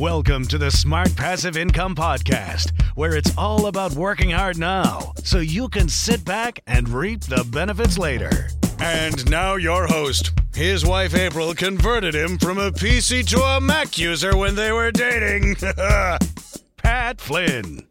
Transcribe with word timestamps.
Welcome 0.00 0.44
to 0.48 0.58
the 0.58 0.72
Smart 0.72 1.14
Passive 1.14 1.56
Income 1.56 1.94
Podcast, 1.94 2.72
where 2.96 3.14
it's 3.14 3.30
all 3.38 3.66
about 3.66 3.92
working 3.92 4.30
hard 4.30 4.58
now 4.58 5.12
so 5.22 5.38
you 5.38 5.68
can 5.68 5.88
sit 5.88 6.24
back 6.24 6.58
and 6.66 6.88
reap 6.88 7.20
the 7.20 7.46
benefits 7.52 7.96
later. 7.96 8.48
And 8.80 9.30
now, 9.30 9.54
your 9.54 9.86
host. 9.86 10.32
His 10.52 10.84
wife 10.84 11.14
April 11.14 11.54
converted 11.54 12.12
him 12.12 12.38
from 12.38 12.58
a 12.58 12.72
PC 12.72 13.24
to 13.28 13.40
a 13.40 13.60
Mac 13.60 13.96
user 13.96 14.36
when 14.36 14.56
they 14.56 14.72
were 14.72 14.90
dating. 14.90 15.54
Pat 16.76 17.20
Flynn. 17.20 17.86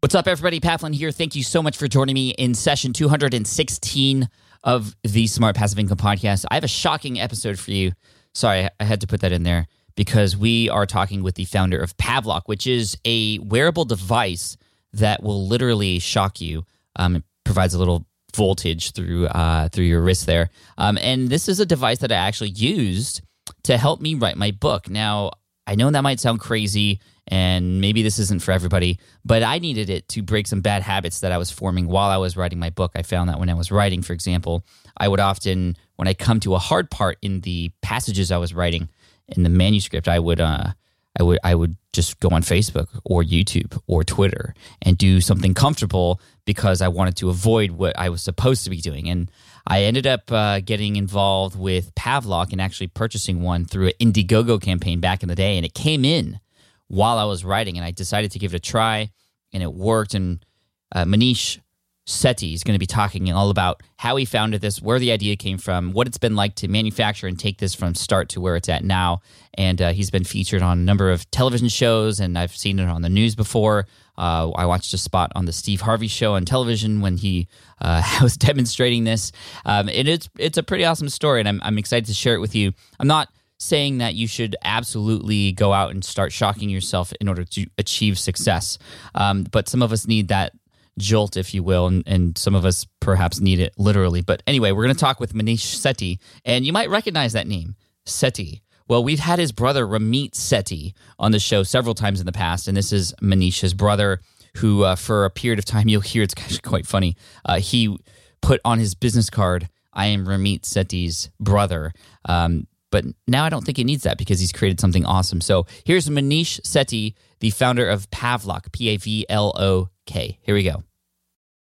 What's 0.00 0.14
up, 0.14 0.26
everybody? 0.26 0.58
Pat 0.60 0.80
Flynn 0.80 0.94
here. 0.94 1.12
Thank 1.12 1.36
you 1.36 1.42
so 1.42 1.62
much 1.62 1.76
for 1.76 1.86
joining 1.86 2.14
me 2.14 2.30
in 2.30 2.54
session 2.54 2.94
216 2.94 4.26
of 4.64 4.96
the 5.04 5.26
Smart 5.26 5.54
Passive 5.54 5.78
Income 5.78 5.98
Podcast. 5.98 6.46
I 6.50 6.54
have 6.54 6.64
a 6.64 6.68
shocking 6.68 7.20
episode 7.20 7.58
for 7.58 7.72
you. 7.72 7.92
Sorry, 8.32 8.70
I 8.80 8.84
had 8.84 9.02
to 9.02 9.06
put 9.06 9.20
that 9.20 9.32
in 9.32 9.42
there 9.42 9.66
because 9.96 10.36
we 10.36 10.68
are 10.68 10.86
talking 10.86 11.22
with 11.22 11.34
the 11.34 11.44
founder 11.44 11.78
of 11.80 11.96
Pavlok, 11.96 12.42
which 12.46 12.66
is 12.66 12.96
a 13.04 13.38
wearable 13.40 13.84
device 13.84 14.56
that 14.92 15.22
will 15.22 15.46
literally 15.46 15.98
shock 15.98 16.40
you. 16.40 16.64
Um, 16.96 17.16
it 17.16 17.24
provides 17.44 17.74
a 17.74 17.78
little 17.78 18.06
voltage 18.34 18.92
through 18.92 19.26
uh, 19.26 19.68
through 19.70 19.86
your 19.86 20.02
wrist 20.02 20.26
there, 20.26 20.50
um, 20.78 20.98
and 20.98 21.28
this 21.28 21.48
is 21.48 21.58
a 21.58 21.66
device 21.66 21.98
that 21.98 22.12
I 22.12 22.16
actually 22.16 22.50
used 22.50 23.22
to 23.64 23.76
help 23.76 24.00
me 24.00 24.14
write 24.14 24.36
my 24.36 24.50
book. 24.50 24.88
Now, 24.88 25.32
I 25.66 25.74
know 25.74 25.90
that 25.90 26.02
might 26.02 26.20
sound 26.20 26.40
crazy 26.40 27.00
and 27.28 27.80
maybe 27.80 28.02
this 28.02 28.18
isn't 28.20 28.42
for 28.42 28.52
everybody, 28.52 29.00
but 29.24 29.42
I 29.42 29.58
needed 29.58 29.90
it 29.90 30.08
to 30.10 30.22
break 30.22 30.46
some 30.46 30.60
bad 30.60 30.82
habits 30.82 31.20
that 31.20 31.32
I 31.32 31.38
was 31.38 31.50
forming 31.50 31.88
while 31.88 32.08
I 32.08 32.18
was 32.18 32.36
writing 32.36 32.60
my 32.60 32.70
book. 32.70 32.92
I 32.94 33.02
found 33.02 33.28
that 33.28 33.40
when 33.40 33.50
I 33.50 33.54
was 33.54 33.72
writing, 33.72 34.02
for 34.02 34.12
example, 34.12 34.64
I 34.96 35.08
would 35.08 35.18
often, 35.18 35.76
when 35.96 36.06
I 36.06 36.14
come 36.14 36.38
to 36.40 36.54
a 36.54 36.60
hard 36.60 36.88
part 36.90 37.18
in 37.22 37.40
the 37.40 37.72
passages 37.82 38.30
I 38.30 38.38
was 38.38 38.54
writing 38.54 38.88
in 39.28 39.42
the 39.42 39.48
manuscript, 39.48 40.08
I 40.08 40.18
would, 40.18 40.40
uh, 40.40 40.72
I 41.18 41.22
would, 41.22 41.38
I 41.42 41.54
would 41.54 41.76
just 41.92 42.20
go 42.20 42.28
on 42.28 42.42
Facebook 42.42 42.88
or 43.04 43.22
YouTube 43.22 43.80
or 43.86 44.04
Twitter 44.04 44.54
and 44.82 44.98
do 44.98 45.20
something 45.20 45.54
comfortable 45.54 46.20
because 46.44 46.82
I 46.82 46.88
wanted 46.88 47.16
to 47.16 47.30
avoid 47.30 47.72
what 47.72 47.98
I 47.98 48.10
was 48.10 48.22
supposed 48.22 48.64
to 48.64 48.70
be 48.70 48.80
doing. 48.80 49.08
And 49.08 49.30
I 49.66 49.82
ended 49.82 50.06
up 50.06 50.30
uh, 50.30 50.60
getting 50.60 50.96
involved 50.96 51.58
with 51.58 51.94
Pavlok 51.94 52.52
and 52.52 52.60
actually 52.60 52.86
purchasing 52.88 53.42
one 53.42 53.64
through 53.64 53.88
an 53.88 53.92
Indiegogo 54.00 54.62
campaign 54.62 55.00
back 55.00 55.22
in 55.22 55.28
the 55.28 55.34
day, 55.34 55.56
and 55.56 55.66
it 55.66 55.74
came 55.74 56.04
in 56.04 56.38
while 56.86 57.18
I 57.18 57.24
was 57.24 57.44
writing, 57.44 57.76
and 57.76 57.84
I 57.84 57.90
decided 57.90 58.30
to 58.32 58.38
give 58.38 58.54
it 58.54 58.58
a 58.58 58.60
try, 58.60 59.10
and 59.52 59.62
it 59.62 59.72
worked. 59.72 60.14
And 60.14 60.44
uh, 60.92 61.04
Maneesh 61.04 61.58
Sethi 62.06 62.54
is 62.54 62.62
going 62.62 62.74
to 62.74 62.78
be 62.78 62.86
talking 62.86 63.32
all 63.32 63.50
about 63.50 63.82
how 63.96 64.14
he 64.16 64.24
founded 64.24 64.60
this, 64.60 64.80
where 64.80 64.98
the 64.98 65.10
idea 65.10 65.34
came 65.34 65.58
from, 65.58 65.92
what 65.92 66.06
it's 66.06 66.18
been 66.18 66.36
like 66.36 66.54
to 66.56 66.68
manufacture 66.68 67.26
and 67.26 67.38
take 67.38 67.58
this 67.58 67.74
from 67.74 67.94
start 67.94 68.28
to 68.30 68.40
where 68.40 68.54
it's 68.54 68.68
at 68.68 68.84
now. 68.84 69.20
And 69.54 69.82
uh, 69.82 69.92
he's 69.92 70.10
been 70.10 70.24
featured 70.24 70.62
on 70.62 70.78
a 70.78 70.82
number 70.82 71.10
of 71.10 71.28
television 71.30 71.68
shows, 71.68 72.20
and 72.20 72.38
I've 72.38 72.56
seen 72.56 72.78
it 72.78 72.88
on 72.88 73.02
the 73.02 73.08
news 73.08 73.34
before. 73.34 73.86
Uh, 74.16 74.50
I 74.50 74.66
watched 74.66 74.94
a 74.94 74.98
spot 74.98 75.32
on 75.34 75.46
the 75.46 75.52
Steve 75.52 75.80
Harvey 75.80 76.06
show 76.06 76.34
on 76.34 76.44
television 76.44 77.00
when 77.00 77.16
he 77.16 77.48
uh, 77.80 78.02
was 78.22 78.36
demonstrating 78.36 79.04
this, 79.04 79.32
um, 79.64 79.88
and 79.88 80.08
it's 80.08 80.28
it's 80.38 80.58
a 80.58 80.62
pretty 80.62 80.84
awesome 80.84 81.08
story, 81.08 81.40
and 81.40 81.48
I'm 81.48 81.60
I'm 81.62 81.78
excited 81.78 82.06
to 82.06 82.14
share 82.14 82.34
it 82.34 82.40
with 82.40 82.54
you. 82.54 82.72
I'm 83.00 83.08
not 83.08 83.28
saying 83.58 83.98
that 83.98 84.14
you 84.14 84.26
should 84.26 84.54
absolutely 84.62 85.52
go 85.52 85.72
out 85.72 85.90
and 85.90 86.04
start 86.04 86.30
shocking 86.30 86.68
yourself 86.68 87.12
in 87.20 87.28
order 87.28 87.42
to 87.42 87.66
achieve 87.78 88.18
success. 88.18 88.78
Um, 89.14 89.44
but 89.44 89.68
some 89.68 89.82
of 89.82 89.92
us 89.92 90.06
need 90.06 90.28
that 90.28 90.52
jolt, 90.98 91.36
if 91.36 91.54
you 91.54 91.62
will, 91.62 91.86
and, 91.86 92.02
and 92.06 92.38
some 92.38 92.54
of 92.54 92.64
us 92.64 92.86
perhaps 93.00 93.40
need 93.40 93.60
it 93.60 93.74
literally. 93.78 94.22
But 94.22 94.42
anyway, 94.46 94.72
we're 94.72 94.84
going 94.84 94.94
to 94.94 95.00
talk 95.00 95.20
with 95.20 95.34
Maneesh 95.34 95.76
Sethi, 95.76 96.18
and 96.44 96.64
you 96.64 96.72
might 96.72 96.90
recognize 96.90 97.32
that 97.34 97.46
name, 97.46 97.76
Sethi. 98.06 98.60
Well, 98.88 99.02
we've 99.02 99.18
had 99.18 99.38
his 99.38 99.52
brother 99.52 99.86
Ramit 99.86 100.32
Sethi 100.32 100.94
on 101.18 101.32
the 101.32 101.40
show 101.40 101.62
several 101.62 101.94
times 101.94 102.20
in 102.20 102.26
the 102.26 102.32
past, 102.32 102.68
and 102.68 102.76
this 102.76 102.92
is 102.92 103.12
Maneesh's 103.20 103.74
brother, 103.74 104.20
who 104.56 104.84
uh, 104.84 104.96
for 104.96 105.24
a 105.24 105.30
period 105.30 105.58
of 105.58 105.64
time 105.64 105.88
you'll 105.88 106.00
hear 106.00 106.22
it's 106.22 106.34
actually 106.38 106.60
quite 106.60 106.86
funny. 106.86 107.16
Uh, 107.44 107.58
he 107.58 107.96
put 108.40 108.60
on 108.64 108.78
his 108.78 108.94
business 108.94 109.28
card, 109.28 109.68
"I 109.92 110.06
am 110.06 110.26
Ramit 110.26 110.62
Sethi's 110.62 111.30
brother." 111.40 111.92
Um, 112.24 112.66
but 112.92 113.04
now 113.26 113.44
I 113.44 113.48
don't 113.48 113.64
think 113.64 113.76
he 113.76 113.84
needs 113.84 114.04
that 114.04 114.16
because 114.16 114.38
he's 114.38 114.52
created 114.52 114.80
something 114.80 115.04
awesome. 115.04 115.40
So 115.40 115.66
here's 115.84 116.08
Maneesh 116.08 116.60
Sethi, 116.62 117.14
the 117.40 117.50
founder 117.50 117.88
of 117.88 118.08
Pavlok, 118.10 118.72
P 118.72 118.90
A 118.90 118.96
V 118.96 119.26
L 119.28 119.52
O 119.56 119.88
K. 120.06 120.38
Here 120.42 120.54
we 120.54 120.62
go. 120.62 120.82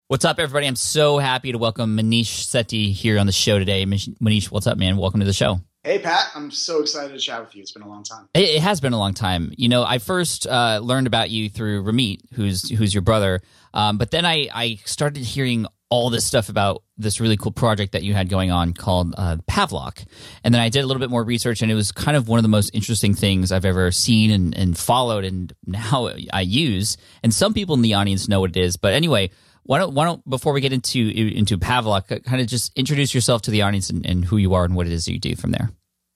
What's 0.09 0.27
up, 0.27 0.39
everybody? 0.39 0.67
I'm 0.67 0.77
so 0.77 1.17
happy 1.17 1.53
to 1.53 1.59
welcome 1.59 1.97
Maneesh 1.97 2.45
Sethi 2.45 2.93
here 2.93 3.19
on 3.19 3.27
the 3.27 3.33
show 3.33 3.59
today. 3.59 3.87
Maneesh, 3.87 4.51
what's 4.51 4.67
up, 4.67 4.77
man? 4.77 4.99
Welcome 4.99 5.21
to 5.21 5.27
the 5.27 5.33
show. 5.33 5.61
Hey, 5.85 5.99
Pat. 5.99 6.27
I'm 6.35 6.51
so 6.51 6.81
excited 6.81 7.13
to 7.13 7.19
chat 7.19 7.41
with 7.41 7.57
you. 7.57 7.63
It's 7.63 7.73
been 7.73 7.83
a 7.83 7.89
long 7.89 8.05
time. 8.05 8.29
It, 8.35 8.61
has 8.61 8.81
been 8.81 8.93
a 8.93 8.99
long 8.99 9.15
time. 9.15 9.53
You 9.57 9.69
know, 9.69 9.83
I 9.83 9.99
first 9.99 10.47
uh, 10.47 10.81
learned 10.83 11.07
about 11.07 11.31
you 11.31 11.49
through 11.49 11.83
Ramit, 11.85 12.21
who's 12.35 12.69
who's 12.69 12.93
your 12.93 13.03
brother. 13.03 13.41
Um, 13.73 13.97
but 13.97 14.11
then 14.11 14.27
I, 14.27 14.49
I 14.55 14.79
started 14.85 15.25
hearing 15.25 15.67
all 15.93 16.09
this 16.09 16.25
stuff 16.25 16.49
about 16.49 16.83
this 16.97 17.21
really 17.21 17.37
cool 17.37 17.53
project 17.53 17.93
that 17.93 18.03
you 18.03 18.15
had 18.15 18.31
going 18.31 18.51
on 18.51 18.73
called 18.73 19.15
uh, 19.19 19.37
Pavlok. 19.47 20.07
And 20.43 20.55
then 20.55 20.63
I 20.63 20.71
did 20.71 20.83
a 20.83 20.87
little 20.87 21.01
bit 21.01 21.11
more 21.11 21.23
research, 21.23 21.61
and 21.61 21.71
it 21.71 21.75
was 21.75 21.93
kind 21.93 22.17
of 22.17 22.29
one 22.29 22.39
of 22.39 22.43
the 22.43 22.49
most 22.49 22.71
interesting 22.73 23.13
things 23.13 23.53
I've 23.53 23.67
ever 23.67 23.93
seen 23.93 24.31
and, 24.31 24.57
and 24.57 24.79
followed, 24.79 25.27
and 25.27 25.53
now 25.67 26.09
I 26.33 26.41
use. 26.41 26.97
And 27.23 27.35
some 27.35 27.53
people 27.53 27.75
in 27.75 27.83
the 27.83 27.93
audience 27.93 28.27
know 28.27 28.41
what 28.41 28.57
it 28.57 28.57
is. 28.57 28.79
But 28.79 28.95
anyway, 28.95 29.33
why 29.65 29.81
don't, 29.81 29.93
why 29.93 30.07
don't 30.07 30.27
before 30.27 30.55
we 30.55 30.63
get 30.63 30.73
into 30.73 30.99
into 30.99 31.59
Pavlok, 31.59 32.25
kind 32.25 32.41
of 32.41 32.47
just 32.47 32.73
introduce 32.75 33.15
yourself 33.15 33.43
to 33.43 33.51
the 33.51 33.61
audience 33.61 33.91
and, 33.91 34.07
and 34.07 34.25
who 34.25 34.39
you 34.39 34.55
are 34.55 34.65
and 34.65 34.75
what 34.75 34.87
it 34.87 34.95
is 34.95 35.05
that 35.05 35.13
you 35.13 35.19
do 35.19 35.37
from 35.37 35.51
there. 35.51 35.71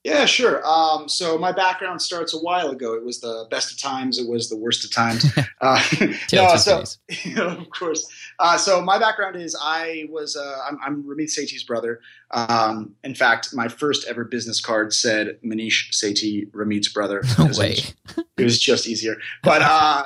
Yeah, 0.06 0.24
sure. 0.24 0.64
Um, 0.64 1.08
so 1.08 1.36
my 1.36 1.50
background 1.50 2.00
starts 2.00 2.32
a 2.32 2.38
while 2.38 2.70
ago. 2.70 2.94
It 2.94 3.04
was 3.04 3.18
the 3.18 3.48
best 3.50 3.72
of 3.72 3.78
times. 3.78 4.20
It 4.20 4.28
was 4.28 4.48
the 4.48 4.56
worst 4.56 4.84
of 4.84 4.92
times. 4.92 5.26
Uh, 5.58 5.82
no, 6.34 6.54
so 6.56 6.84
you 7.24 7.34
know, 7.34 7.48
of 7.48 7.70
course. 7.70 8.06
Uh, 8.38 8.58
so 8.58 8.82
my 8.82 8.98
background 8.98 9.36
is 9.36 9.56
I 9.58 10.06
was 10.10 10.36
uh, 10.36 10.58
I'm, 10.68 10.78
I'm 10.82 11.02
Ramit 11.02 11.28
Sethi's 11.28 11.62
brother. 11.62 12.00
Um, 12.30 12.94
in 13.02 13.14
fact, 13.14 13.48
my 13.54 13.66
first 13.66 14.06
ever 14.06 14.24
business 14.24 14.60
card 14.60 14.92
said 14.92 15.38
Maneesh 15.42 15.92
Sethi, 15.92 16.50
Ramit's 16.50 16.88
brother. 16.88 17.22
No 17.38 17.46
way. 17.58 17.70
It 17.72 18.04
was, 18.16 18.24
it 18.36 18.44
was 18.44 18.60
just 18.60 18.86
easier. 18.86 19.16
But 19.42 19.62
uh, 19.62 20.04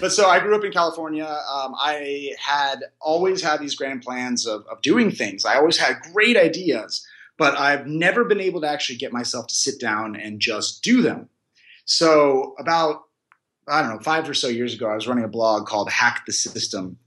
but 0.00 0.12
so 0.12 0.28
I 0.28 0.38
grew 0.38 0.54
up 0.54 0.64
in 0.64 0.70
California. 0.70 1.26
Um, 1.26 1.74
I 1.76 2.34
had 2.38 2.84
always 3.00 3.42
had 3.42 3.58
these 3.58 3.74
grand 3.74 4.02
plans 4.02 4.46
of, 4.46 4.64
of 4.70 4.80
doing 4.80 5.10
things. 5.10 5.44
I 5.44 5.56
always 5.56 5.76
had 5.76 5.96
great 6.12 6.36
ideas 6.36 7.04
but 7.42 7.58
I've 7.58 7.88
never 7.88 8.24
been 8.24 8.40
able 8.40 8.60
to 8.60 8.68
actually 8.68 8.98
get 8.98 9.12
myself 9.12 9.48
to 9.48 9.54
sit 9.56 9.80
down 9.80 10.14
and 10.14 10.38
just 10.38 10.80
do 10.84 11.02
them. 11.02 11.28
So 11.86 12.54
about 12.56 13.02
I 13.66 13.82
don't 13.82 13.96
know, 13.96 13.98
five 13.98 14.28
or 14.28 14.34
so 14.34 14.46
years 14.46 14.74
ago, 14.74 14.88
I 14.88 14.94
was 14.94 15.08
running 15.08 15.24
a 15.24 15.28
blog 15.28 15.66
called 15.66 15.90
Hack 15.90 16.22
the 16.24 16.32
System. 16.32 16.98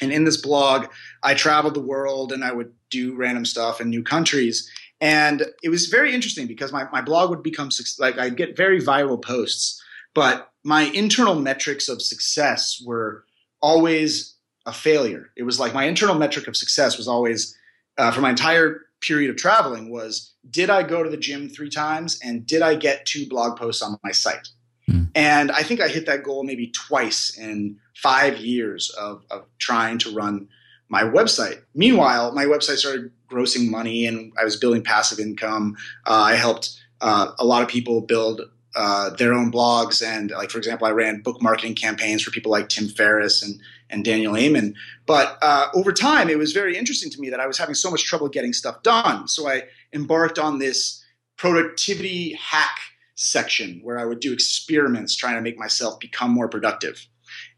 And 0.00 0.12
in 0.12 0.22
this 0.22 0.36
blog, 0.36 0.86
I 1.24 1.34
traveled 1.34 1.74
the 1.74 1.80
world 1.80 2.30
and 2.30 2.44
I 2.44 2.52
would 2.52 2.72
do 2.88 3.16
random 3.16 3.44
stuff 3.44 3.80
in 3.80 3.90
new 3.90 4.04
countries. 4.04 4.70
And 5.00 5.44
it 5.60 5.70
was 5.70 5.86
very 5.86 6.14
interesting 6.14 6.46
because 6.46 6.70
my, 6.70 6.88
my 6.92 7.00
blog 7.00 7.30
would 7.30 7.42
become 7.42 7.70
like 7.98 8.16
I'd 8.16 8.36
get 8.36 8.56
very 8.56 8.80
viral 8.80 9.20
posts, 9.20 9.82
but 10.14 10.52
my 10.62 10.82
internal 10.94 11.34
metrics 11.34 11.88
of 11.88 12.00
success 12.00 12.80
were 12.86 13.24
always 13.60 14.36
a 14.66 14.72
failure. 14.72 15.32
It 15.36 15.42
was 15.42 15.58
like 15.58 15.74
my 15.74 15.86
internal 15.86 16.14
metric 16.14 16.46
of 16.46 16.56
success 16.56 16.96
was 16.96 17.08
always 17.08 17.56
uh, 17.98 18.12
for 18.12 18.20
my 18.20 18.30
entire 18.30 18.82
period 19.00 19.30
of 19.30 19.36
traveling 19.36 19.90
was 19.90 20.34
did 20.48 20.70
I 20.70 20.82
go 20.82 21.02
to 21.02 21.10
the 21.10 21.16
gym 21.16 21.48
three 21.48 21.70
times 21.70 22.18
and 22.22 22.46
did 22.46 22.62
I 22.62 22.74
get 22.74 23.06
two 23.06 23.26
blog 23.28 23.58
posts 23.58 23.82
on 23.82 23.98
my 24.02 24.12
site? 24.12 24.48
Mm. 24.88 25.10
And 25.14 25.52
I 25.52 25.62
think 25.62 25.80
I 25.80 25.88
hit 25.88 26.06
that 26.06 26.22
goal 26.22 26.44
maybe 26.44 26.68
twice 26.68 27.36
in 27.36 27.76
five 27.96 28.38
years 28.38 28.90
of, 28.90 29.22
of 29.30 29.44
trying 29.58 29.98
to 29.98 30.14
run 30.14 30.48
my 30.88 31.02
website. 31.02 31.62
Meanwhile, 31.74 32.32
my 32.32 32.46
website 32.46 32.78
started 32.78 33.10
grossing 33.30 33.70
money 33.70 34.06
and 34.06 34.32
I 34.38 34.44
was 34.44 34.56
building 34.56 34.82
passive 34.82 35.18
income. 35.18 35.76
Uh, 36.06 36.22
I 36.22 36.34
helped 36.34 36.80
uh, 37.00 37.32
a 37.38 37.44
lot 37.44 37.62
of 37.62 37.68
people 37.68 38.00
build 38.00 38.42
uh, 38.74 39.10
their 39.10 39.34
own 39.34 39.52
blogs. 39.52 40.04
And 40.04 40.30
like, 40.30 40.50
for 40.50 40.58
example, 40.58 40.86
I 40.86 40.90
ran 40.90 41.22
book 41.22 41.40
marketing 41.40 41.74
campaigns 41.74 42.22
for 42.22 42.30
people 42.30 42.50
like 42.50 42.68
Tim 42.68 42.88
Ferriss 42.88 43.42
and, 43.42 43.60
and 43.90 44.04
Daniel 44.04 44.36
Amen. 44.36 44.74
But 45.06 45.38
uh, 45.42 45.68
over 45.74 45.92
time, 45.92 46.28
it 46.28 46.38
was 46.38 46.52
very 46.52 46.76
interesting 46.76 47.10
to 47.10 47.20
me 47.20 47.30
that 47.30 47.40
I 47.40 47.46
was 47.46 47.58
having 47.58 47.74
so 47.74 47.90
much 47.90 48.04
trouble 48.04 48.28
getting 48.28 48.52
stuff 48.52 48.82
done. 48.82 49.28
So 49.28 49.48
I 49.48 49.64
embarked 49.92 50.38
on 50.38 50.58
this 50.58 51.04
productivity 51.36 52.34
hack 52.34 52.78
section 53.14 53.80
where 53.82 53.98
I 53.98 54.04
would 54.04 54.20
do 54.20 54.32
experiments 54.32 55.14
trying 55.16 55.34
to 55.34 55.40
make 55.42 55.58
myself 55.58 56.00
become 56.00 56.30
more 56.30 56.48
productive. 56.48 57.06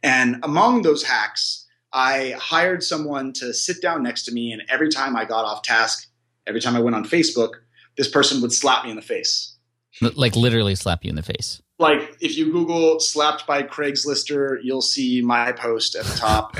And 0.02 0.38
among 0.42 0.82
those 0.82 1.02
hacks, 1.02 1.66
I 1.92 2.34
hired 2.38 2.82
someone 2.82 3.32
to 3.34 3.52
sit 3.52 3.82
down 3.82 4.02
next 4.02 4.24
to 4.24 4.32
me, 4.32 4.52
and 4.52 4.62
every 4.68 4.88
time 4.88 5.14
I 5.14 5.24
got 5.24 5.44
off 5.44 5.62
task, 5.62 6.08
every 6.46 6.60
time 6.60 6.74
I 6.74 6.80
went 6.80 6.96
on 6.96 7.04
Facebook, 7.04 7.50
this 7.96 8.08
person 8.08 8.40
would 8.40 8.52
slap 8.52 8.84
me 8.84 8.90
in 8.90 8.96
the 8.96 9.02
face 9.02 9.52
like 10.00 10.36
literally 10.36 10.74
slap 10.74 11.04
you 11.04 11.10
in 11.10 11.16
the 11.16 11.22
face. 11.22 11.60
Like 11.82 12.16
if 12.20 12.36
you 12.36 12.52
Google 12.52 13.00
"slapped 13.00 13.44
by 13.44 13.64
Craigslister," 13.64 14.58
you'll 14.62 14.82
see 14.82 15.20
my 15.20 15.50
post 15.50 15.96
at 15.96 16.04
the 16.04 16.16
top, 16.16 16.56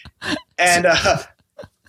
and 0.58 0.86
uh, 0.86 1.18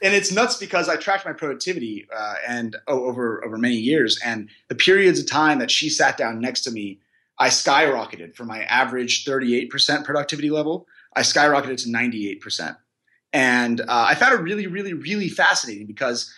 and 0.01 0.15
it's 0.15 0.31
nuts 0.31 0.57
because 0.57 0.89
I 0.89 0.95
tracked 0.95 1.23
my 1.23 1.33
productivity 1.33 2.07
uh, 2.13 2.33
and 2.47 2.75
oh, 2.87 3.05
over 3.05 3.45
over 3.45 3.59
many 3.59 3.75
years, 3.75 4.19
and 4.25 4.49
the 4.69 4.75
periods 4.75 5.19
of 5.19 5.27
time 5.27 5.59
that 5.59 5.69
she 5.69 5.87
sat 5.87 6.17
down 6.17 6.41
next 6.41 6.61
to 6.61 6.71
me, 6.71 6.99
I 7.37 7.49
skyrocketed 7.49 8.35
from 8.35 8.47
my 8.47 8.63
average 8.63 9.23
thirty 9.23 9.55
eight 9.55 9.69
percent 9.69 10.03
productivity 10.03 10.49
level. 10.49 10.87
I 11.15 11.21
skyrocketed 11.21 11.83
to 11.83 11.91
ninety 11.91 12.27
eight 12.27 12.41
percent, 12.41 12.75
and 13.31 13.81
uh, 13.81 13.85
I 13.87 14.15
found 14.15 14.33
it 14.33 14.41
really, 14.41 14.65
really, 14.65 14.93
really 14.93 15.29
fascinating 15.29 15.85
because 15.85 16.33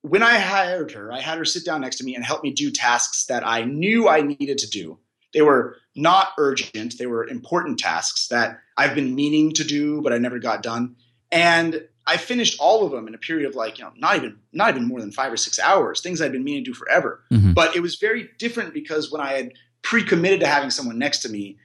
when 0.00 0.22
I 0.22 0.38
hired 0.38 0.92
her, 0.92 1.12
I 1.12 1.20
had 1.20 1.36
her 1.36 1.44
sit 1.44 1.66
down 1.66 1.82
next 1.82 1.96
to 1.96 2.04
me 2.04 2.14
and 2.14 2.24
help 2.24 2.42
me 2.42 2.50
do 2.50 2.70
tasks 2.70 3.26
that 3.26 3.46
I 3.46 3.64
knew 3.64 4.08
I 4.08 4.22
needed 4.22 4.56
to 4.56 4.70
do. 4.70 4.98
They 5.36 5.42
were 5.42 5.76
not 5.94 6.28
urgent, 6.38 6.96
they 6.98 7.04
were 7.04 7.28
important 7.28 7.78
tasks 7.78 8.28
that 8.28 8.58
I've 8.78 8.94
been 8.94 9.14
meaning 9.14 9.52
to 9.52 9.64
do, 9.64 10.00
but 10.00 10.14
I 10.14 10.18
never 10.18 10.38
got 10.38 10.62
done. 10.62 10.96
And 11.30 11.86
I 12.06 12.16
finished 12.16 12.58
all 12.58 12.86
of 12.86 12.92
them 12.92 13.06
in 13.06 13.14
a 13.14 13.18
period 13.18 13.46
of 13.46 13.54
like, 13.54 13.78
you 13.78 13.84
know, 13.84 13.92
not 13.98 14.16
even 14.16 14.38
not 14.54 14.70
even 14.70 14.88
more 14.88 14.98
than 14.98 15.12
five 15.12 15.30
or 15.30 15.36
six 15.36 15.58
hours, 15.58 16.00
things 16.00 16.22
I'd 16.22 16.32
been 16.32 16.42
meaning 16.42 16.64
to 16.64 16.70
do 16.70 16.74
forever. 16.74 17.22
Mm-hmm. 17.30 17.52
But 17.52 17.76
it 17.76 17.80
was 17.80 17.96
very 17.96 18.30
different 18.38 18.72
because 18.72 19.12
when 19.12 19.20
I 19.20 19.32
had 19.32 19.52
pre-committed 19.82 20.40
to 20.40 20.46
having 20.46 20.70
someone 20.70 20.98
next 20.98 21.18
to 21.18 21.28
me, 21.28 21.58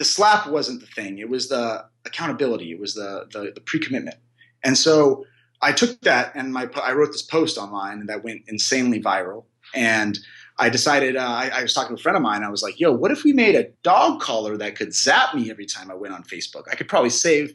the 0.00 0.04
slap 0.04 0.48
wasn't 0.48 0.80
the 0.80 0.86
thing. 0.88 1.18
It 1.18 1.28
was 1.28 1.48
the 1.48 1.84
accountability. 2.04 2.72
It 2.72 2.80
was 2.80 2.94
the 2.94 3.28
the, 3.30 3.52
the 3.54 3.60
pre-commitment. 3.60 4.16
And 4.64 4.76
so 4.76 5.24
I 5.62 5.70
took 5.70 6.00
that 6.00 6.32
and 6.34 6.52
my 6.52 6.68
I 6.82 6.94
wrote 6.94 7.12
this 7.12 7.22
post 7.22 7.58
online 7.58 8.06
that 8.06 8.24
went 8.24 8.42
insanely 8.48 9.00
viral. 9.00 9.44
And 9.72 10.18
I 10.58 10.68
decided 10.68 11.16
uh, 11.16 11.20
I, 11.20 11.50
I, 11.54 11.62
was 11.62 11.72
talking 11.72 11.96
to 11.96 12.00
a 12.00 12.02
friend 12.02 12.16
of 12.16 12.22
mine. 12.22 12.42
I 12.42 12.50
was 12.50 12.62
like, 12.62 12.80
"Yo, 12.80 12.92
what 12.92 13.10
if 13.10 13.24
we 13.24 13.32
made 13.32 13.54
a 13.54 13.68
dog 13.82 14.20
collar 14.20 14.56
that 14.56 14.76
could 14.76 14.94
zap 14.94 15.34
me 15.34 15.50
every 15.50 15.66
time 15.66 15.90
I 15.90 15.94
went 15.94 16.14
on 16.14 16.24
Facebook? 16.24 16.64
I 16.70 16.74
could 16.74 16.88
probably 16.88 17.10
save 17.10 17.54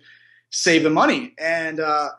save 0.51 0.83
the 0.83 0.89
money." 0.89 1.33
And 1.37 1.79
uh, 1.79 2.09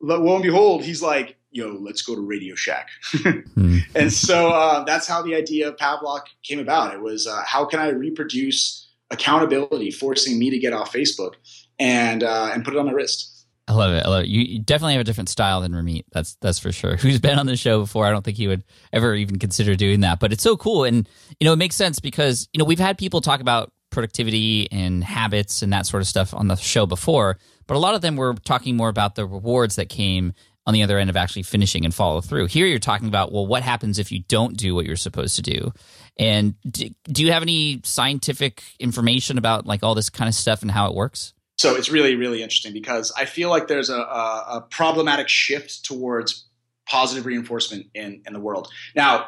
lo 0.00 0.34
and 0.34 0.42
behold, 0.42 0.84
he's 0.84 1.02
like, 1.02 1.36
"Yo, 1.50 1.76
let's 1.80 2.02
go 2.02 2.14
to 2.14 2.20
Radio 2.20 2.54
Shack." 2.54 2.88
mm. 3.12 3.80
And 3.94 4.12
so 4.12 4.50
uh, 4.50 4.84
that's 4.84 5.06
how 5.06 5.22
the 5.22 5.34
idea 5.34 5.68
of 5.68 5.76
Pavlok 5.76 6.22
came 6.42 6.58
about. 6.58 6.92
It 6.92 7.00
was 7.00 7.26
uh, 7.26 7.42
how 7.46 7.64
can 7.64 7.78
I 7.78 7.88
reproduce 7.88 8.88
accountability, 9.10 9.90
forcing 9.90 10.38
me 10.38 10.50
to 10.50 10.58
get 10.58 10.72
off 10.72 10.92
Facebook 10.92 11.34
and 11.78 12.22
uh, 12.22 12.50
and 12.52 12.64
put 12.64 12.74
it 12.74 12.78
on 12.78 12.86
my 12.86 12.92
wrist. 12.92 13.35
I 13.68 13.72
love 13.72 13.92
it. 13.92 14.04
I 14.04 14.08
love 14.08 14.24
it. 14.24 14.28
You, 14.28 14.42
you, 14.42 14.58
definitely 14.60 14.92
have 14.92 15.00
a 15.00 15.04
different 15.04 15.28
style 15.28 15.60
than 15.60 15.72
Ramit. 15.72 16.04
That's 16.12 16.36
that's 16.40 16.58
for 16.58 16.70
sure. 16.70 16.96
Who's 17.00 17.18
been 17.18 17.38
on 17.38 17.46
the 17.46 17.56
show 17.56 17.80
before? 17.80 18.06
I 18.06 18.10
don't 18.10 18.24
think 18.24 18.36
he 18.36 18.46
would 18.46 18.62
ever 18.92 19.14
even 19.14 19.38
consider 19.38 19.74
doing 19.74 20.00
that. 20.00 20.20
But 20.20 20.32
it's 20.32 20.42
so 20.42 20.56
cool, 20.56 20.84
and 20.84 21.08
you 21.40 21.44
know, 21.44 21.52
it 21.52 21.56
makes 21.56 21.74
sense 21.74 21.98
because 21.98 22.48
you 22.52 22.58
know 22.58 22.64
we've 22.64 22.78
had 22.78 22.96
people 22.96 23.20
talk 23.20 23.40
about 23.40 23.72
productivity 23.90 24.70
and 24.70 25.02
habits 25.02 25.62
and 25.62 25.72
that 25.72 25.86
sort 25.86 26.02
of 26.02 26.06
stuff 26.06 26.34
on 26.34 26.48
the 26.48 26.56
show 26.56 26.86
before, 26.86 27.38
but 27.66 27.76
a 27.76 27.78
lot 27.78 27.94
of 27.94 28.02
them 28.02 28.16
were 28.16 28.34
talking 28.34 28.76
more 28.76 28.88
about 28.88 29.14
the 29.14 29.26
rewards 29.26 29.76
that 29.76 29.88
came 29.88 30.32
on 30.66 30.74
the 30.74 30.82
other 30.82 30.98
end 30.98 31.08
of 31.08 31.16
actually 31.16 31.42
finishing 31.42 31.84
and 31.84 31.94
follow 31.94 32.20
through. 32.20 32.46
Here, 32.46 32.66
you're 32.66 32.78
talking 32.78 33.08
about 33.08 33.32
well, 33.32 33.46
what 33.46 33.62
happens 33.62 33.98
if 33.98 34.12
you 34.12 34.20
don't 34.28 34.56
do 34.56 34.74
what 34.74 34.84
you're 34.84 34.96
supposed 34.96 35.36
to 35.36 35.42
do? 35.42 35.72
And 36.18 36.54
do, 36.62 36.88
do 37.04 37.24
you 37.24 37.32
have 37.32 37.42
any 37.42 37.80
scientific 37.84 38.62
information 38.78 39.38
about 39.38 39.66
like 39.66 39.82
all 39.82 39.94
this 39.94 40.10
kind 40.10 40.28
of 40.28 40.34
stuff 40.34 40.62
and 40.62 40.70
how 40.70 40.88
it 40.88 40.94
works? 40.94 41.34
So 41.56 41.74
it's 41.74 41.88
really, 41.88 42.16
really 42.16 42.42
interesting 42.42 42.72
because 42.72 43.12
I 43.16 43.24
feel 43.24 43.48
like 43.48 43.66
there's 43.66 43.88
a, 43.88 43.96
a, 43.96 44.44
a 44.48 44.66
problematic 44.70 45.28
shift 45.28 45.84
towards 45.84 46.46
positive 46.86 47.26
reinforcement 47.26 47.86
in, 47.94 48.22
in 48.26 48.32
the 48.32 48.40
world. 48.40 48.68
Now, 48.94 49.26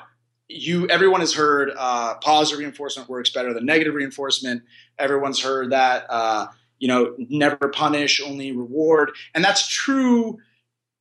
you 0.48 0.88
everyone 0.88 1.20
has 1.20 1.34
heard 1.34 1.70
uh, 1.76 2.14
positive 2.16 2.60
reinforcement 2.60 3.08
works 3.08 3.30
better 3.30 3.52
than 3.52 3.66
negative 3.66 3.94
reinforcement. 3.94 4.62
Everyone's 4.98 5.42
heard 5.42 5.70
that 5.72 6.06
uh, 6.08 6.46
you 6.78 6.88
know 6.88 7.14
never 7.18 7.68
punish, 7.68 8.20
only 8.20 8.52
reward, 8.52 9.10
and 9.34 9.44
that's 9.44 9.68
true 9.68 10.38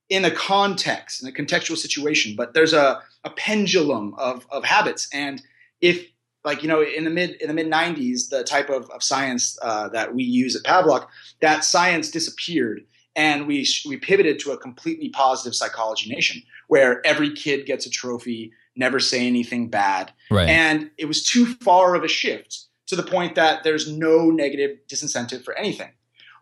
in 0.10 0.26
a 0.26 0.32
context, 0.32 1.22
in 1.22 1.30
a 1.30 1.32
contextual 1.32 1.78
situation. 1.78 2.36
But 2.36 2.54
there's 2.54 2.74
a, 2.74 3.02
a 3.24 3.30
pendulum 3.32 4.16
of 4.18 4.46
of 4.52 4.66
habits, 4.66 5.08
and 5.14 5.42
if 5.80 6.06
like 6.48 6.64
you 6.64 6.70
know 6.70 6.82
in 6.82 7.04
the 7.04 7.10
mid 7.10 7.32
in 7.42 7.48
the 7.50 7.54
mid 7.54 7.68
90s 7.68 8.30
the 8.30 8.44
type 8.44 8.70
of, 8.70 8.90
of 8.90 9.04
science 9.04 9.60
uh, 9.62 9.90
that 9.90 10.16
we 10.16 10.24
use 10.24 10.56
at 10.56 10.64
pavlok 10.64 11.08
that 11.42 11.64
science 11.64 12.10
disappeared 12.10 12.84
and 13.16 13.46
we 13.46 13.68
we 13.88 13.98
pivoted 13.98 14.40
to 14.40 14.52
a 14.52 14.58
completely 14.58 15.10
positive 15.10 15.54
psychology 15.54 16.10
nation 16.10 16.42
where 16.68 17.06
every 17.06 17.32
kid 17.32 17.66
gets 17.68 17.86
a 17.86 17.90
trophy 17.90 18.52
never 18.76 19.00
say 19.00 19.28
anything 19.28 19.70
bad 19.70 20.12
right. 20.32 20.50
and 20.50 20.90
it 20.98 21.06
was 21.06 21.24
too 21.24 21.46
far 21.56 21.96
of 21.96 22.04
a 22.04 22.08
shift 22.08 22.66
to 22.88 22.96
the 22.96 23.04
point 23.04 23.36
that 23.36 23.64
there's 23.64 23.92
no 23.92 24.32
negative 24.32 24.78
disincentive 24.88 25.44
for 25.44 25.54
anything 25.56 25.92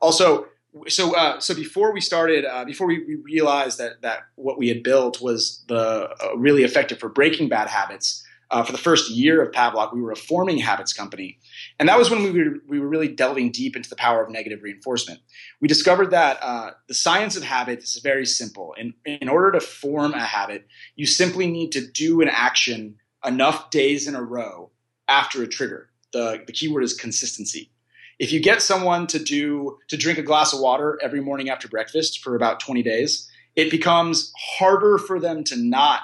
also 0.02 0.46
so 0.88 1.16
uh, 1.16 1.40
so 1.40 1.56
before 1.56 1.94
we 1.94 2.02
started 2.02 2.46
uh, 2.46 2.66
before 2.66 2.86
we, 2.86 3.00
we, 3.06 3.16
realized 3.16 3.78
that 3.78 4.02
that 4.02 4.20
what 4.36 4.58
we 4.58 4.68
had 4.68 4.84
built 4.84 5.22
was 5.22 5.64
the 5.70 6.10
uh, 6.22 6.38
really 6.38 6.64
effective 6.64 7.00
for 7.00 7.08
breaking 7.08 7.48
bad 7.48 7.70
habits 7.70 8.25
uh, 8.52 8.64
for 8.64 8.72
the 8.72 8.78
first 8.78 9.10
year 9.10 9.42
of 9.42 9.52
Pavlok, 9.52 9.94
we 9.94 10.02
were 10.02 10.12
a 10.12 10.16
forming 10.16 10.58
habits 10.58 10.94
company. 10.94 11.40
And 11.80 11.90
that 11.90 11.98
was 11.98 12.10
when 12.10 12.24
we 12.24 12.32
were, 12.32 12.56
we 12.68 12.80
were 12.80 12.88
really 12.88 13.08
delving 13.08 13.52
deep 13.52 13.76
into 13.76 13.90
the 13.90 13.96
power 13.96 14.24
of 14.24 14.30
negative 14.30 14.62
reinforcement. 14.62 15.20
We 15.62 15.68
discovered 15.68 16.12
that 16.12 16.38
uh, 16.42 16.72
the 16.88 16.94
science 16.94 17.36
of 17.36 17.44
habits 17.44 17.96
is 17.96 18.02
very 18.02 18.26
simple. 18.26 18.76
In, 18.78 18.94
in 19.06 19.30
order 19.30 19.52
to 19.52 19.60
form 19.60 20.14
a 20.14 20.24
habit, 20.24 20.68
you 20.96 21.06
simply 21.06 21.48
need 21.48 21.72
to 21.74 21.86
do 21.86 22.22
an 22.22 22.30
action 22.30 22.98
enough 23.26 23.70
days 23.72 24.08
in 24.08 24.16
a 24.16 24.22
row 24.22 24.72
after 25.08 25.42
a 25.42 25.48
trigger. 25.48 25.90
The, 26.14 26.44
the 26.46 26.54
key 26.54 26.68
word 26.68 26.84
is 26.84 26.94
consistency. 26.94 27.72
If 28.20 28.32
you 28.32 28.40
get 28.40 28.62
someone 28.62 29.08
to 29.08 29.20
do 29.20 29.78
to 29.90 29.98
drink 29.98 30.18
a 30.18 30.24
glass 30.24 30.54
of 30.54 30.62
water 30.62 30.98
every 31.02 31.20
morning 31.20 31.50
after 31.50 31.68
breakfast 31.68 32.24
for 32.24 32.36
about 32.36 32.62
20 32.62 32.82
days, 32.82 33.30
it 33.56 33.70
becomes 33.70 34.32
harder 34.38 34.98
for 34.98 35.20
them 35.20 35.44
to 35.46 35.58
not 35.58 36.02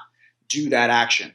do 0.50 0.70
that 0.70 0.90
action 0.90 1.32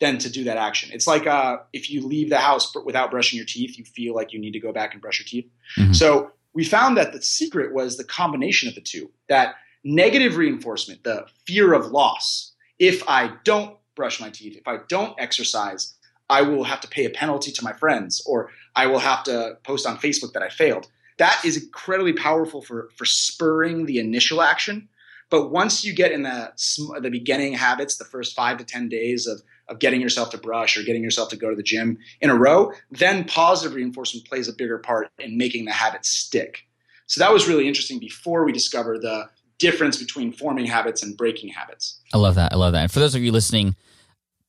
than 0.00 0.18
to 0.18 0.30
do 0.30 0.44
that 0.44 0.56
action. 0.56 0.90
It's 0.92 1.06
like 1.06 1.26
uh, 1.26 1.58
if 1.72 1.90
you 1.90 2.06
leave 2.06 2.30
the 2.30 2.38
house 2.38 2.72
without 2.84 3.10
brushing 3.10 3.36
your 3.36 3.46
teeth, 3.46 3.78
you 3.78 3.84
feel 3.84 4.14
like 4.14 4.32
you 4.32 4.38
need 4.38 4.52
to 4.52 4.60
go 4.60 4.72
back 4.72 4.92
and 4.92 5.02
brush 5.02 5.18
your 5.18 5.26
teeth. 5.26 5.50
Mm-hmm. 5.76 5.92
So 5.92 6.30
we 6.54 6.64
found 6.64 6.96
that 6.96 7.12
the 7.12 7.22
secret 7.22 7.74
was 7.74 7.96
the 7.96 8.04
combination 8.04 8.68
of 8.68 8.74
the 8.74 8.80
two. 8.80 9.10
That 9.28 9.56
negative 9.84 10.36
reinforcement, 10.36 11.04
the 11.04 11.26
fear 11.46 11.72
of 11.72 11.90
loss. 11.90 12.52
If 12.78 13.02
I 13.08 13.32
don't 13.44 13.76
brush 13.96 14.20
my 14.20 14.30
teeth, 14.30 14.56
if 14.56 14.68
I 14.68 14.78
don't 14.88 15.14
exercise, 15.18 15.94
I 16.30 16.42
will 16.42 16.64
have 16.64 16.80
to 16.82 16.88
pay 16.88 17.04
a 17.04 17.10
penalty 17.10 17.50
to 17.52 17.64
my 17.64 17.72
friends, 17.72 18.22
or 18.26 18.50
I 18.76 18.86
will 18.86 18.98
have 18.98 19.24
to 19.24 19.58
post 19.64 19.86
on 19.86 19.98
Facebook 19.98 20.32
that 20.34 20.42
I 20.42 20.48
failed. 20.48 20.88
That 21.18 21.40
is 21.44 21.62
incredibly 21.62 22.12
powerful 22.12 22.62
for 22.62 22.90
for 22.96 23.04
spurring 23.04 23.86
the 23.86 23.98
initial 23.98 24.40
action. 24.40 24.88
But 25.30 25.50
once 25.50 25.84
you 25.84 25.92
get 25.92 26.12
in 26.12 26.22
the 26.22 26.52
the 27.00 27.10
beginning 27.10 27.54
habits, 27.54 27.96
the 27.96 28.04
first 28.04 28.36
five 28.36 28.58
to 28.58 28.64
ten 28.64 28.88
days 28.88 29.26
of 29.26 29.42
of 29.68 29.78
getting 29.78 30.00
yourself 30.00 30.30
to 30.30 30.38
brush 30.38 30.76
or 30.76 30.82
getting 30.82 31.02
yourself 31.02 31.28
to 31.30 31.36
go 31.36 31.50
to 31.50 31.56
the 31.56 31.62
gym 31.62 31.98
in 32.20 32.30
a 32.30 32.34
row, 32.34 32.72
then 32.90 33.24
positive 33.24 33.74
reinforcement 33.74 34.26
plays 34.26 34.48
a 34.48 34.52
bigger 34.52 34.78
part 34.78 35.10
in 35.18 35.36
making 35.36 35.64
the 35.64 35.72
habit 35.72 36.04
stick. 36.04 36.66
So 37.06 37.20
that 37.20 37.32
was 37.32 37.48
really 37.48 37.66
interesting 37.66 37.98
before 37.98 38.44
we 38.44 38.52
discover 38.52 38.98
the 38.98 39.28
difference 39.58 39.96
between 39.98 40.32
forming 40.32 40.66
habits 40.66 41.02
and 41.02 41.16
breaking 41.16 41.50
habits. 41.50 42.00
I 42.14 42.18
love 42.18 42.36
that. 42.36 42.52
I 42.52 42.56
love 42.56 42.72
that. 42.72 42.82
And 42.82 42.92
for 42.92 43.00
those 43.00 43.14
of 43.14 43.22
you 43.22 43.32
listening, 43.32 43.76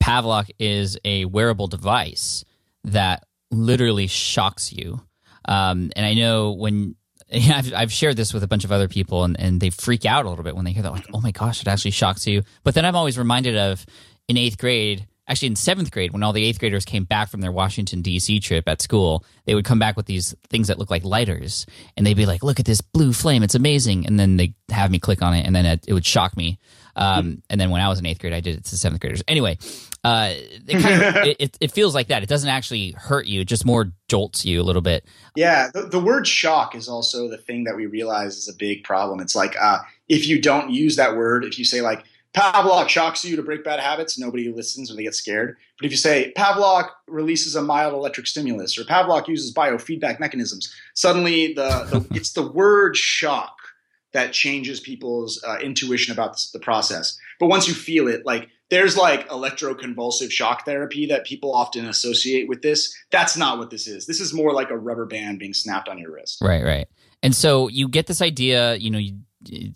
Pavlok 0.01 0.49
is 0.59 0.97
a 1.03 1.25
wearable 1.25 1.67
device 1.67 2.45
that 2.83 3.25
literally 3.51 4.07
shocks 4.07 4.71
you. 4.71 5.01
Um, 5.45 5.91
and 5.95 6.05
I 6.05 6.13
know 6.13 6.51
when 6.51 6.95
I've, 7.33 7.73
I've, 7.73 7.91
shared 7.91 8.17
this 8.17 8.33
with 8.33 8.43
a 8.43 8.47
bunch 8.47 8.63
of 8.63 8.71
other 8.71 8.87
people 8.87 9.23
and, 9.23 9.39
and 9.39 9.61
they 9.61 9.69
freak 9.69 10.05
out 10.05 10.25
a 10.25 10.29
little 10.29 10.43
bit 10.43 10.55
when 10.55 10.65
they 10.65 10.71
hear 10.71 10.83
that, 10.83 10.91
like, 10.91 11.07
oh 11.13 11.21
my 11.21 11.31
gosh, 11.31 11.61
it 11.61 11.67
actually 11.67 11.91
shocks 11.91 12.25
you. 12.25 12.43
But 12.63 12.73
then 12.73 12.85
I'm 12.85 12.95
always 12.95 13.17
reminded 13.17 13.57
of 13.57 13.85
in 14.29 14.37
eighth 14.37 14.59
grade, 14.59 15.07
actually 15.27 15.47
in 15.47 15.55
seventh 15.55 15.91
grade, 15.91 16.13
when 16.13 16.23
all 16.23 16.31
the 16.31 16.45
eighth 16.45 16.59
graders 16.59 16.85
came 16.85 17.03
back 17.03 17.29
from 17.29 17.41
their 17.41 17.51
Washington, 17.51 18.03
D.C. 18.03 18.39
trip 18.39 18.67
at 18.69 18.81
school, 18.81 19.25
they 19.45 19.55
would 19.55 19.65
come 19.65 19.79
back 19.79 19.97
with 19.97 20.05
these 20.05 20.35
things 20.49 20.67
that 20.67 20.77
look 20.77 20.91
like 20.91 21.03
lighters. 21.03 21.65
And 21.97 22.05
they'd 22.05 22.15
be 22.15 22.27
like, 22.27 22.43
look 22.43 22.59
at 22.59 22.65
this 22.65 22.79
blue 22.79 23.11
flame. 23.11 23.41
It's 23.41 23.55
amazing. 23.55 24.05
And 24.05 24.19
then 24.19 24.37
they 24.37 24.53
have 24.69 24.91
me 24.91 24.99
click 24.99 25.23
on 25.23 25.33
it 25.33 25.45
and 25.45 25.55
then 25.55 25.65
it, 25.65 25.85
it 25.87 25.93
would 25.93 26.05
shock 26.05 26.37
me. 26.37 26.59
Um, 26.95 27.41
and 27.49 27.59
then 27.59 27.71
when 27.71 27.81
I 27.81 27.87
was 27.87 27.97
in 27.97 28.05
eighth 28.05 28.19
grade, 28.19 28.33
I 28.33 28.39
did 28.39 28.57
it 28.57 28.65
to 28.65 28.77
seventh 28.77 29.01
graders. 29.01 29.23
Anyway, 29.27 29.57
uh, 30.03 30.33
it, 30.33 30.81
kind 30.81 31.01
of, 31.01 31.15
it, 31.39 31.57
it, 31.59 31.71
feels 31.71 31.95
like 31.95 32.07
that. 32.07 32.23
It 32.23 32.29
doesn't 32.29 32.49
actually 32.49 32.91
hurt 32.91 33.25
you; 33.25 33.41
it 33.41 33.45
just 33.45 33.65
more 33.65 33.91
jolts 34.09 34.45
you 34.45 34.61
a 34.61 34.63
little 34.63 34.81
bit. 34.81 35.05
Yeah, 35.35 35.69
the, 35.73 35.83
the 35.83 35.99
word 35.99 36.27
shock 36.27 36.75
is 36.75 36.89
also 36.89 37.29
the 37.29 37.37
thing 37.37 37.63
that 37.65 37.77
we 37.77 37.85
realize 37.85 38.35
is 38.35 38.49
a 38.49 38.53
big 38.53 38.83
problem. 38.83 39.21
It's 39.21 39.35
like 39.35 39.55
uh, 39.61 39.79
if 40.09 40.27
you 40.27 40.41
don't 40.41 40.71
use 40.71 40.97
that 40.97 41.15
word, 41.15 41.45
if 41.45 41.57
you 41.57 41.63
say 41.63 41.81
like 41.81 42.03
Pavlok 42.35 42.89
shocks 42.89 43.25
you 43.25 43.35
to 43.35 43.43
break 43.43 43.63
bad 43.63 43.79
habits, 43.79 44.19
nobody 44.19 44.51
listens 44.51 44.91
or 44.91 44.95
they 44.95 45.03
get 45.03 45.15
scared. 45.15 45.57
But 45.77 45.85
if 45.85 45.91
you 45.91 45.97
say 45.97 46.31
Pavlok 46.37 46.89
releases 47.07 47.55
a 47.55 47.61
mild 47.61 47.93
electric 47.93 48.27
stimulus 48.27 48.77
or 48.77 48.83
Pavlok 48.83 49.27
uses 49.27 49.53
biofeedback 49.53 50.19
mechanisms, 50.19 50.73
suddenly 50.93 51.53
the, 51.53 51.85
the 51.91 52.07
it's 52.15 52.33
the 52.33 52.47
word 52.47 52.95
shock 52.95 53.55
that 54.11 54.33
changes 54.33 54.79
people's 54.79 55.43
uh, 55.43 55.57
intuition 55.61 56.13
about 56.13 56.39
the 56.53 56.59
process. 56.59 57.17
But 57.39 57.47
once 57.47 57.67
you 57.67 57.73
feel 57.73 58.07
it, 58.07 58.25
like 58.25 58.49
there's 58.69 58.97
like 58.97 59.27
electroconvulsive 59.29 60.31
shock 60.31 60.65
therapy 60.65 61.07
that 61.07 61.25
people 61.25 61.53
often 61.53 61.85
associate 61.85 62.47
with 62.47 62.61
this. 62.61 62.95
That's 63.11 63.37
not 63.37 63.57
what 63.57 63.69
this 63.69 63.87
is. 63.87 64.05
This 64.05 64.19
is 64.19 64.33
more 64.33 64.53
like 64.53 64.69
a 64.69 64.77
rubber 64.77 65.05
band 65.05 65.39
being 65.39 65.53
snapped 65.53 65.89
on 65.89 65.97
your 65.97 66.11
wrist. 66.11 66.39
Right, 66.41 66.63
right. 66.63 66.87
And 67.21 67.35
so 67.35 67.67
you 67.67 67.87
get 67.87 68.07
this 68.07 68.21
idea, 68.21 68.75
you 68.75 68.89
know, 68.89 68.99
you, 68.99 69.19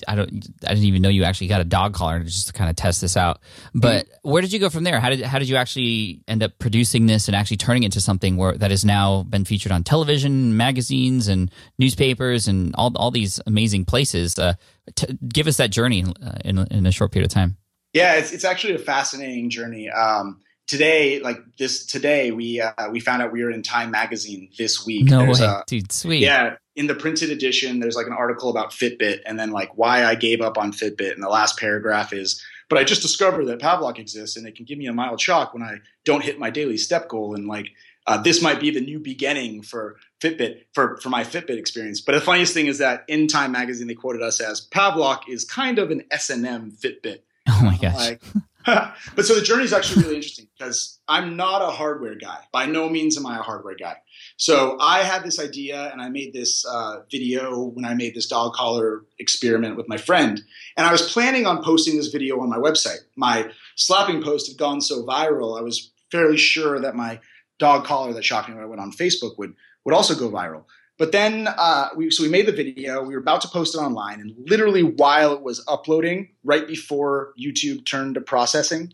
I 0.08 0.16
don't, 0.16 0.30
I 0.66 0.74
didn't 0.74 0.84
even 0.84 1.02
know 1.02 1.10
you 1.10 1.24
actually 1.24 1.48
got 1.48 1.62
a 1.62 1.64
dog 1.64 1.94
collar 1.94 2.20
just 2.20 2.48
to 2.48 2.54
kind 2.54 2.70
of 2.70 2.76
test 2.76 3.00
this 3.00 3.16
out. 3.16 3.40
But 3.74 4.06
mm-hmm. 4.06 4.30
where 4.30 4.42
did 4.42 4.52
you 4.52 4.60
go 4.60 4.70
from 4.70 4.84
there? 4.84 5.00
How 5.00 5.10
did 5.10 5.22
how 5.22 5.40
did 5.40 5.48
you 5.48 5.56
actually 5.56 6.22
end 6.28 6.44
up 6.44 6.60
producing 6.60 7.06
this 7.06 7.28
and 7.28 7.36
actually 7.36 7.58
turning 7.58 7.84
it 7.84 7.88
into 7.88 8.02
something 8.02 8.36
where 8.36 8.58
that 8.58 8.72
has 8.72 8.84
now 8.84 9.24
been 9.24 9.46
featured 9.46 9.72
on 9.72 9.84
television, 9.84 10.58
magazines, 10.58 11.30
and 11.30 11.50
newspapers, 11.80 12.48
and 12.48 12.76
all 12.76 12.92
all 12.98 13.10
these 13.10 13.40
amazing 13.48 13.86
places? 13.86 14.38
Uh, 14.38 14.56
t- 14.96 15.18
give 15.28 15.48
us 15.48 15.58
that 15.58 15.72
journey 15.72 16.04
uh, 16.04 16.34
in 16.44 16.58
in 16.70 16.86
a 16.86 16.92
short 16.92 17.12
period 17.12 17.32
of 17.32 17.34
time. 17.34 17.58
Yeah, 17.94 18.16
it's 18.16 18.34
it's 18.34 18.46
actually 18.46 18.76
a 18.76 18.80
fascinating 18.80 19.50
journey. 19.50 19.90
Um, 19.90 20.42
today, 20.74 21.20
like 21.20 21.38
this 21.58 21.86
today, 21.86 22.32
we 22.32 22.60
uh, 22.60 22.90
we 22.90 23.00
found 23.00 23.22
out 23.22 23.32
we 23.32 23.44
were 23.44 23.52
in 23.52 23.62
Time 23.62 23.92
Magazine 23.92 24.50
this 24.58 24.84
week. 24.84 25.06
No 25.06 25.20
there's 25.20 25.40
way, 25.40 25.46
a, 25.46 25.64
dude, 25.68 25.92
sweet. 25.92 26.22
Yeah, 26.22 26.56
in 26.76 26.88
the 26.88 26.96
printed 26.96 27.30
edition, 27.30 27.80
there's 27.80 27.96
like 27.96 28.08
an 28.08 28.14
article 28.14 28.50
about 28.50 28.72
Fitbit, 28.72 29.20
and 29.28 29.38
then 29.40 29.52
like 29.52 29.78
why 29.78 30.04
I 30.04 30.16
gave 30.16 30.42
up 30.42 30.58
on 30.58 30.72
Fitbit, 30.72 31.14
and 31.14 31.22
the 31.22 31.30
last 31.30 31.60
paragraph 31.60 32.12
is, 32.12 32.44
but 32.70 32.80
I 32.80 32.84
just 32.84 33.04
discovered 33.04 33.46
that 33.46 33.60
Pavlok 33.60 34.00
exists, 34.00 34.36
and 34.36 34.48
it 34.48 34.56
can 34.56 34.66
give 34.66 34.80
me 34.80 34.88
a 34.88 34.94
mild 34.94 35.22
shock 35.22 35.54
when 35.54 35.62
I 35.62 35.78
don't 36.06 36.24
hit 36.24 36.40
my 36.40 36.50
daily 36.50 36.78
step 36.78 37.08
goal, 37.08 37.36
and 37.36 37.48
like. 37.48 37.70
Uh, 38.06 38.22
this 38.22 38.42
might 38.42 38.60
be 38.60 38.70
the 38.70 38.82
new 38.82 39.00
beginning 39.00 39.62
for 39.62 39.96
Fitbit 40.20 40.64
for 40.74 40.98
for 40.98 41.08
my 41.08 41.24
Fitbit 41.24 41.58
experience. 41.58 42.02
But 42.02 42.16
the 42.16 42.20
funniest 42.20 42.54
thing 42.54 42.68
is 42.68 42.80
that 42.80 43.06
in 43.08 43.30
Time 43.30 43.54
magazine 43.54 43.88
they 43.88 43.94
quoted 43.94 44.22
us 44.22 44.42
as 44.42 44.68
Pavlok 44.68 45.30
is 45.30 45.46
kind 45.46 45.80
of 45.80 45.90
an 45.90 46.04
S 46.12 46.30
and 46.30 46.46
M 46.46 46.70
Fitbit. 46.72 47.20
Oh 47.48 47.62
my 47.64 47.78
gosh. 47.78 47.96
Like, 47.96 48.22
but 49.16 49.26
so 49.26 49.36
the 49.36 49.42
journey 49.42 49.64
is 49.64 49.74
actually 49.74 50.04
really 50.04 50.16
interesting 50.16 50.48
because 50.58 51.00
I'm 51.08 51.36
not 51.36 51.62
a 51.62 51.72
hardware 51.72 52.16
guy. 52.16 52.40
By 52.52 52.66
no 52.66 52.90
means 52.90 53.18
am 53.18 53.26
I 53.26 53.38
a 53.38 53.42
hardware 53.42 53.76
guy. 53.76 53.96
So 54.38 54.78
I 54.80 55.00
had 55.00 55.24
this 55.24 55.40
idea 55.40 55.92
and 55.92 56.02
I 56.02 56.10
made 56.10 56.34
this 56.34 56.66
uh, 56.66 57.02
video 57.12 57.66
when 57.66 57.86
I 57.86 57.94
made 57.94 58.16
this 58.16 58.28
dog 58.28 58.54
collar 58.54 59.04
experiment 59.20 59.76
with 59.76 59.90
my 59.90 59.98
friend. 59.98 60.42
And 60.78 60.88
I 60.88 60.92
was 60.92 61.12
planning 61.12 61.46
on 61.46 61.64
posting 61.64 61.98
this 61.98 62.08
video 62.08 62.40
on 62.40 62.50
my 62.50 62.58
website. 62.58 63.00
My 63.16 63.52
slapping 63.76 64.24
post 64.24 64.48
had 64.48 64.58
gone 64.58 64.82
so 64.82 65.04
viral, 65.04 65.58
I 65.58 65.62
was 65.62 65.92
fairly 66.12 66.38
sure 66.38 66.80
that 66.80 66.96
my 66.96 67.20
dog 67.60 67.86
collar 67.86 68.14
that 68.14 68.24
shocked 68.24 68.50
me 68.50 68.56
when 68.56 68.64
I 68.64 68.68
went 68.68 68.82
on 68.82 68.92
Facebook 68.92 69.38
would, 69.38 69.56
would 69.84 69.96
also 69.96 70.16
go 70.16 70.30
viral. 70.30 70.66
But 70.98 71.12
then 71.12 71.48
uh, 71.48 71.90
we 71.96 72.12
so 72.12 72.24
we 72.24 72.30
made 72.30 72.46
the 72.46 72.52
video. 72.52 73.02
We 73.04 73.16
were 73.16 73.22
about 73.22 73.42
to 73.42 73.48
post 73.48 73.76
it 73.76 73.80
online, 73.80 74.20
and 74.20 74.36
literally 74.48 74.84
while 74.84 75.34
it 75.34 75.42
was 75.42 75.64
uploading, 75.68 76.30
right 76.44 76.68
before 76.68 77.34
YouTube 77.40 77.86
turned 77.86 78.16
to 78.16 78.22
processing, 78.22 78.94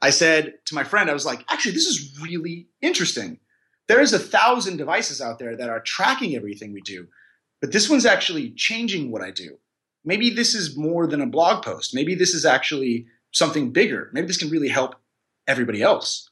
I 0.00 0.10
said 0.10 0.54
to 0.66 0.74
my 0.74 0.84
friend, 0.84 1.10
I 1.10 1.14
was 1.14 1.26
like, 1.26 1.44
"Actually, 1.48 1.72
this 1.72 1.86
is 1.86 2.18
really 2.22 2.68
interesting. 2.80 3.40
There 3.88 4.00
is 4.00 4.12
a 4.12 4.18
thousand 4.18 4.76
devices 4.76 5.20
out 5.20 5.40
there 5.40 5.56
that 5.56 5.68
are 5.68 5.80
tracking 5.80 6.36
everything 6.36 6.72
we 6.72 6.80
do, 6.80 7.08
but 7.60 7.72
this 7.72 7.90
one's 7.90 8.06
actually 8.06 8.52
changing 8.52 9.10
what 9.10 9.22
I 9.22 9.32
do. 9.32 9.58
Maybe 10.04 10.30
this 10.30 10.54
is 10.54 10.76
more 10.76 11.08
than 11.08 11.20
a 11.20 11.26
blog 11.26 11.64
post. 11.64 11.92
Maybe 11.92 12.14
this 12.14 12.34
is 12.34 12.44
actually 12.44 13.06
something 13.32 13.72
bigger. 13.72 14.10
Maybe 14.12 14.28
this 14.28 14.36
can 14.36 14.50
really 14.50 14.68
help 14.68 14.94
everybody 15.48 15.82
else." 15.82 16.30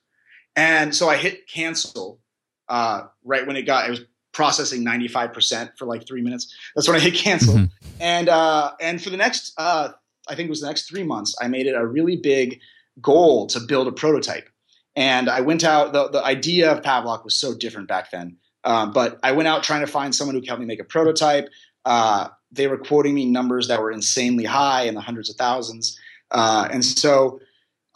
And 0.54 0.94
so 0.94 1.08
I 1.08 1.16
hit 1.16 1.48
cancel 1.48 2.20
uh, 2.68 3.08
right 3.24 3.46
when 3.46 3.56
it 3.56 3.62
got. 3.62 3.86
It 3.86 3.90
was 3.90 4.00
processing 4.32 4.84
95% 4.84 5.76
for 5.76 5.86
like 5.86 6.06
three 6.06 6.22
minutes. 6.22 6.54
That's 6.74 6.86
when 6.88 6.96
I 6.96 7.00
hit 7.00 7.14
cancel. 7.14 7.54
Mm-hmm. 7.54 7.64
And, 8.00 8.28
uh, 8.28 8.72
and 8.80 9.02
for 9.02 9.10
the 9.10 9.16
next, 9.16 9.52
uh, 9.58 9.90
I 10.28 10.34
think 10.34 10.46
it 10.46 10.50
was 10.50 10.60
the 10.60 10.68
next 10.68 10.88
three 10.88 11.02
months, 11.02 11.34
I 11.40 11.48
made 11.48 11.66
it 11.66 11.74
a 11.74 11.86
really 11.86 12.16
big 12.16 12.60
goal 13.00 13.46
to 13.48 13.60
build 13.60 13.88
a 13.88 13.92
prototype. 13.92 14.48
And 14.96 15.28
I 15.28 15.40
went 15.40 15.64
out, 15.64 15.92
the, 15.92 16.08
the 16.08 16.24
idea 16.24 16.70
of 16.70 16.82
Pavlok 16.82 17.24
was 17.24 17.34
so 17.34 17.54
different 17.54 17.88
back 17.88 18.10
then. 18.10 18.36
Um, 18.64 18.92
but 18.92 19.18
I 19.22 19.32
went 19.32 19.48
out 19.48 19.62
trying 19.62 19.80
to 19.80 19.86
find 19.86 20.14
someone 20.14 20.34
who 20.34 20.40
could 20.40 20.48
help 20.48 20.60
me 20.60 20.66
make 20.66 20.80
a 20.80 20.84
prototype. 20.84 21.48
Uh, 21.84 22.28
they 22.52 22.66
were 22.66 22.76
quoting 22.76 23.14
me 23.14 23.26
numbers 23.26 23.68
that 23.68 23.80
were 23.80 23.90
insanely 23.90 24.44
high 24.44 24.82
in 24.82 24.94
the 24.94 25.00
hundreds 25.00 25.30
of 25.30 25.36
thousands. 25.36 25.98
Uh, 26.30 26.68
and 26.70 26.84
so 26.84 27.40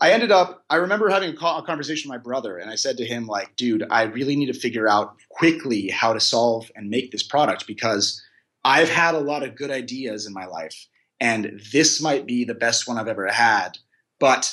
I 0.04 0.11
ended 0.11 0.30
up, 0.30 0.62
I 0.68 0.76
remember 0.76 1.08
having 1.08 1.30
a, 1.30 1.32
call, 1.32 1.58
a, 1.58 1.64
conversation 1.64 2.11
with 2.11 2.18
my 2.18 2.23
brother, 2.23 2.58
and 2.58 2.70
I 2.70 2.75
said 2.75 2.99
to 2.99 3.06
him, 3.06 3.26
like, 3.26 3.56
dude, 3.56 3.87
I 3.90 4.02
really 4.02 4.37
need 4.37 4.52
to 4.52 4.52
figure 4.52 4.87
out 4.87 5.16
quickly 5.30 5.88
how 5.88 6.12
to 6.12 6.20
solve 6.20 6.70
and 6.76 6.90
make 6.90 7.11
this 7.11 7.23
product 7.23 7.66
because 7.66 8.23
I've 8.66 8.90
had 8.90 9.14
a 9.14 9.20
lot 9.20 9.42
of 9.42 9.56
good 9.56 9.70
ideas 9.70 10.26
in 10.26 10.34
my 10.34 10.44
life, 10.44 10.88
and 11.20 11.58
this 11.73 12.02
might 12.02 12.26
be 12.26 12.44
the 12.44 12.52
best 12.52 12.87
one 12.87 12.99
I've 12.99 13.08
ever 13.08 13.28
had. 13.28 13.78
But 14.20 14.52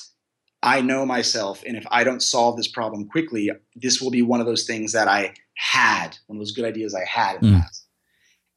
I 0.64 0.80
know 0.80 1.06
myself, 1.06 1.62
and 1.68 1.76
if 1.76 1.86
I 1.92 2.06
don't 2.06 2.24
solve 2.24 2.56
this 2.56 2.70
problem 2.70 3.10
quickly, 3.10 3.52
this 3.76 4.02
will 4.02 4.10
be 4.10 4.22
one 4.22 4.40
of 4.40 4.46
those 4.46 4.66
things 4.66 4.94
that 4.94 5.10
I 5.10 5.34
had, 5.56 6.18
one 6.28 6.38
of 6.38 6.40
those 6.40 6.54
good 6.54 6.64
ideas 6.64 6.96
I 6.96 7.04
had 7.04 7.42
in 7.44 7.52
the 7.52 7.58
mm. 7.58 7.62
past. 7.62 7.88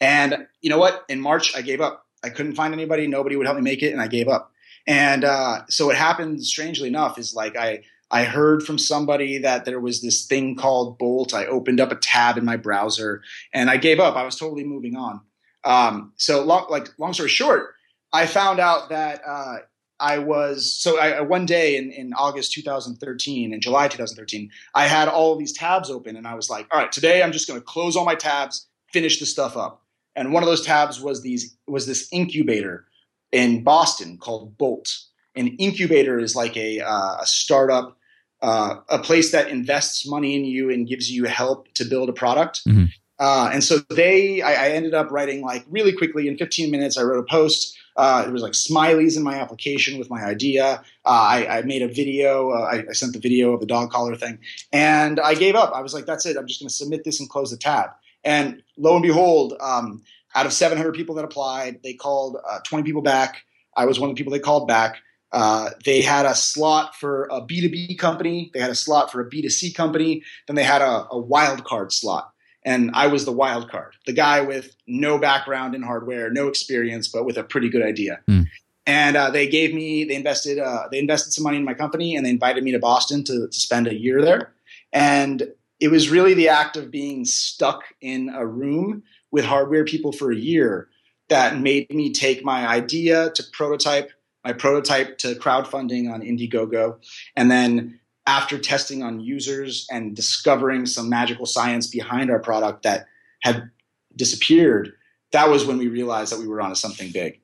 And 0.00 0.46
you 0.60 0.70
know 0.70 0.78
what? 0.78 1.02
In 1.08 1.20
March, 1.20 1.56
I 1.56 1.62
gave 1.62 1.80
up. 1.80 2.06
I 2.22 2.28
couldn't 2.28 2.54
find 2.54 2.72
anybody, 2.72 3.08
nobody 3.08 3.34
would 3.34 3.46
help 3.46 3.56
me 3.56 3.64
make 3.64 3.82
it, 3.82 3.90
and 3.90 4.00
I 4.00 4.06
gave 4.06 4.28
up. 4.28 4.52
And 4.86 5.24
uh, 5.24 5.62
so 5.68 5.86
what 5.86 5.96
happened, 5.96 6.44
strangely 6.44 6.88
enough, 6.88 7.18
is 7.18 7.34
like 7.34 7.56
I 7.56 7.82
I 8.10 8.24
heard 8.24 8.62
from 8.62 8.78
somebody 8.78 9.38
that 9.38 9.64
there 9.64 9.80
was 9.80 10.02
this 10.02 10.26
thing 10.26 10.54
called 10.56 10.98
Bolt. 10.98 11.34
I 11.34 11.46
opened 11.46 11.80
up 11.80 11.90
a 11.90 11.96
tab 11.96 12.36
in 12.36 12.44
my 12.44 12.56
browser 12.56 13.22
and 13.52 13.70
I 13.70 13.76
gave 13.76 13.98
up. 13.98 14.14
I 14.14 14.24
was 14.24 14.36
totally 14.36 14.64
moving 14.64 14.96
on. 14.96 15.20
Um, 15.64 16.12
so 16.16 16.44
long, 16.44 16.66
like 16.68 16.88
long 16.98 17.12
story 17.12 17.30
short, 17.30 17.74
I 18.12 18.26
found 18.26 18.60
out 18.60 18.90
that 18.90 19.22
uh, 19.26 19.56
I 19.98 20.18
was 20.18 20.72
so 20.72 20.98
I, 20.98 21.22
one 21.22 21.46
day 21.46 21.76
in, 21.76 21.90
in 21.90 22.12
August 22.12 22.52
2013, 22.52 23.54
in 23.54 23.60
July 23.60 23.88
2013, 23.88 24.50
I 24.74 24.86
had 24.86 25.08
all 25.08 25.36
these 25.36 25.52
tabs 25.52 25.90
open 25.90 26.14
and 26.16 26.26
I 26.26 26.34
was 26.34 26.50
like, 26.50 26.68
all 26.70 26.78
right, 26.78 26.92
today 26.92 27.22
I'm 27.22 27.32
just 27.32 27.48
going 27.48 27.58
to 27.58 27.64
close 27.64 27.96
all 27.96 28.04
my 28.04 28.14
tabs, 28.14 28.68
finish 28.92 29.18
the 29.18 29.26
stuff 29.26 29.56
up. 29.56 29.82
And 30.14 30.32
one 30.32 30.42
of 30.42 30.48
those 30.48 30.64
tabs 30.64 31.00
was 31.00 31.22
these 31.22 31.56
was 31.66 31.86
this 31.86 32.08
incubator 32.12 32.86
in 33.34 33.64
Boston 33.64 34.16
called 34.16 34.56
Bolt. 34.56 34.96
An 35.34 35.48
incubator 35.58 36.20
is 36.20 36.36
like 36.36 36.56
a, 36.56 36.80
uh, 36.80 37.16
a 37.20 37.26
startup, 37.26 37.98
uh, 38.40 38.76
a 38.88 39.00
place 39.00 39.32
that 39.32 39.48
invests 39.48 40.08
money 40.08 40.36
in 40.36 40.44
you 40.44 40.70
and 40.70 40.86
gives 40.86 41.10
you 41.10 41.24
help 41.24 41.66
to 41.74 41.84
build 41.84 42.08
a 42.08 42.12
product. 42.12 42.64
Mm-hmm. 42.64 42.84
Uh, 43.18 43.50
and 43.52 43.64
so 43.64 43.78
they, 43.90 44.40
I, 44.42 44.52
I, 44.52 44.68
ended 44.70 44.92
up 44.94 45.10
writing 45.10 45.42
like 45.42 45.64
really 45.68 45.92
quickly 45.92 46.26
in 46.26 46.36
15 46.36 46.70
minutes. 46.70 46.98
I 46.98 47.02
wrote 47.02 47.20
a 47.20 47.30
post. 47.30 47.76
Uh, 47.96 48.22
there 48.22 48.32
was 48.32 48.42
like 48.42 48.52
smileys 48.52 49.16
in 49.16 49.22
my 49.22 49.36
application 49.36 49.98
with 49.98 50.10
my 50.10 50.24
idea. 50.24 50.82
Uh, 51.04 51.08
I, 51.08 51.58
I, 51.58 51.62
made 51.62 51.82
a 51.82 51.88
video. 51.88 52.50
Uh, 52.50 52.62
I, 52.62 52.84
I, 52.90 52.92
sent 52.92 53.12
the 53.12 53.20
video 53.20 53.52
of 53.52 53.60
the 53.60 53.66
dog 53.66 53.90
collar 53.92 54.16
thing, 54.16 54.40
and 54.72 55.20
I 55.20 55.34
gave 55.36 55.54
up. 55.54 55.72
I 55.72 55.80
was 55.80 55.94
like, 55.94 56.06
"That's 56.06 56.26
it. 56.26 56.36
I'm 56.36 56.48
just 56.48 56.60
going 56.60 56.68
to 56.68 56.74
submit 56.74 57.04
this 57.04 57.20
and 57.20 57.30
close 57.30 57.52
the 57.52 57.56
tab." 57.56 57.90
And 58.24 58.64
lo 58.76 58.94
and 58.94 59.02
behold, 59.02 59.54
um, 59.60 60.02
out 60.34 60.46
of 60.46 60.52
700 60.52 60.94
people 60.94 61.14
that 61.16 61.24
applied, 61.24 61.80
they 61.82 61.94
called 61.94 62.38
uh, 62.48 62.58
20 62.64 62.84
people 62.84 63.02
back. 63.02 63.42
I 63.76 63.86
was 63.86 64.00
one 64.00 64.10
of 64.10 64.16
the 64.16 64.20
people 64.20 64.32
they 64.32 64.40
called 64.40 64.68
back. 64.68 64.96
Uh, 65.32 65.70
they 65.84 66.00
had 66.00 66.26
a 66.26 66.34
slot 66.34 66.94
for 66.94 67.24
a 67.24 67.40
B2B 67.40 67.98
company. 67.98 68.50
They 68.54 68.60
had 68.60 68.70
a 68.70 68.74
slot 68.74 69.10
for 69.10 69.20
a 69.20 69.28
B2C 69.28 69.74
company. 69.74 70.22
Then 70.46 70.54
they 70.54 70.62
had 70.62 70.80
a, 70.80 71.06
a 71.10 71.18
wild 71.18 71.64
card 71.64 71.92
slot. 71.92 72.30
and 72.64 72.90
I 72.94 73.08
was 73.08 73.24
the 73.24 73.32
wild 73.32 73.68
card, 73.68 73.94
the 74.06 74.12
guy 74.12 74.40
with 74.40 74.74
no 74.86 75.18
background 75.18 75.74
in 75.74 75.82
hardware, 75.82 76.30
no 76.30 76.48
experience, 76.48 77.08
but 77.08 77.24
with 77.24 77.36
a 77.36 77.44
pretty 77.44 77.68
good 77.68 77.82
idea. 77.82 78.20
Mm. 78.30 78.46
And 78.86 79.16
uh, 79.16 79.30
they 79.30 79.48
gave 79.48 79.74
me, 79.74 80.04
they 80.04 80.14
invested, 80.14 80.58
uh, 80.58 80.84
they 80.90 80.98
invested 80.98 81.32
some 81.32 81.44
money 81.44 81.56
in 81.56 81.64
my 81.64 81.74
company, 81.74 82.14
and 82.14 82.24
they 82.24 82.30
invited 82.30 82.62
me 82.62 82.70
to 82.72 82.78
Boston 82.78 83.24
to, 83.24 83.48
to 83.48 83.60
spend 83.60 83.88
a 83.88 83.94
year 83.94 84.22
there. 84.22 84.52
And 84.92 85.48
it 85.80 85.88
was 85.88 86.10
really 86.10 86.34
the 86.34 86.48
act 86.48 86.76
of 86.76 86.90
being 86.90 87.24
stuck 87.24 87.82
in 88.00 88.28
a 88.28 88.46
room 88.46 89.02
with 89.34 89.44
hardware 89.44 89.84
people 89.84 90.12
for 90.12 90.30
a 90.30 90.36
year 90.36 90.88
that 91.28 91.58
made 91.58 91.92
me 91.92 92.12
take 92.12 92.44
my 92.44 92.68
idea 92.68 93.30
to 93.30 93.42
prototype, 93.52 94.12
my 94.44 94.52
prototype 94.52 95.18
to 95.18 95.34
crowdfunding 95.34 96.08
on 96.08 96.22
Indiegogo, 96.22 97.04
and 97.34 97.50
then 97.50 97.98
after 98.26 98.56
testing 98.58 99.02
on 99.02 99.18
users 99.18 99.88
and 99.90 100.14
discovering 100.14 100.86
some 100.86 101.08
magical 101.08 101.46
science 101.46 101.88
behind 101.88 102.30
our 102.30 102.38
product 102.38 102.84
that 102.84 103.06
had 103.42 103.68
disappeared, 104.14 104.92
that 105.32 105.48
was 105.48 105.66
when 105.66 105.78
we 105.78 105.88
realized 105.88 106.30
that 106.30 106.38
we 106.38 106.46
were 106.46 106.60
onto 106.60 106.76
something 106.76 107.10
big. 107.10 107.40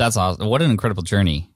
That's 0.00 0.16
awesome. 0.16 0.48
What 0.48 0.62
an 0.62 0.70
incredible 0.72 1.04
journey. 1.04 1.48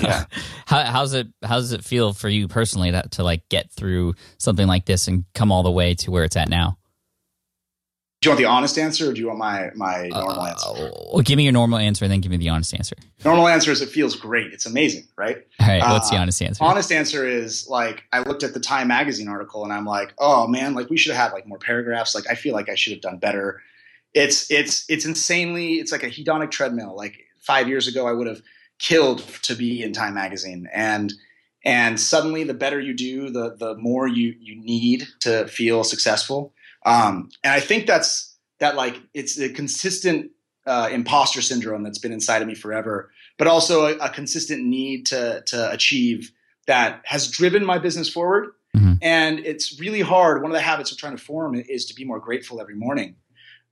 Yeah. 0.00 0.24
How, 0.66 0.84
how's 0.84 1.12
it 1.12 1.26
how 1.42 1.56
does 1.56 1.72
it 1.72 1.84
feel 1.84 2.14
for 2.14 2.30
you 2.30 2.48
personally 2.48 2.92
that 2.92 3.10
to 3.12 3.22
like 3.22 3.46
get 3.50 3.70
through 3.70 4.14
something 4.38 4.66
like 4.66 4.86
this 4.86 5.06
and 5.06 5.26
come 5.34 5.52
all 5.52 5.62
the 5.62 5.70
way 5.70 5.94
to 5.96 6.10
where 6.10 6.24
it's 6.24 6.36
at 6.36 6.48
now? 6.48 6.78
Do 8.22 8.28
you 8.28 8.30
want 8.30 8.38
the 8.38 8.44
honest 8.44 8.78
answer 8.78 9.10
or 9.10 9.12
do 9.12 9.20
you 9.20 9.26
want 9.26 9.40
my, 9.40 9.70
my 9.74 10.06
normal 10.06 10.46
answer? 10.46 10.68
Uh, 10.68 10.90
well, 11.12 11.22
give 11.24 11.36
me 11.36 11.42
your 11.42 11.52
normal 11.52 11.80
answer 11.80 12.04
and 12.04 12.12
then 12.12 12.20
give 12.20 12.30
me 12.30 12.36
the 12.36 12.50
honest 12.50 12.72
answer. 12.72 12.94
Normal 13.24 13.48
answer 13.48 13.72
is 13.72 13.82
it 13.82 13.88
feels 13.88 14.14
great. 14.14 14.52
It's 14.52 14.64
amazing, 14.64 15.08
right? 15.16 15.44
All 15.58 15.66
right, 15.66 15.80
what's 15.90 16.08
the 16.08 16.14
Uh, 16.16 16.20
honest 16.20 16.40
answer? 16.40 16.62
Honest 16.62 16.92
answer 16.92 17.26
is 17.26 17.66
like 17.68 18.04
I 18.12 18.20
looked 18.20 18.44
at 18.44 18.54
the 18.54 18.60
Time 18.60 18.86
magazine 18.86 19.26
article 19.26 19.64
and 19.64 19.72
I'm 19.72 19.84
like, 19.84 20.14
oh 20.18 20.46
man, 20.46 20.74
like 20.74 20.88
we 20.88 20.96
should 20.96 21.12
have 21.12 21.20
had 21.20 21.32
like 21.32 21.48
more 21.48 21.58
paragraphs. 21.58 22.14
Like 22.14 22.30
I 22.30 22.36
feel 22.36 22.54
like 22.54 22.68
I 22.68 22.76
should 22.76 22.92
have 22.92 23.02
done 23.02 23.18
better. 23.18 23.60
It's 24.14 24.48
it's 24.52 24.84
it's 24.88 25.04
insanely 25.04 25.74
it's 25.80 25.90
like 25.90 26.04
a 26.04 26.08
hedonic 26.10 26.52
treadmill. 26.52 26.94
Like 26.96 27.16
five 27.40 27.66
years 27.66 27.88
ago 27.88 28.06
I 28.06 28.12
would 28.12 28.28
have 28.28 28.40
killed 28.78 29.18
to 29.42 29.56
be 29.56 29.82
in 29.82 29.92
Time 29.92 30.14
magazine. 30.14 30.68
And 30.72 31.12
and 31.64 31.98
suddenly 31.98 32.44
the 32.44 32.54
better 32.54 32.78
you 32.78 32.94
do, 32.94 33.30
the 33.30 33.56
the 33.58 33.74
more 33.78 34.06
you 34.06 34.36
you 34.38 34.54
need 34.62 35.08
to 35.20 35.48
feel 35.48 35.82
successful. 35.82 36.54
Um, 36.84 37.30
and 37.44 37.52
I 37.52 37.60
think 37.60 37.86
that's 37.86 38.36
that 38.60 38.76
like 38.76 39.00
it's 39.14 39.38
a 39.38 39.48
consistent 39.48 40.30
uh, 40.66 40.88
imposter 40.92 41.42
syndrome 41.42 41.82
that's 41.82 41.98
been 41.98 42.12
inside 42.12 42.42
of 42.42 42.48
me 42.48 42.54
forever, 42.54 43.10
but 43.38 43.48
also 43.48 43.86
a, 43.86 43.96
a 43.98 44.08
consistent 44.08 44.64
need 44.64 45.06
to 45.06 45.42
to 45.46 45.70
achieve 45.72 46.32
that 46.66 47.02
has 47.04 47.30
driven 47.30 47.64
my 47.64 47.78
business 47.78 48.08
forward. 48.08 48.50
Mhm. 48.76 48.98
And 49.02 49.40
it's 49.40 49.80
really 49.80 50.00
hard. 50.00 50.42
One 50.42 50.50
of 50.50 50.54
the 50.54 50.60
habits 50.62 50.92
of 50.92 50.98
trying 50.98 51.16
to 51.16 51.22
form 51.22 51.54
is 51.54 51.86
to 51.86 51.94
be 51.94 52.04
more 52.04 52.20
grateful 52.20 52.60
every 52.60 52.76
morning, 52.76 53.16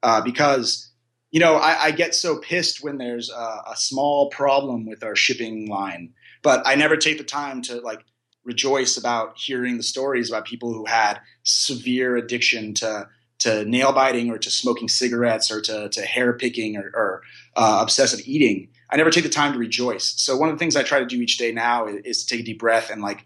uh, 0.02 0.20
because 0.20 0.90
you 1.30 1.40
know 1.40 1.56
I, 1.56 1.84
I 1.84 1.90
get 1.92 2.14
so 2.14 2.38
pissed 2.38 2.82
when 2.82 2.98
there's 2.98 3.30
a, 3.30 3.62
a 3.68 3.76
small 3.76 4.28
problem 4.30 4.86
with 4.86 5.02
our 5.04 5.16
shipping 5.16 5.68
line, 5.68 6.12
but 6.42 6.66
I 6.66 6.74
never 6.74 6.96
take 6.96 7.18
the 7.18 7.24
time 7.24 7.62
to 7.62 7.80
like 7.80 8.04
rejoice 8.44 8.96
about 8.96 9.38
hearing 9.38 9.76
the 9.76 9.82
stories 9.82 10.30
about 10.30 10.44
people 10.44 10.72
who 10.72 10.86
had 10.86 11.20
severe 11.42 12.16
addiction 12.16 12.74
to 12.74 13.08
to 13.40 13.64
nail 13.64 13.92
biting 13.92 14.30
or 14.30 14.36
to 14.36 14.50
smoking 14.50 14.86
cigarettes 14.86 15.50
or 15.50 15.62
to, 15.62 15.88
to 15.88 16.02
hair 16.02 16.34
picking 16.34 16.76
or, 16.76 16.90
or 16.94 17.22
uh, 17.56 17.78
obsessive 17.80 18.20
eating. 18.26 18.68
I 18.90 18.98
never 18.98 19.10
take 19.10 19.24
the 19.24 19.30
time 19.30 19.54
to 19.54 19.58
rejoice. 19.58 20.12
So 20.20 20.36
one 20.36 20.50
of 20.50 20.54
the 20.54 20.58
things 20.58 20.76
I 20.76 20.82
try 20.82 20.98
to 20.98 21.06
do 21.06 21.20
each 21.22 21.38
day 21.38 21.50
now 21.50 21.86
is, 21.86 22.02
is 22.04 22.24
to 22.24 22.34
take 22.34 22.42
a 22.42 22.44
deep 22.44 22.58
breath 22.58 22.90
and 22.90 23.00
like 23.02 23.24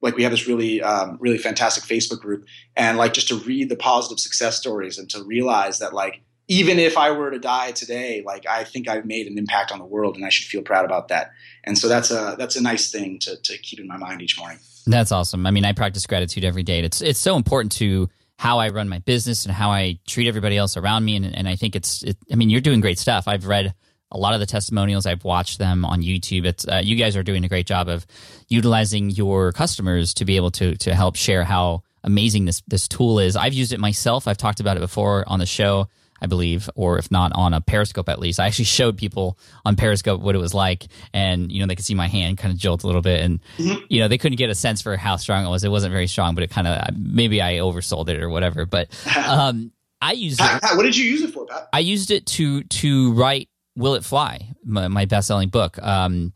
like 0.00 0.16
we 0.16 0.22
have 0.22 0.32
this 0.32 0.46
really 0.46 0.82
um, 0.82 1.16
really 1.20 1.38
fantastic 1.38 1.84
Facebook 1.84 2.20
group 2.20 2.44
and 2.76 2.98
like 2.98 3.14
just 3.14 3.28
to 3.28 3.36
read 3.36 3.70
the 3.70 3.76
positive 3.76 4.20
success 4.20 4.56
stories 4.56 4.98
and 4.98 5.08
to 5.10 5.24
realize 5.24 5.78
that 5.78 5.94
like 5.94 6.20
even 6.48 6.78
if 6.78 6.96
I 6.98 7.10
were 7.10 7.30
to 7.30 7.38
die 7.38 7.72
today, 7.72 8.22
like 8.24 8.46
I 8.46 8.64
think 8.64 8.88
I've 8.88 9.06
made 9.06 9.26
an 9.26 9.38
impact 9.38 9.72
on 9.72 9.78
the 9.78 9.84
world 9.84 10.16
and 10.16 10.24
I 10.24 10.28
should 10.28 10.46
feel 10.46 10.62
proud 10.62 10.84
about 10.84 11.08
that. 11.08 11.30
And 11.64 11.78
so 11.78 11.88
that's 11.88 12.10
a 12.10 12.36
that's 12.38 12.56
a 12.56 12.62
nice 12.62 12.90
thing 12.90 13.18
to 13.20 13.36
to 13.36 13.58
keep 13.58 13.80
in 13.80 13.86
my 13.86 13.96
mind 13.96 14.22
each 14.22 14.38
morning. 14.38 14.58
That's 14.86 15.12
awesome. 15.12 15.46
I 15.46 15.50
mean, 15.50 15.64
I 15.64 15.72
practice 15.72 16.06
gratitude 16.06 16.44
every 16.44 16.62
day. 16.62 16.80
It's 16.80 17.00
it's 17.00 17.18
so 17.18 17.36
important 17.36 17.72
to 17.72 18.08
how 18.38 18.58
I 18.58 18.68
run 18.68 18.88
my 18.88 18.98
business 18.98 19.46
and 19.46 19.54
how 19.54 19.70
I 19.70 19.98
treat 20.06 20.28
everybody 20.28 20.56
else 20.56 20.76
around 20.76 21.04
me. 21.04 21.16
And, 21.16 21.36
and 21.36 21.48
I 21.48 21.56
think 21.56 21.76
it's, 21.76 22.02
it, 22.02 22.16
I 22.32 22.34
mean, 22.34 22.50
you're 22.50 22.60
doing 22.60 22.80
great 22.80 22.98
stuff. 22.98 23.28
I've 23.28 23.46
read 23.46 23.74
a 24.10 24.18
lot 24.18 24.34
of 24.34 24.40
the 24.40 24.46
testimonials. 24.46 25.06
I've 25.06 25.24
watched 25.24 25.58
them 25.58 25.84
on 25.84 26.02
YouTube. 26.02 26.44
It's 26.44 26.66
uh, 26.66 26.80
you 26.82 26.96
guys 26.96 27.16
are 27.16 27.22
doing 27.22 27.44
a 27.44 27.48
great 27.48 27.66
job 27.66 27.88
of 27.88 28.06
utilizing 28.48 29.10
your 29.10 29.52
customers 29.52 30.14
to 30.14 30.24
be 30.24 30.36
able 30.36 30.50
to 30.52 30.76
to 30.76 30.94
help 30.94 31.16
share 31.16 31.42
how 31.42 31.82
amazing 32.04 32.44
this 32.44 32.62
this 32.68 32.86
tool 32.86 33.18
is. 33.18 33.34
I've 33.34 33.54
used 33.54 33.72
it 33.72 33.80
myself. 33.80 34.28
I've 34.28 34.36
talked 34.36 34.60
about 34.60 34.76
it 34.76 34.80
before 34.80 35.24
on 35.26 35.40
the 35.40 35.46
show. 35.46 35.88
I 36.24 36.26
believe, 36.26 36.70
or 36.74 36.98
if 36.98 37.10
not 37.10 37.32
on 37.34 37.52
a 37.52 37.60
Periscope 37.60 38.08
at 38.08 38.18
least. 38.18 38.40
I 38.40 38.46
actually 38.46 38.64
showed 38.64 38.96
people 38.96 39.38
on 39.66 39.76
Periscope 39.76 40.22
what 40.22 40.34
it 40.34 40.38
was 40.38 40.54
like, 40.54 40.86
and 41.12 41.52
you 41.52 41.60
know 41.60 41.66
they 41.66 41.76
could 41.76 41.84
see 41.84 41.94
my 41.94 42.08
hand 42.08 42.38
kind 42.38 42.50
of 42.50 42.58
jolt 42.58 42.82
a 42.82 42.86
little 42.86 43.02
bit, 43.02 43.20
and 43.20 43.40
you 43.58 44.00
know 44.00 44.08
they 44.08 44.16
couldn't 44.16 44.38
get 44.38 44.48
a 44.48 44.54
sense 44.54 44.80
for 44.80 44.96
how 44.96 45.16
strong 45.16 45.44
it 45.44 45.50
was. 45.50 45.64
It 45.64 45.70
wasn't 45.70 45.92
very 45.92 46.06
strong, 46.06 46.34
but 46.34 46.42
it 46.42 46.50
kind 46.50 46.66
of 46.66 46.96
maybe 46.96 47.42
I 47.42 47.56
oversold 47.56 48.08
it 48.08 48.22
or 48.22 48.30
whatever. 48.30 48.64
But 48.64 48.88
um, 49.28 49.70
I 50.00 50.12
used 50.12 50.40
it. 50.40 50.44
Pat, 50.44 50.62
what 50.76 50.84
did 50.84 50.96
you 50.96 51.04
use 51.04 51.20
it 51.20 51.34
for, 51.34 51.44
Pat? 51.44 51.68
I 51.74 51.80
used 51.80 52.10
it 52.10 52.24
to 52.26 52.62
to 52.64 53.12
write 53.12 53.50
"Will 53.76 53.94
It 53.94 54.04
Fly," 54.04 54.48
my, 54.64 54.88
my 54.88 55.04
best 55.04 55.28
selling 55.28 55.50
book. 55.50 55.78
Um, 55.82 56.32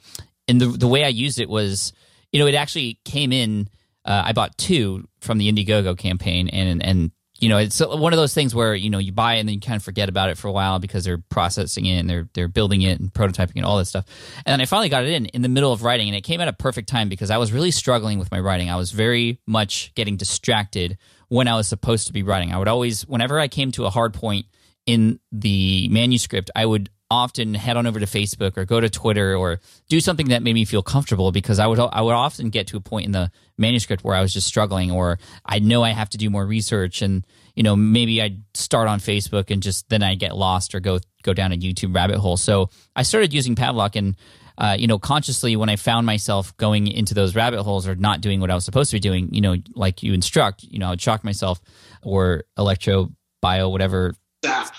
and 0.46 0.60
the 0.60 0.66
the 0.66 0.88
way 0.88 1.02
I 1.02 1.08
used 1.08 1.40
it 1.40 1.48
was, 1.48 1.94
you 2.30 2.40
know, 2.40 2.46
it 2.46 2.54
actually 2.54 3.00
came 3.06 3.32
in. 3.32 3.70
Uh, 4.04 4.22
I 4.26 4.32
bought 4.32 4.56
two 4.58 5.08
from 5.20 5.38
the 5.38 5.50
Indiegogo 5.50 5.96
campaign, 5.96 6.48
and 6.50 6.84
and 6.84 7.10
you 7.40 7.48
know, 7.48 7.58
it's 7.58 7.78
one 7.80 8.12
of 8.12 8.16
those 8.16 8.34
things 8.34 8.54
where 8.54 8.74
you 8.74 8.90
know 8.90 8.98
you 8.98 9.12
buy 9.12 9.34
it 9.34 9.40
and 9.40 9.48
then 9.48 9.54
you 9.54 9.60
kind 9.60 9.76
of 9.76 9.82
forget 9.82 10.08
about 10.08 10.30
it 10.30 10.38
for 10.38 10.48
a 10.48 10.52
while 10.52 10.78
because 10.78 11.04
they're 11.04 11.22
processing 11.28 11.86
it 11.86 11.98
and 11.98 12.10
they're 12.10 12.28
they're 12.34 12.48
building 12.48 12.82
it 12.82 12.98
and 12.98 13.12
prototyping 13.12 13.56
and 13.56 13.64
all 13.64 13.78
that 13.78 13.84
stuff. 13.84 14.06
And 14.44 14.52
then 14.52 14.60
I 14.60 14.64
finally 14.64 14.88
got 14.88 15.04
it 15.04 15.10
in 15.10 15.26
in 15.26 15.42
the 15.42 15.48
middle 15.48 15.72
of 15.72 15.82
writing, 15.82 16.08
and 16.08 16.16
it 16.16 16.22
came 16.22 16.40
at 16.40 16.48
a 16.48 16.52
perfect 16.52 16.88
time 16.88 17.08
because 17.08 17.30
I 17.30 17.38
was 17.38 17.52
really 17.52 17.70
struggling 17.70 18.18
with 18.18 18.30
my 18.30 18.40
writing. 18.40 18.70
I 18.70 18.76
was 18.76 18.90
very 18.90 19.40
much 19.46 19.92
getting 19.94 20.16
distracted 20.16 20.98
when 21.28 21.46
I 21.46 21.54
was 21.54 21.68
supposed 21.68 22.08
to 22.08 22.12
be 22.12 22.22
writing. 22.22 22.52
I 22.52 22.58
would 22.58 22.68
always, 22.68 23.06
whenever 23.06 23.38
I 23.38 23.48
came 23.48 23.70
to 23.72 23.86
a 23.86 23.90
hard 23.90 24.14
point 24.14 24.46
in 24.86 25.20
the 25.30 25.88
manuscript, 25.90 26.50
I 26.56 26.66
would 26.66 26.90
often 27.10 27.54
head 27.54 27.76
on 27.76 27.86
over 27.86 27.98
to 27.98 28.06
Facebook 28.06 28.56
or 28.56 28.64
go 28.64 28.80
to 28.80 28.90
Twitter 28.90 29.34
or 29.34 29.60
do 29.88 30.00
something 30.00 30.28
that 30.28 30.42
made 30.42 30.52
me 30.52 30.64
feel 30.64 30.82
comfortable 30.82 31.32
because 31.32 31.58
I 31.58 31.66
would 31.66 31.78
I 31.78 32.02
would 32.02 32.12
often 32.12 32.50
get 32.50 32.66
to 32.68 32.76
a 32.76 32.80
point 32.80 33.06
in 33.06 33.12
the 33.12 33.30
manuscript 33.56 34.04
where 34.04 34.14
I 34.14 34.20
was 34.20 34.32
just 34.32 34.46
struggling 34.46 34.90
or 34.90 35.18
I 35.44 35.58
know 35.58 35.82
I 35.82 35.90
have 35.90 36.10
to 36.10 36.18
do 36.18 36.28
more 36.28 36.44
research 36.44 37.00
and 37.00 37.26
you 37.54 37.62
know 37.62 37.76
maybe 37.76 38.20
I'd 38.20 38.42
start 38.54 38.88
on 38.88 39.00
Facebook 39.00 39.50
and 39.50 39.62
just 39.62 39.88
then 39.88 40.02
I 40.02 40.16
get 40.16 40.36
lost 40.36 40.74
or 40.74 40.80
go 40.80 41.00
go 41.22 41.32
down 41.32 41.52
a 41.52 41.56
YouTube 41.56 41.94
rabbit 41.94 42.18
hole. 42.18 42.36
So 42.36 42.68
I 42.94 43.02
started 43.02 43.32
using 43.32 43.54
Pavlok 43.54 43.96
and 43.96 44.16
uh, 44.58 44.74
you 44.76 44.88
know, 44.88 44.98
consciously 44.98 45.54
when 45.54 45.68
I 45.68 45.76
found 45.76 46.04
myself 46.04 46.54
going 46.56 46.88
into 46.88 47.14
those 47.14 47.36
rabbit 47.36 47.62
holes 47.62 47.86
or 47.86 47.94
not 47.94 48.20
doing 48.20 48.40
what 48.40 48.50
I 48.50 48.54
was 48.54 48.64
supposed 48.64 48.90
to 48.90 48.96
be 48.96 49.00
doing, 49.00 49.32
you 49.32 49.40
know, 49.40 49.54
like 49.76 50.02
you 50.02 50.12
instruct, 50.12 50.64
you 50.64 50.80
know, 50.80 50.88
I 50.88 50.90
would 50.90 51.00
shock 51.00 51.22
myself 51.22 51.60
or 52.02 52.42
electro 52.58 53.12
bio, 53.40 53.68
whatever 53.68 54.14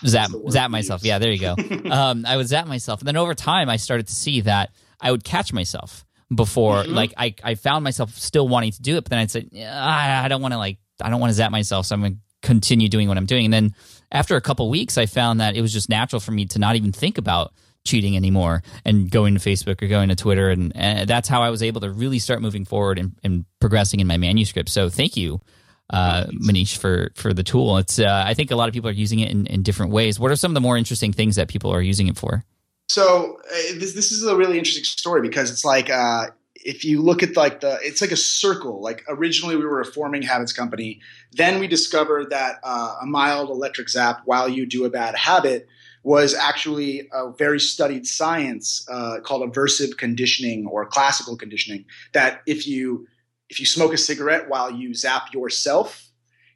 Zap. 0.05 0.09
zap 0.09 0.19
That's 0.21 0.31
the 0.31 0.38
word 0.39 0.51
zap 0.51 0.69
we 0.69 0.71
myself. 0.71 1.03
Yeah, 1.03 1.19
there 1.19 1.31
you 1.31 1.39
go. 1.39 1.55
um, 1.91 2.25
I 2.25 2.38
would 2.38 2.47
zap 2.47 2.67
myself, 2.67 2.99
and 3.01 3.07
then 3.07 3.17
over 3.17 3.33
time, 3.33 3.69
I 3.69 3.77
started 3.77 4.07
to 4.07 4.13
see 4.13 4.41
that 4.41 4.71
I 5.01 5.12
would 5.12 5.23
catch 5.23 5.53
myself 5.53 6.05
before. 6.33 6.83
Mhm. 6.83 6.93
Like 6.93 7.13
I, 7.17 7.35
I 7.43 7.55
found 7.55 7.83
myself 7.83 8.15
still 8.15 8.47
wanting 8.47 8.71
to 8.71 8.81
do 8.81 8.97
it, 8.97 9.03
but 9.03 9.09
then 9.09 9.19
I'd 9.19 9.31
say, 9.31 9.47
I, 9.65 10.25
I 10.25 10.27
don't 10.27 10.41
want 10.41 10.53
to 10.53 10.57
like, 10.57 10.77
I 11.01 11.09
don't 11.09 11.19
want 11.19 11.31
to 11.31 11.35
zap 11.35 11.51
myself, 11.51 11.85
so 11.85 11.95
I'm 11.95 12.01
going 12.01 12.13
to 12.15 12.19
continue 12.41 12.88
doing 12.88 13.07
what 13.07 13.17
I'm 13.17 13.25
doing. 13.25 13.45
And 13.45 13.53
then 13.53 13.75
after 14.12 14.35
a 14.35 14.41
couple 14.41 14.69
weeks, 14.69 14.97
I 14.97 15.05
found 15.05 15.39
that 15.41 15.55
it 15.55 15.62
was 15.62 15.73
just 15.73 15.89
natural 15.89 16.19
for 16.19 16.31
me 16.31 16.45
to 16.47 16.59
not 16.59 16.75
even 16.75 16.91
think 16.91 17.17
about 17.17 17.53
cheating 17.85 18.15
anymore 18.15 18.62
and 18.85 19.09
going 19.09 19.33
to 19.33 19.39
Facebook 19.39 19.81
or 19.81 19.88
going 19.88 20.09
to 20.09 20.15
Twitter, 20.15 20.49
and, 20.49 20.71
and 20.75 21.09
that's 21.09 21.27
how 21.27 21.41
I 21.41 21.49
was 21.49 21.63
able 21.63 21.81
to 21.81 21.89
really 21.91 22.19
start 22.19 22.41
moving 22.41 22.65
forward 22.65 22.99
and, 22.99 23.17
and 23.23 23.45
progressing 23.59 23.99
in 23.99 24.07
my 24.07 24.17
manuscript. 24.17 24.69
So 24.69 24.89
thank 24.89 25.17
you 25.17 25.41
uh, 25.89 26.25
Maneesh 26.25 26.78
for 26.78 27.12
for 27.15 27.34
the 27.34 27.43
tool. 27.43 27.78
It's 27.78 27.99
uh, 27.99 28.23
I 28.25 28.34
think 28.34 28.52
a 28.52 28.56
lot 28.56 28.67
of 28.67 28.73
people 28.73 28.89
are 28.89 28.93
using 28.93 29.19
it 29.19 29.32
in, 29.32 29.45
in 29.47 29.63
different 29.63 29.91
ways. 29.91 30.19
What 30.19 30.32
are 30.32 30.36
some 30.36 30.52
of 30.52 30.56
the 30.56 30.62
more 30.62 30.78
interesting 30.78 31.13
things 31.13 31.36
that 31.36 31.47
people 31.47 31.71
are 31.71 31.82
using 31.82 32.08
it 32.08 32.17
for? 32.17 32.43
So 32.88 33.39
uh, 33.52 33.56
this 33.80 33.93
this 33.93 34.12
is 34.12 34.23
a 34.23 34.36
really 34.36 34.58
interesting 34.58 34.84
story 34.84 35.21
because 35.21 35.52
it's 35.52 35.65
like 35.65 35.89
uh, 35.89 36.28
if 36.56 36.84
you 36.84 37.02
look 37.02 37.23
at 37.23 37.36
like 37.36 37.62
the 37.62 37.80
it's 37.82 38.02
like 38.02 38.12
a 38.12 38.17
circle. 38.17 38.82
Like 38.82 39.04
originally 39.08 39.56
we 39.56 39.65
were 39.65 39.82
a 39.82 39.86
forming 39.86 40.21
habits 40.21 40.54
company, 40.54 41.02
then 41.34 41.60
we 41.60 41.67
discovered 41.67 42.30
that 42.30 42.58
uh, 42.63 42.97
a 43.02 43.06
mild 43.06 43.49
electric 43.49 43.89
zap 43.89 44.21
while 44.25 44.49
you 44.49 44.65
do 44.65 44.86
a 44.86 44.89
bad 44.89 45.15
habit 45.15 45.67
was 46.04 46.34
actually 46.34 47.10
a 47.12 47.32
very 47.32 47.60
studied 47.60 48.08
science 48.08 48.88
uh, 48.89 49.19
called 49.21 49.41
aversive 49.41 49.97
conditioning 49.97 50.65
or 50.67 50.86
classical 50.86 51.36
conditioning. 51.36 51.86
That 52.13 52.41
if 52.45 52.67
you 52.67 53.08
if 53.49 53.59
you 53.59 53.65
smoke 53.65 53.93
a 53.93 53.97
cigarette 53.97 54.49
while 54.49 54.71
you 54.71 54.93
zap 54.93 55.33
yourself, 55.33 56.09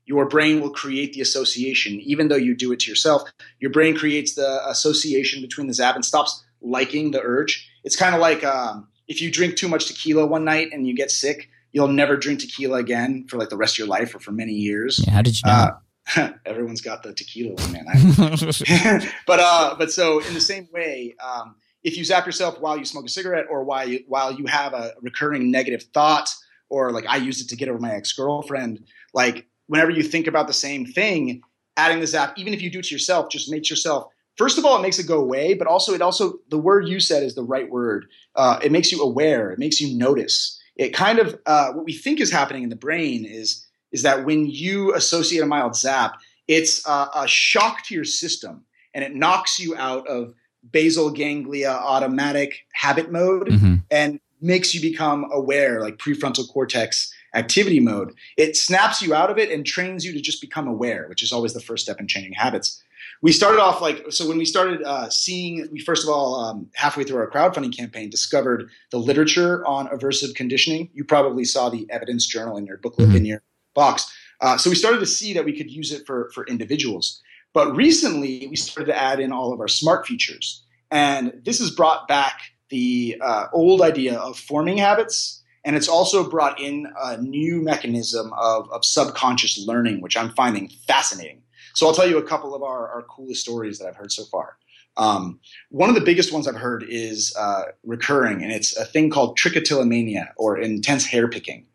your 0.05 0.27
brain 0.27 0.61
will 0.61 0.69
create 0.69 1.13
the 1.13 1.21
association, 1.21 1.99
even 2.01 2.27
though 2.27 2.35
you 2.35 2.55
do 2.55 2.71
it 2.71 2.79
to 2.81 2.91
yourself. 2.91 3.23
Your 3.59 3.71
brain 3.71 3.95
creates 3.95 4.35
the 4.35 4.67
association 4.69 5.41
between 5.41 5.67
the 5.67 5.73
zap 5.73 5.95
and 5.95 6.03
stops 6.03 6.43
liking 6.61 7.11
the 7.11 7.21
urge. 7.21 7.69
It's 7.83 7.95
kind 7.95 8.13
of 8.13 8.21
like 8.21 8.43
um, 8.43 8.87
if 9.07 9.21
you 9.21 9.31
drink 9.31 9.55
too 9.55 9.67
much 9.67 9.87
tequila 9.87 10.25
one 10.25 10.43
night 10.43 10.69
and 10.71 10.87
you 10.87 10.95
get 10.95 11.09
sick, 11.09 11.49
you'll 11.71 11.87
never 11.87 12.17
drink 12.17 12.41
tequila 12.41 12.77
again 12.77 13.25
for 13.27 13.37
like 13.37 13.49
the 13.49 13.57
rest 13.57 13.75
of 13.75 13.79
your 13.79 13.87
life 13.87 14.13
or 14.13 14.19
for 14.19 14.31
many 14.31 14.53
years. 14.53 15.03
Yeah, 15.05 15.13
how 15.13 15.21
did 15.21 15.35
you 15.35 15.41
know? 15.45 15.53
Uh, 15.53 16.29
everyone's 16.45 16.81
got 16.81 17.03
the 17.03 17.13
tequila 17.13 17.53
one, 17.55 17.71
man. 17.71 19.01
but 19.27 19.39
uh, 19.39 19.75
but 19.77 19.91
so 19.91 20.19
in 20.19 20.33
the 20.33 20.41
same 20.41 20.67
way, 20.73 21.15
um, 21.23 21.55
if 21.83 21.97
you 21.97 22.03
zap 22.03 22.25
yourself 22.25 22.59
while 22.59 22.77
you 22.77 22.85
smoke 22.85 23.05
a 23.05 23.09
cigarette 23.09 23.45
or 23.49 23.63
while 23.63 23.87
you 23.87 24.03
while 24.07 24.33
you 24.33 24.45
have 24.47 24.73
a 24.73 24.93
recurring 25.01 25.49
negative 25.49 25.83
thought, 25.93 26.33
or 26.69 26.91
like 26.91 27.05
I 27.07 27.17
used 27.17 27.41
it 27.41 27.49
to 27.49 27.55
get 27.55 27.69
over 27.69 27.79
my 27.79 27.93
ex 27.93 28.13
girlfriend, 28.13 28.85
like 29.13 29.47
whenever 29.67 29.91
you 29.91 30.03
think 30.03 30.27
about 30.27 30.47
the 30.47 30.53
same 30.53 30.85
thing, 30.85 31.41
adding 31.77 31.99
the 31.99 32.07
zap, 32.07 32.33
even 32.37 32.53
if 32.53 32.61
you 32.61 32.69
do 32.69 32.79
it 32.79 32.85
to 32.85 32.95
yourself, 32.95 33.29
just 33.29 33.51
makes 33.51 33.69
yourself. 33.69 34.07
First 34.37 34.57
of 34.57 34.65
all, 34.65 34.77
it 34.77 34.81
makes 34.81 34.97
it 34.97 35.07
go 35.07 35.19
away, 35.19 35.53
but 35.53 35.67
also 35.67 35.93
it 35.93 36.01
also 36.01 36.39
the 36.49 36.57
word 36.57 36.87
you 36.87 36.99
said 36.99 37.23
is 37.23 37.35
the 37.35 37.43
right 37.43 37.69
word. 37.69 38.07
Uh, 38.35 38.59
it 38.63 38.71
makes 38.71 38.91
you 38.91 39.01
aware. 39.01 39.51
It 39.51 39.59
makes 39.59 39.79
you 39.79 39.95
notice. 39.97 40.59
It 40.75 40.89
kind 40.89 41.19
of 41.19 41.39
uh, 41.45 41.71
what 41.73 41.85
we 41.85 41.93
think 41.93 42.19
is 42.19 42.31
happening 42.31 42.63
in 42.63 42.69
the 42.69 42.75
brain 42.75 43.25
is 43.25 43.65
is 43.91 44.01
that 44.01 44.25
when 44.25 44.47
you 44.47 44.93
associate 44.95 45.43
a 45.43 45.45
mild 45.45 45.75
zap, 45.75 46.15
it's 46.47 46.85
uh, 46.87 47.07
a 47.13 47.27
shock 47.27 47.85
to 47.85 47.95
your 47.95 48.03
system 48.03 48.65
and 48.93 49.03
it 49.03 49.15
knocks 49.15 49.59
you 49.59 49.75
out 49.75 50.07
of 50.07 50.33
basal 50.71 51.09
ganglia 51.09 51.69
automatic 51.69 52.65
habit 52.73 53.11
mode 53.11 53.47
mm-hmm. 53.47 53.75
and 53.91 54.19
makes 54.43 54.75
you 54.75 54.81
become 54.81 55.25
aware, 55.31 55.81
like 55.81 55.97
prefrontal 55.97 56.47
cortex 56.51 57.11
activity 57.33 57.79
mode. 57.79 58.13
It 58.37 58.55
snaps 58.55 59.01
you 59.01 59.13
out 59.13 59.29
of 59.29 59.37
it 59.37 59.49
and 59.51 59.65
trains 59.65 60.05
you 60.05 60.13
to 60.13 60.21
just 60.21 60.41
become 60.41 60.67
aware, 60.67 61.07
which 61.09 61.23
is 61.23 61.31
always 61.31 61.53
the 61.53 61.61
first 61.61 61.83
step 61.83 61.99
in 61.99 62.07
changing 62.07 62.33
habits. 62.33 62.83
We 63.21 63.31
started 63.31 63.59
off 63.59 63.81
like 63.81 64.05
so 64.09 64.27
when 64.27 64.37
we 64.37 64.45
started 64.45 64.81
uh, 64.83 65.09
seeing. 65.09 65.67
We 65.71 65.79
first 65.79 66.03
of 66.03 66.09
all, 66.09 66.35
um, 66.35 66.69
halfway 66.75 67.03
through 67.03 67.17
our 67.17 67.29
crowdfunding 67.29 67.75
campaign, 67.75 68.09
discovered 68.09 68.69
the 68.91 68.97
literature 68.97 69.65
on 69.65 69.87
aversive 69.87 70.35
conditioning. 70.35 70.89
You 70.93 71.05
probably 71.05 71.45
saw 71.45 71.69
the 71.69 71.87
evidence 71.89 72.27
journal 72.27 72.57
in 72.57 72.65
your 72.65 72.77
booklet 72.77 73.09
mm-hmm. 73.09 73.17
in 73.17 73.25
your 73.25 73.43
box. 73.73 74.13
Uh, 74.41 74.57
so 74.57 74.69
we 74.69 74.75
started 74.75 74.99
to 74.99 75.05
see 75.05 75.33
that 75.33 75.45
we 75.45 75.57
could 75.57 75.71
use 75.71 75.91
it 75.91 76.05
for, 76.05 76.29
for 76.33 76.45
individuals. 76.47 77.21
But 77.53 77.73
recently, 77.75 78.45
we 78.49 78.57
started 78.57 78.91
to 78.91 78.97
add 78.97 79.19
in 79.19 79.31
all 79.31 79.53
of 79.53 79.59
our 79.59 79.69
smart 79.69 80.05
features. 80.05 80.65
And 80.91 81.41
this 81.45 81.59
has 81.59 81.71
brought 81.71 82.07
back 82.07 82.41
the 82.69 83.17
uh, 83.21 83.47
old 83.53 83.81
idea 83.81 84.17
of 84.17 84.37
forming 84.37 84.77
habits. 84.77 85.41
And 85.65 85.75
it's 85.75 85.87
also 85.87 86.29
brought 86.29 86.59
in 86.59 86.87
a 87.01 87.17
new 87.21 87.61
mechanism 87.61 88.33
of, 88.33 88.69
of 88.71 88.83
subconscious 88.83 89.63
learning, 89.65 90.01
which 90.01 90.17
I'm 90.17 90.31
finding 90.31 90.69
fascinating. 90.87 91.41
So 91.73 91.87
I'll 91.87 91.93
tell 91.93 92.09
you 92.09 92.17
a 92.17 92.23
couple 92.23 92.53
of 92.53 92.63
our, 92.63 92.89
our 92.89 93.03
coolest 93.03 93.41
stories 93.41 93.79
that 93.79 93.87
I've 93.87 93.95
heard 93.95 94.11
so 94.11 94.25
far. 94.25 94.57
Um, 94.97 95.39
one 95.69 95.89
of 95.89 95.95
the 95.95 96.01
biggest 96.01 96.31
ones 96.31 96.47
I've 96.47 96.55
heard 96.55 96.85
is 96.87 97.35
uh, 97.37 97.63
recurring, 97.83 98.43
and 98.43 98.51
it's 98.51 98.77
a 98.77 98.85
thing 98.85 99.09
called 99.09 99.37
trichotillomania 99.37 100.27
or 100.37 100.57
intense 100.57 101.05
hair 101.05 101.27
picking. 101.27 101.65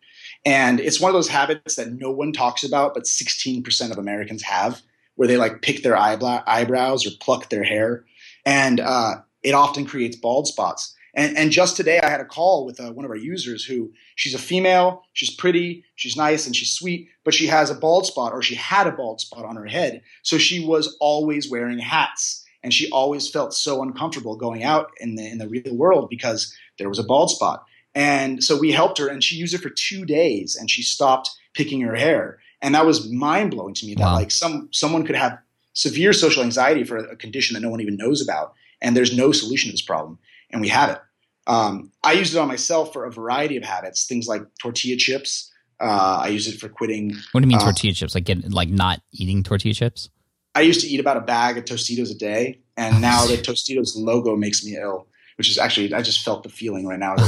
And 0.45 0.79
it's 0.79 1.01
one 1.01 1.11
of 1.11 1.15
those 1.15 1.29
habits 1.29 1.77
that 1.77 1.93
no 1.93 2.11
one 2.11 2.33
talks 2.33 2.63
about, 2.63 2.95
but 2.95 3.05
16% 3.05 3.91
of 3.91 3.99
Americans 3.99 4.43
have, 4.45 4.83
where 5.17 5.27
they 5.27 5.37
like 5.37 5.63
pick 5.63 5.83
their 5.83 5.97
eyebrow- 5.97 6.45
eyebrows 6.47 7.07
or 7.07 7.11
pluck 7.21 7.49
their 7.51 7.65
hair. 7.65 8.05
And 8.47 8.79
uh, 8.79 9.17
it 9.49 9.55
often 9.55 9.87
creates 9.87 10.17
bald 10.17 10.47
spots. 10.47 10.95
And, 11.15 11.37
and 11.37 11.51
just 11.51 11.77
today, 11.77 12.01
I 12.01 12.11
had 12.11 12.21
a 12.21 12.25
call 12.25 12.67
with 12.67 12.79
uh, 12.79 12.93
one 12.93 13.05
of 13.05 13.11
our 13.11 13.17
users 13.17 13.65
who 13.65 13.91
she's 14.15 14.35
a 14.35 14.39
female, 14.39 15.03
she's 15.15 15.35
pretty, 15.35 15.85
she's 15.97 16.17
nice, 16.17 16.47
and 16.47 16.55
she's 16.55 16.71
sweet, 16.71 17.09
but 17.25 17.35
she 17.35 17.47
has 17.47 17.71
a 17.71 17.75
bald 17.75 18.07
spot 18.07 18.33
or 18.33 18.43
she 18.43 18.55
had 18.55 18.87
a 18.87 18.93
bald 18.93 19.21
spot 19.21 19.45
on 19.45 19.57
her 19.57 19.65
head. 19.65 20.03
So 20.23 20.37
she 20.37 20.65
was 20.65 20.97
always 21.01 21.51
wearing 21.51 21.79
hats. 21.79 22.45
And 22.63 22.75
she 22.75 22.91
always 22.91 23.31
felt 23.31 23.55
so 23.55 23.83
uncomfortable 23.83 24.37
going 24.37 24.65
out 24.65 24.91
in 25.01 25.15
the, 25.15 25.27
in 25.27 25.39
the 25.39 25.49
real 25.49 25.75
world 25.77 26.11
because 26.11 26.53
there 26.79 26.89
was 26.89 26.99
a 26.99 27.05
bald 27.05 27.31
spot. 27.31 27.65
And 27.95 28.45
so 28.45 28.59
we 28.59 28.73
helped 28.73 28.99
her, 28.99 29.09
and 29.09 29.25
she 29.25 29.37
used 29.37 29.55
it 29.55 29.63
for 29.63 29.71
two 29.71 30.05
days, 30.05 30.57
and 30.57 30.69
she 30.71 30.83
stopped 30.83 31.31
picking 31.55 31.81
her 31.81 31.95
hair. 31.95 32.39
And 32.61 32.75
that 32.75 32.85
was 32.85 33.11
mind 33.11 33.53
blowing 33.53 33.75
to 33.75 33.87
me 33.87 33.95
that 33.95 34.05
wow. 34.05 34.15
like 34.15 34.31
some 34.31 34.69
someone 34.73 35.05
could 35.07 35.17
have 35.17 35.39
severe 35.73 36.13
social 36.13 36.43
anxiety 36.43 36.85
for 36.85 36.97
a 36.97 37.17
condition 37.17 37.55
that 37.55 37.61
no 37.61 37.71
one 37.71 37.81
even 37.81 37.97
knows 37.97 38.21
about, 38.21 38.55
and 38.81 38.97
there's 38.97 39.17
no 39.17 39.33
solution 39.33 39.69
to 39.69 39.73
this 39.73 39.83
problem, 39.83 40.19
and 40.51 40.61
we 40.61 40.69
have 40.69 40.91
it. 40.91 40.99
Um, 41.47 41.93
I 42.05 42.13
used 42.13 42.35
it 42.35 42.39
on 42.39 42.49
myself 42.49 42.93
for 42.93 43.07
a 43.07 43.11
variety 43.11 43.57
of 43.57 43.65
habits, 43.65 44.07
things 44.07 44.29
like 44.29 44.43
tortilla 44.61 44.97
chips. 44.97 45.51
Uh, 45.81 46.21
I 46.23 46.29
use 46.29 46.47
it 46.47 46.59
for 46.59 46.69
quitting. 46.69 47.15
What 47.33 47.41
do 47.41 47.47
you 47.47 47.49
mean 47.49 47.59
uh, 47.59 47.65
tortilla 47.65 47.95
chips? 47.95 48.15
Like 48.15 48.25
get 48.25 48.53
like 48.53 48.69
not 48.69 49.01
eating 49.13 49.43
tortilla 49.43 49.75
chips? 49.75 50.11
I 50.55 50.63
used 50.63 50.81
to 50.81 50.87
eat 50.87 51.01
about 51.01 51.17
a 51.17 51.21
bag 51.21 51.57
of 51.57 51.65
Tostitos 51.65 52.11
a 52.11 52.19
day, 52.19 52.61
and 52.77 53.01
now 53.01 53.27
the 53.27 53.37
Tostitos 53.37 53.97
logo 53.97 54.37
makes 54.37 54.65
me 54.65 54.77
ill. 54.77 55.07
Which 55.37 55.49
is 55.49 55.57
actually 55.57 55.95
I 55.95 56.03
just 56.03 56.25
felt 56.25 56.43
the 56.43 56.49
feeling 56.49 56.87
right 56.87 56.99
now. 56.99 57.17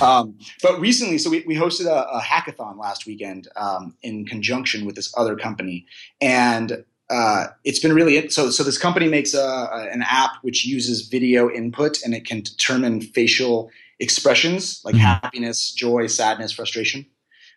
Um, 0.00 0.36
but 0.62 0.80
recently, 0.80 1.16
so 1.16 1.30
we, 1.30 1.44
we 1.46 1.54
hosted 1.54 1.86
a, 1.86 2.08
a 2.10 2.20
hackathon 2.20 2.78
last 2.78 3.06
weekend 3.06 3.48
um, 3.56 3.94
in 4.02 4.26
conjunction 4.26 4.84
with 4.84 4.96
this 4.96 5.12
other 5.16 5.36
company, 5.36 5.86
and 6.20 6.84
uh, 7.08 7.46
it's 7.64 7.78
been 7.78 7.92
really 7.92 8.28
so. 8.30 8.50
So 8.50 8.62
this 8.62 8.78
company 8.78 9.08
makes 9.08 9.34
a, 9.34 9.40
a, 9.40 9.88
an 9.92 10.02
app 10.02 10.36
which 10.42 10.64
uses 10.64 11.08
video 11.08 11.50
input, 11.50 12.02
and 12.02 12.14
it 12.14 12.24
can 12.24 12.40
determine 12.40 13.00
facial 13.00 13.70
expressions 14.00 14.80
like 14.84 14.94
mm-hmm. 14.94 15.04
happiness, 15.04 15.72
joy, 15.72 16.06
sadness, 16.06 16.52
frustration. 16.52 17.06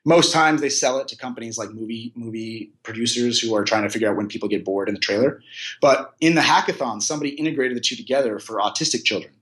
Most 0.05 0.31
times 0.31 0.61
they 0.61 0.69
sell 0.69 0.99
it 0.99 1.07
to 1.09 1.17
companies 1.17 1.57
like 1.57 1.71
movie 1.71 2.13
movie 2.15 2.71
producers 2.83 3.39
who 3.39 3.55
are 3.55 3.63
trying 3.63 3.83
to 3.83 3.89
figure 3.89 4.09
out 4.09 4.15
when 4.15 4.27
people 4.27 4.47
get 4.47 4.63
bored 4.63 4.87
in 4.87 4.93
the 4.93 4.99
trailer. 4.99 5.41
But 5.81 6.13
in 6.21 6.35
the 6.35 6.41
hackathon, 6.41 7.01
somebody 7.01 7.31
integrated 7.31 7.75
the 7.75 7.81
two 7.81 7.95
together 7.95 8.39
for 8.39 8.59
autistic 8.59 9.03
children. 9.03 9.33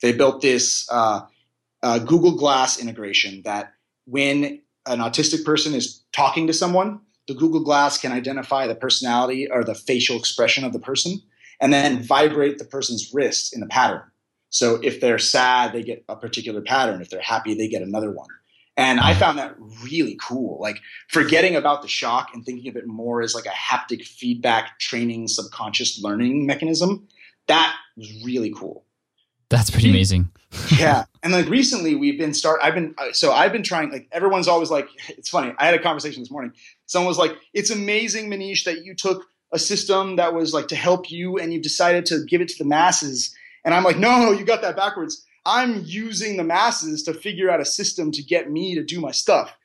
They 0.00 0.12
built 0.12 0.42
this. 0.42 0.88
Uh, 0.90 1.22
uh, 1.82 1.98
Google 1.98 2.36
Glass 2.36 2.80
integration 2.80 3.42
that 3.42 3.72
when 4.06 4.60
an 4.86 4.98
autistic 4.98 5.44
person 5.44 5.74
is 5.74 6.02
talking 6.12 6.46
to 6.46 6.52
someone, 6.52 7.00
the 7.26 7.34
Google 7.34 7.62
Glass 7.62 7.98
can 7.98 8.12
identify 8.12 8.66
the 8.66 8.74
personality 8.74 9.48
or 9.50 9.64
the 9.64 9.74
facial 9.74 10.16
expression 10.16 10.64
of 10.64 10.72
the 10.72 10.78
person 10.78 11.20
and 11.60 11.72
then 11.72 12.02
vibrate 12.02 12.58
the 12.58 12.64
person's 12.64 13.12
wrist 13.12 13.54
in 13.54 13.62
a 13.62 13.66
pattern. 13.66 14.02
So 14.50 14.78
if 14.82 15.00
they're 15.00 15.18
sad, 15.18 15.72
they 15.72 15.82
get 15.82 16.04
a 16.08 16.16
particular 16.16 16.60
pattern. 16.60 17.02
If 17.02 17.10
they're 17.10 17.20
happy, 17.20 17.54
they 17.54 17.68
get 17.68 17.82
another 17.82 18.10
one. 18.10 18.28
And 18.78 19.00
I 19.00 19.14
found 19.14 19.38
that 19.38 19.54
really 19.82 20.18
cool. 20.22 20.58
Like 20.60 20.80
forgetting 21.08 21.56
about 21.56 21.82
the 21.82 21.88
shock 21.88 22.30
and 22.34 22.44
thinking 22.44 22.68
of 22.68 22.76
it 22.76 22.86
more 22.86 23.22
as 23.22 23.34
like 23.34 23.46
a 23.46 23.50
haptic 23.50 24.06
feedback 24.06 24.78
training 24.78 25.28
subconscious 25.28 26.00
learning 26.02 26.46
mechanism. 26.46 27.06
That 27.48 27.74
was 27.96 28.10
really 28.24 28.52
cool. 28.54 28.85
That's 29.48 29.70
pretty 29.70 29.90
amazing. 29.90 30.30
yeah, 30.78 31.04
and 31.22 31.32
like 31.32 31.48
recently 31.48 31.94
we've 31.94 32.18
been 32.18 32.34
start. 32.34 32.60
I've 32.62 32.74
been 32.74 32.94
uh, 32.98 33.12
so 33.12 33.32
I've 33.32 33.52
been 33.52 33.62
trying. 33.62 33.90
Like 33.90 34.08
everyone's 34.12 34.48
always 34.48 34.70
like, 34.70 34.88
it's 35.08 35.28
funny. 35.28 35.54
I 35.58 35.66
had 35.66 35.74
a 35.74 35.82
conversation 35.82 36.22
this 36.22 36.30
morning. 36.30 36.52
Someone 36.86 37.08
was 37.08 37.18
like, 37.18 37.36
"It's 37.52 37.70
amazing, 37.70 38.30
Maneesh, 38.30 38.64
that 38.64 38.84
you 38.84 38.94
took 38.94 39.24
a 39.52 39.58
system 39.58 40.16
that 40.16 40.34
was 40.34 40.52
like 40.52 40.68
to 40.68 40.76
help 40.76 41.10
you, 41.10 41.38
and 41.38 41.52
you 41.52 41.60
decided 41.60 42.06
to 42.06 42.24
give 42.24 42.40
it 42.40 42.48
to 42.48 42.58
the 42.58 42.64
masses." 42.64 43.34
And 43.64 43.74
I'm 43.74 43.84
like, 43.84 43.98
"No, 43.98 44.32
you 44.32 44.44
got 44.44 44.62
that 44.62 44.76
backwards. 44.76 45.24
I'm 45.44 45.82
using 45.84 46.36
the 46.36 46.44
masses 46.44 47.04
to 47.04 47.14
figure 47.14 47.48
out 47.48 47.60
a 47.60 47.64
system 47.64 48.10
to 48.12 48.22
get 48.22 48.50
me 48.50 48.74
to 48.74 48.82
do 48.82 49.00
my 49.00 49.12
stuff." 49.12 49.56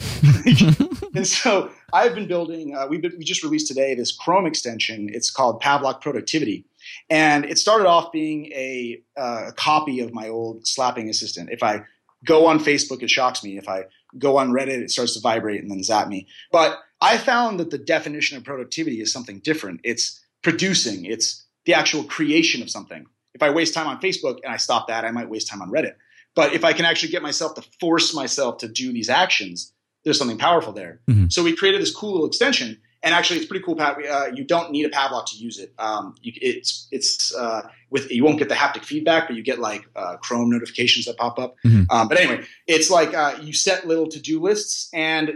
and 1.15 1.25
so 1.25 1.71
I've 1.93 2.13
been 2.13 2.27
building. 2.27 2.75
Uh, 2.75 2.87
we 2.87 2.97
we 2.97 3.23
just 3.23 3.43
released 3.43 3.67
today 3.67 3.95
this 3.95 4.11
Chrome 4.11 4.45
extension. 4.45 5.09
It's 5.11 5.31
called 5.31 5.61
Pavlok 5.61 6.01
Productivity 6.01 6.65
and 7.09 7.45
it 7.45 7.57
started 7.57 7.87
off 7.87 8.11
being 8.11 8.45
a, 8.47 9.01
uh, 9.17 9.45
a 9.47 9.53
copy 9.53 9.99
of 9.99 10.13
my 10.13 10.29
old 10.29 10.67
slapping 10.67 11.09
assistant. 11.09 11.49
If 11.51 11.63
I 11.63 11.83
go 12.25 12.45
on 12.45 12.59
Facebook, 12.59 13.01
it 13.03 13.09
shocks 13.09 13.43
me. 13.43 13.57
If 13.57 13.67
I 13.67 13.85
go 14.17 14.37
on 14.37 14.51
Reddit, 14.51 14.81
it 14.81 14.91
starts 14.91 15.13
to 15.15 15.21
vibrate 15.21 15.61
and 15.61 15.71
then 15.71 15.83
zap 15.83 16.07
me. 16.07 16.27
But 16.51 16.77
I 16.99 17.17
found 17.17 17.59
that 17.59 17.71
the 17.71 17.77
definition 17.77 18.37
of 18.37 18.43
productivity 18.43 19.01
is 19.01 19.11
something 19.11 19.39
different. 19.39 19.81
It's 19.83 20.19
producing, 20.43 21.05
it's 21.05 21.45
the 21.65 21.73
actual 21.73 22.03
creation 22.03 22.61
of 22.61 22.69
something. 22.69 23.05
If 23.33 23.41
I 23.41 23.49
waste 23.49 23.73
time 23.73 23.87
on 23.87 24.01
Facebook 24.01 24.39
and 24.43 24.53
I 24.53 24.57
stop 24.57 24.87
that, 24.87 25.05
I 25.05 25.11
might 25.11 25.29
waste 25.29 25.47
time 25.47 25.61
on 25.61 25.71
Reddit. 25.71 25.95
But 26.35 26.53
if 26.53 26.63
I 26.63 26.73
can 26.73 26.85
actually 26.85 27.11
get 27.11 27.21
myself 27.21 27.55
to 27.55 27.63
force 27.79 28.13
myself 28.13 28.57
to 28.59 28.67
do 28.67 28.93
these 28.93 29.09
actions, 29.09 29.73
there's 30.03 30.17
something 30.17 30.37
powerful 30.37 30.73
there. 30.73 31.01
Mm-hmm. 31.09 31.27
So 31.29 31.43
we 31.43 31.55
created 31.55 31.81
this 31.81 31.93
cool 31.93 32.13
little 32.13 32.27
extension 32.27 32.79
and 33.03 33.15
actually, 33.15 33.37
it's 33.37 33.47
pretty 33.47 33.65
cool, 33.65 33.75
Pat. 33.75 33.97
Uh, 34.05 34.27
you 34.33 34.43
don't 34.43 34.71
need 34.71 34.85
a 34.85 34.89
Pavlok 34.89 35.25
to 35.27 35.37
use 35.37 35.57
it. 35.57 35.73
Um, 35.79 36.15
you, 36.21 36.33
it's 36.35 36.87
it's 36.91 37.33
uh, 37.33 37.67
with 37.89 38.11
you 38.11 38.23
won't 38.23 38.37
get 38.37 38.47
the 38.47 38.55
haptic 38.55 38.85
feedback, 38.85 39.27
but 39.27 39.35
you 39.35 39.41
get 39.41 39.59
like 39.59 39.87
uh, 39.95 40.17
Chrome 40.17 40.51
notifications 40.51 41.05
that 41.05 41.17
pop 41.17 41.39
up. 41.39 41.55
Mm-hmm. 41.65 41.83
Um, 41.89 42.07
but 42.07 42.19
anyway, 42.19 42.45
it's 42.67 42.91
like 42.91 43.13
uh, 43.15 43.37
you 43.41 43.53
set 43.53 43.87
little 43.87 44.07
to 44.07 44.19
do 44.19 44.39
lists 44.39 44.89
and 44.93 45.33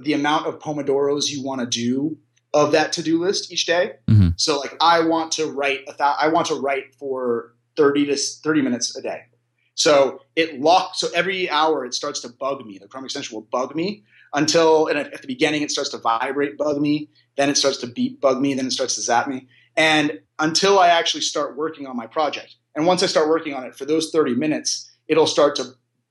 the 0.00 0.12
amount 0.12 0.46
of 0.46 0.60
pomodoros 0.60 1.28
you 1.28 1.42
want 1.42 1.60
to 1.60 1.66
do 1.66 2.18
of 2.54 2.72
that 2.72 2.92
to 2.92 3.02
do 3.02 3.18
list 3.18 3.52
each 3.52 3.66
day. 3.66 3.94
Mm-hmm. 4.06 4.28
So 4.36 4.60
like 4.60 4.76
I 4.80 5.00
want 5.00 5.32
to 5.32 5.46
write 5.46 5.80
a 5.88 5.92
th- 5.94 6.16
I 6.20 6.28
want 6.28 6.46
to 6.48 6.54
write 6.54 6.94
for 6.94 7.54
thirty 7.76 8.06
to 8.06 8.16
thirty 8.16 8.62
minutes 8.62 8.96
a 8.96 9.02
day. 9.02 9.22
So 9.74 10.20
it 10.36 10.60
locks. 10.60 11.00
So 11.00 11.08
every 11.14 11.50
hour 11.50 11.84
it 11.84 11.94
starts 11.94 12.20
to 12.20 12.28
bug 12.28 12.64
me. 12.64 12.78
The 12.78 12.86
Chrome 12.86 13.04
extension 13.04 13.34
will 13.34 13.48
bug 13.50 13.74
me 13.74 14.04
until 14.34 14.86
and 14.86 14.98
at 14.98 15.20
the 15.20 15.26
beginning 15.26 15.62
it 15.62 15.70
starts 15.70 15.90
to 15.90 15.98
vibrate 15.98 16.56
bug 16.56 16.80
me 16.80 17.08
then 17.36 17.48
it 17.48 17.56
starts 17.56 17.78
to 17.78 17.86
beep 17.86 18.20
bug 18.20 18.40
me 18.40 18.54
then 18.54 18.66
it 18.66 18.72
starts 18.72 18.94
to 18.94 19.00
zap 19.00 19.28
me 19.28 19.46
and 19.76 20.20
until 20.38 20.78
i 20.78 20.88
actually 20.88 21.20
start 21.20 21.56
working 21.56 21.86
on 21.86 21.96
my 21.96 22.06
project 22.06 22.56
and 22.74 22.86
once 22.86 23.02
i 23.02 23.06
start 23.06 23.28
working 23.28 23.54
on 23.54 23.64
it 23.64 23.74
for 23.74 23.84
those 23.84 24.10
30 24.10 24.34
minutes 24.34 24.90
it'll 25.08 25.26
start 25.26 25.56
to 25.56 25.64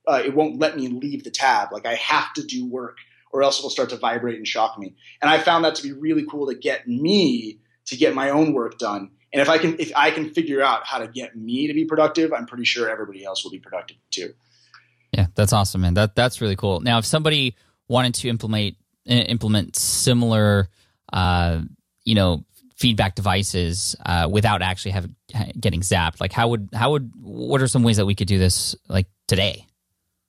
uh, 0.08 0.22
it 0.26 0.34
won't 0.34 0.60
let 0.60 0.76
me 0.76 0.88
leave 0.88 1.24
the 1.24 1.32
tab 1.32 1.72
like 1.72 1.86
i 1.86 1.96
have 1.96 2.34
to 2.34 2.44
do 2.44 2.68
work 2.68 2.98
or 3.34 3.44
else 3.44 3.60
it'll 3.60 3.70
start 3.70 3.90
to 3.90 3.98
vibrate 3.98 4.38
and 4.38 4.48
shock 4.48 4.78
me. 4.78 4.96
And 5.22 5.30
I 5.30 5.40
found 5.40 5.66
that 5.66 5.76
to 5.76 5.84
be 5.84 5.92
really 5.92 6.26
cool 6.30 6.48
to 6.48 6.56
get 6.56 6.88
me 6.88 7.60
to 7.86 7.98
get 7.98 8.14
my 8.14 8.30
own 8.30 8.54
work 8.54 8.78
done. 8.78 9.12
And 9.34 9.42
if 9.42 9.50
I 9.50 9.58
can 9.58 9.80
if 9.80 9.92
I 9.96 10.12
can 10.12 10.30
figure 10.30 10.62
out 10.62 10.86
how 10.86 11.00
to 11.00 11.08
get 11.08 11.36
me 11.36 11.68
to 11.68 11.74
be 11.74 11.86
productive, 11.86 12.34
I'm 12.34 12.46
pretty 12.46 12.66
sure 12.66 12.90
everybody 12.90 13.24
else 13.24 13.44
will 13.44 13.52
be 13.52 13.60
productive 13.60 13.98
too. 14.12 14.34
Yeah, 15.14 15.28
that's 15.36 15.54
awesome, 15.54 15.82
man. 15.82 15.94
That 15.94 16.16
that's 16.16 16.42
really 16.42 16.56
cool. 16.56 16.80
Now, 16.82 16.98
if 16.98 17.06
somebody 17.06 17.56
wanted 17.92 18.16
to 18.16 18.30
implement 18.30 18.76
implement 19.06 19.76
similar, 19.76 20.70
uh, 21.12 21.62
you 22.06 22.16
know, 22.16 22.46
feedback 22.78 23.14
devices 23.16 23.96
uh, 24.06 24.28
without 24.32 24.62
actually 24.62 24.92
having 24.92 25.16
getting 25.60 25.82
zapped, 25.82 26.20
like 26.20 26.32
how 26.32 26.48
would 26.48 26.70
how 26.74 26.92
would 26.92 27.12
what 27.22 27.62
are 27.62 27.68
some 27.68 27.84
ways 27.84 27.98
that 27.98 28.06
we 28.06 28.16
could 28.16 28.28
do 28.28 28.40
this 28.40 28.76
like 28.88 29.08
today? 29.28 29.68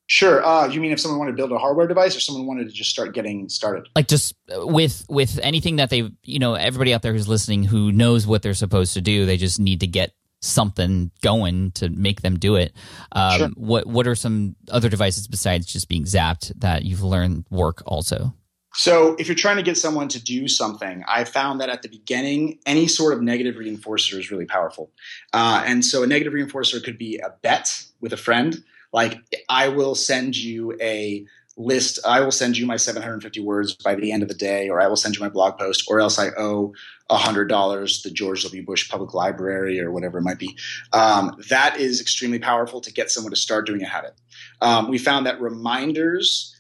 Sure. 0.09 0.44
Uh, 0.44 0.66
you 0.66 0.81
mean 0.81 0.92
if 0.92 1.01
someone 1.01 1.18
wanted 1.18 1.31
to 1.31 1.37
build 1.37 1.53
a 1.53 1.59
hardware 1.59 1.87
device, 1.87 2.14
or 2.14 2.20
someone 2.20 2.46
wanted 2.46 2.66
to 2.66 2.72
just 2.72 2.90
start 2.90 3.14
getting 3.14 3.48
started? 3.48 3.88
Like 3.96 4.09
just 4.09 4.35
with 4.48 5.07
with 5.09 5.38
anything 5.42 5.77
that 5.77 5.88
they, 5.88 6.11
you 6.25 6.38
know, 6.38 6.55
everybody 6.55 6.92
out 6.92 7.01
there 7.01 7.12
who's 7.12 7.29
listening 7.29 7.62
who 7.62 7.92
knows 7.92 8.27
what 8.27 8.42
they're 8.42 8.53
supposed 8.53 8.94
to 8.94 9.01
do, 9.01 9.25
they 9.25 9.38
just 9.38 9.59
need 9.59 9.81
to 9.81 9.87
get 9.87 10.12
something 10.42 11.11
going 11.22 11.70
to 11.72 11.88
make 11.88 12.20
them 12.20 12.38
do 12.38 12.57
it. 12.57 12.72
Um, 13.12 13.38
sure. 13.38 13.48
What 13.57 13.87
what 13.87 14.07
are 14.07 14.14
some 14.14 14.57
other 14.70 14.88
devices 14.88 15.26
besides 15.26 15.66
just 15.66 15.88
being 15.88 16.05
zapped 16.05 16.52
that 16.61 16.85
you've 16.85 17.02
learned 17.02 17.46
work 17.50 17.83
also? 17.87 18.35
So, 18.74 19.16
if 19.18 19.28
you're 19.28 19.35
trying 19.35 19.57
to 19.57 19.62
get 19.62 19.76
someone 19.76 20.09
to 20.09 20.22
do 20.22 20.48
something, 20.48 21.05
I 21.07 21.24
found 21.24 21.61
that 21.61 21.68
at 21.68 21.83
the 21.83 21.88
beginning, 21.88 22.59
any 22.64 22.88
sort 22.88 23.12
of 23.12 23.22
negative 23.22 23.57
reinforcer 23.57 24.18
is 24.18 24.31
really 24.31 24.46
powerful. 24.46 24.90
Uh, 25.35 25.62
and 25.66 25.85
so, 25.85 26.02
a 26.02 26.07
negative 26.07 26.33
reinforcer 26.33 26.83
could 26.83 26.96
be 26.96 27.18
a 27.18 27.31
bet 27.42 27.85
with 28.00 28.14
a 28.14 28.16
friend. 28.16 28.64
Like, 28.92 29.18
I 29.50 29.68
will 29.68 29.94
send 29.94 30.37
you 30.37 30.76
a 30.81 31.26
list, 31.59 31.98
I 32.07 32.20
will 32.20 32.31
send 32.31 32.57
you 32.57 32.64
my 32.64 32.76
750 32.76 33.40
words 33.40 33.74
by 33.74 33.94
the 33.94 34.11
end 34.11 34.22
of 34.22 34.31
the 34.31 34.35
day, 34.35 34.70
or 34.70 34.81
I 34.81 34.87
will 34.87 34.96
send 34.96 35.16
you 35.16 35.20
my 35.20 35.28
blog 35.28 35.59
post, 35.59 35.85
or 35.88 36.00
else 36.00 36.18
I 36.18 36.28
owe 36.38 36.72
$100 37.18 38.03
the 38.03 38.11
George 38.11 38.42
W. 38.44 38.64
Bush 38.64 38.88
Public 38.88 39.14
Library 39.14 39.81
or 39.81 39.90
whatever 39.90 40.18
it 40.18 40.22
might 40.22 40.38
be. 40.38 40.57
Um, 40.92 41.37
that 41.48 41.79
is 41.79 42.01
extremely 42.01 42.38
powerful 42.38 42.81
to 42.81 42.92
get 42.92 43.11
someone 43.11 43.33
to 43.33 43.37
start 43.37 43.66
doing 43.66 43.83
a 43.83 43.87
habit. 43.87 44.14
Um, 44.61 44.88
we 44.88 44.98
found 44.98 45.27
that 45.27 45.40
reminders, 45.40 46.55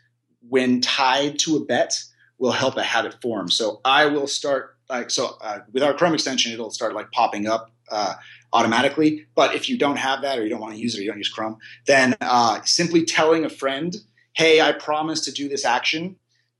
when 0.48 0.80
tied 0.80 1.38
to 1.40 1.56
a 1.56 1.64
bet, 1.64 2.02
will 2.38 2.52
help 2.52 2.76
a 2.76 2.82
habit 2.82 3.20
form. 3.22 3.48
So 3.48 3.80
I 3.84 4.06
will 4.06 4.26
start 4.26 4.76
like 4.88 5.10
so 5.10 5.36
uh, 5.40 5.60
with 5.72 5.82
our 5.82 5.94
Chrome 5.94 6.14
extension, 6.14 6.52
it'll 6.52 6.70
start 6.70 6.94
like 6.94 7.10
popping 7.12 7.46
up 7.46 7.70
uh, 7.90 8.14
automatically. 8.52 9.26
But 9.34 9.54
if 9.54 9.68
you 9.68 9.78
don't 9.78 9.96
have 9.96 10.22
that, 10.22 10.38
or 10.38 10.42
you 10.42 10.50
don't 10.50 10.60
want 10.60 10.74
to 10.74 10.80
use 10.80 10.94
it, 10.94 10.98
or 10.98 11.02
you 11.02 11.08
don't 11.08 11.18
use 11.18 11.28
Chrome, 11.28 11.58
then 11.86 12.16
uh, 12.20 12.60
simply 12.64 13.04
telling 13.04 13.44
a 13.44 13.50
friend 13.50 13.96
hey, 14.34 14.62
I 14.62 14.72
promise 14.72 15.20
to 15.26 15.30
do 15.30 15.46
this 15.46 15.66
action, 15.66 16.16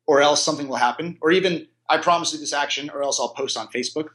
or 0.07 0.21
else 0.21 0.43
something 0.43 0.69
will 0.69 0.77
happen, 0.77 1.17
or 1.23 1.31
even 1.31 1.67
I 1.93 1.99
promise 1.99 2.31
to 2.31 2.37
do 2.37 2.41
this 2.41 2.55
action, 2.55 2.89
or 2.89 3.03
else 3.03 3.21
I'll 3.21 3.35
post 3.35 3.57
on 3.59 3.69
Facebook 3.69 4.09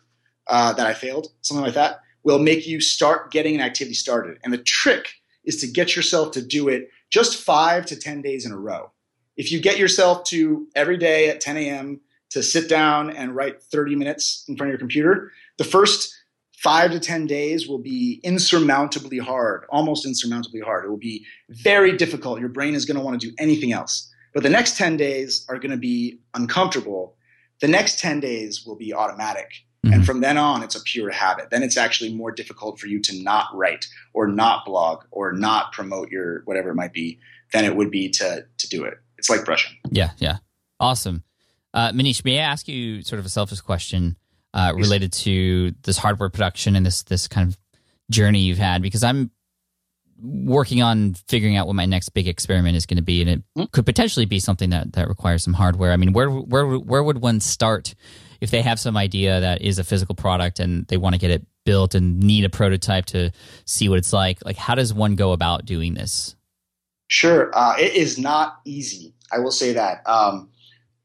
uh, 0.48 0.74
that 0.74 0.88
I 0.88 0.94
failed, 0.96 1.28
something 1.42 1.63
like 1.63 1.76
that, 1.76 2.02
will 2.24 2.40
make 2.40 2.66
you 2.66 2.82
start 2.82 3.32
getting 3.32 3.54
an 3.54 3.62
activity 3.62 3.94
started. 3.94 4.40
And 4.44 4.52
the 4.52 4.58
trick 4.58 5.10
is 5.46 5.62
to 5.62 5.68
get 5.68 5.96
yourself 5.96 6.32
to 6.32 6.42
do 6.42 6.70
it 6.70 6.90
just 7.12 7.38
five 7.38 7.86
to 7.86 7.96
10 7.96 8.24
days 8.24 8.46
in 8.48 8.52
a 8.52 8.58
row. 8.58 8.92
If 9.38 9.52
you 9.52 9.62
get 9.62 9.78
yourself 9.78 10.24
to 10.26 10.68
every 10.76 10.98
day 10.98 11.30
at 11.30 11.40
10 11.40 11.56
a.m. 11.58 12.02
to 12.32 12.42
sit 12.42 12.68
down 12.68 13.12
and 13.12 13.36
write 13.36 13.62
30 13.62 13.96
minutes 13.96 14.44
in 14.48 14.58
front 14.58 14.70
of 14.70 14.72
your 14.72 14.80
computer, 14.80 15.32
the 15.60 15.63
first 15.63 16.13
five 16.58 16.92
to 16.92 17.00
10 17.00 17.28
days 17.28 17.68
will 17.68 17.78
be 17.78 18.20
insurmountably 18.24 19.20
hard, 19.20 19.66
almost 19.70 20.04
insurmountably 20.04 20.62
hard. 20.62 20.86
It 20.86 20.90
will 20.90 20.98
be 20.98 21.24
very 21.50 21.96
difficult. 21.96 22.40
Your 22.40 22.50
brain 22.50 22.74
is 22.74 22.86
going 22.86 22.98
to 22.98 23.04
want 23.04 23.22
to 23.22 23.28
do 23.30 23.36
anything 23.38 23.72
else. 23.72 24.12
But 24.34 24.44
the 24.44 24.50
next 24.50 24.78
10 24.78 24.98
days 24.98 25.46
are 25.50 25.60
going 25.60 25.72
to 25.72 25.78
be 25.78 26.20
uncomfortable. 26.34 27.16
The 27.62 27.67
next 27.67 28.00
10 28.00 28.20
days 28.20 28.65
will 28.65 28.76
be 28.76 28.93
automatic. 28.93 29.52
Mm-hmm. 29.86 29.93
And 29.93 30.06
from 30.06 30.22
then 30.22 30.38
on, 30.38 30.63
it's 30.63 30.76
a 30.76 30.82
pure 30.82 31.12
habit. 31.12 31.50
Then 31.50 31.63
it's 31.63 31.78
actually 31.78 32.13
more 32.13 32.32
difficult 32.32 32.80
for 32.80 32.88
you 32.88 33.00
to 33.02 33.24
not 33.24 33.48
write 33.54 33.86
or 34.13 34.28
not 34.28 34.65
blog 34.65 35.04
or 35.12 35.34
not 35.34 35.72
promote 35.72 36.10
your 36.10 36.41
whatever 36.46 36.72
it 36.72 36.76
might 36.76 36.93
be 36.93 37.20
than 37.54 37.65
it 37.65 37.76
would 37.76 37.91
be 37.91 38.10
to, 38.10 38.46
to 38.58 38.70
do 38.70 38.84
it. 38.84 38.96
It's 39.17 39.30
like 39.30 39.46
brushing. 39.46 39.78
Yeah, 39.89 40.12
yeah. 40.17 40.38
Awesome. 40.80 41.24
Uh, 41.74 41.91
Maneesh, 41.91 42.24
may 42.26 42.39
I 42.39 42.43
ask 42.43 42.67
you 42.67 43.02
sort 43.02 43.20
of 43.20 43.26
a 43.26 43.30
selfish 43.30 43.62
question? 43.62 44.17
uh, 44.58 44.74
related 44.76 45.13
to 45.13 45.74
this 45.84 45.98
hardware 45.98 46.30
production 46.30 46.76
and 46.76 46.86
this 46.86 47.04
this 47.04 47.28
kind 47.28 47.48
of 47.48 47.58
journey 48.10 48.39
you've 48.39 48.58
had 48.58 48.82
because 48.82 49.04
I'm 49.04 49.30
working 50.21 50.82
on 50.82 51.13
figuring 51.27 51.58
out 51.58 51.67
what 51.67 51.75
my 51.75 51.86
next 51.86 52.10
big 52.10 52.27
experiment 52.27 52.75
is 52.75 52.86
going 52.86 52.97
to 52.97 53.03
be, 53.03 53.21
and 53.21 53.30
it 53.30 53.39
mm-hmm. 53.58 53.65
could 53.71 53.86
potentially 53.86 54.25
be 54.25 54.39
something 54.39 54.69
that 54.71 54.93
that 54.93 55.08
requires 55.08 55.43
some 55.43 55.53
hardware. 55.53 55.91
I 55.91 55.97
mean, 55.97 56.13
where 56.13 56.30
where 56.30 56.65
where 56.65 57.03
would 57.03 57.21
one 57.21 57.39
start 57.39 57.95
if 58.41 58.51
they 58.51 58.62
have 58.62 58.80
some 58.80 58.97
idea 58.97 59.39
that 59.39 59.62
is 59.62 59.80
a 59.80 59.84
physical 59.84 60.15
product 60.15 60.60
and 60.60 60.86
they 60.88 60.97
want 60.97 61.13
to 61.15 61.19
get 61.19 61.32
it 61.32 61.45
built 61.65 61.95
and 61.95 62.19
need 62.19 62.45
a 62.45 62.49
prototype 62.49 63.06
to 63.08 63.32
see 63.65 63.89
what 63.89 63.97
it's 63.97 64.13
like? 64.13 64.43
Like, 64.45 64.58
how 64.58 64.75
does 64.75 64.93
one 64.93 65.15
go 65.15 65.32
about 65.32 65.65
doing 65.65 65.93
this? 65.93 66.36
Sure, 67.08 67.51
uh, 67.53 67.75
it 67.77 67.93
is 67.93 68.17
not 68.17 68.60
easy. 68.65 69.13
I 69.32 69.39
will 69.39 69.51
say 69.51 69.73
that. 69.73 70.08
Um, 70.08 70.49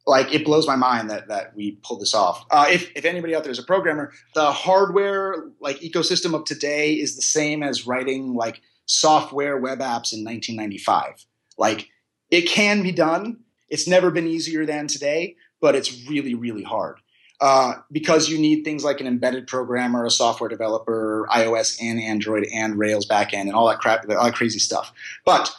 like 0.07 0.33
it 0.35 0.45
blows 0.45 0.67
my 0.67 0.77
mind 0.77 1.11
that 1.11 1.29
that 1.29 1.55
we 1.55 1.73
pulled 1.83 2.01
this 2.01 2.15
off. 2.15 2.45
Uh, 2.51 2.67
if 2.69 2.91
if 2.97 3.05
anybody 3.05 3.35
out 3.35 3.45
there 3.45 3.53
is 3.53 3.59
a 3.59 3.65
programmer, 3.65 4.13
the 4.35 4.51
hardware 4.51 5.37
like 5.61 5.79
ecosystem 5.81 6.35
of 6.35 6.45
today 6.45 6.95
is 6.95 7.15
the 7.15 7.23
same 7.23 7.63
as 7.63 7.87
writing 7.87 8.35
like 8.35 8.63
software 8.87 9.57
web 9.57 9.79
apps 9.79 10.13
in 10.13 10.25
1995. 10.25 11.27
Like 11.59 11.89
it 12.31 12.43
can 12.43 12.83
be 12.83 12.93
done. 12.93 13.41
It's 13.69 13.89
never 13.89 14.11
been 14.11 14.27
easier 14.27 14.67
than 14.67 14.87
today, 14.87 15.37
but 15.61 15.75
it's 15.75 16.09
really 16.09 16.35
really 16.35 16.63
hard. 16.63 16.99
Uh, 17.41 17.75
because 17.91 18.29
you 18.29 18.39
need 18.39 18.63
things 18.63 18.85
like 18.85 19.01
an 19.01 19.07
embedded 19.09 19.49
programmer, 19.49 20.05
a 20.07 20.11
software 20.11 20.49
developer, 20.49 21.27
iOS 21.33 21.77
and 21.83 22.01
Android 22.01 22.47
and 22.55 22.79
Rails 22.79 23.05
backend, 23.05 23.43
and 23.43 23.53
all 23.53 23.67
that 23.67 23.81
crap, 23.81 24.09
all 24.09 24.25
that 24.25 24.35
crazy 24.35 24.61
stuff. 24.61 24.93
But 25.25 25.53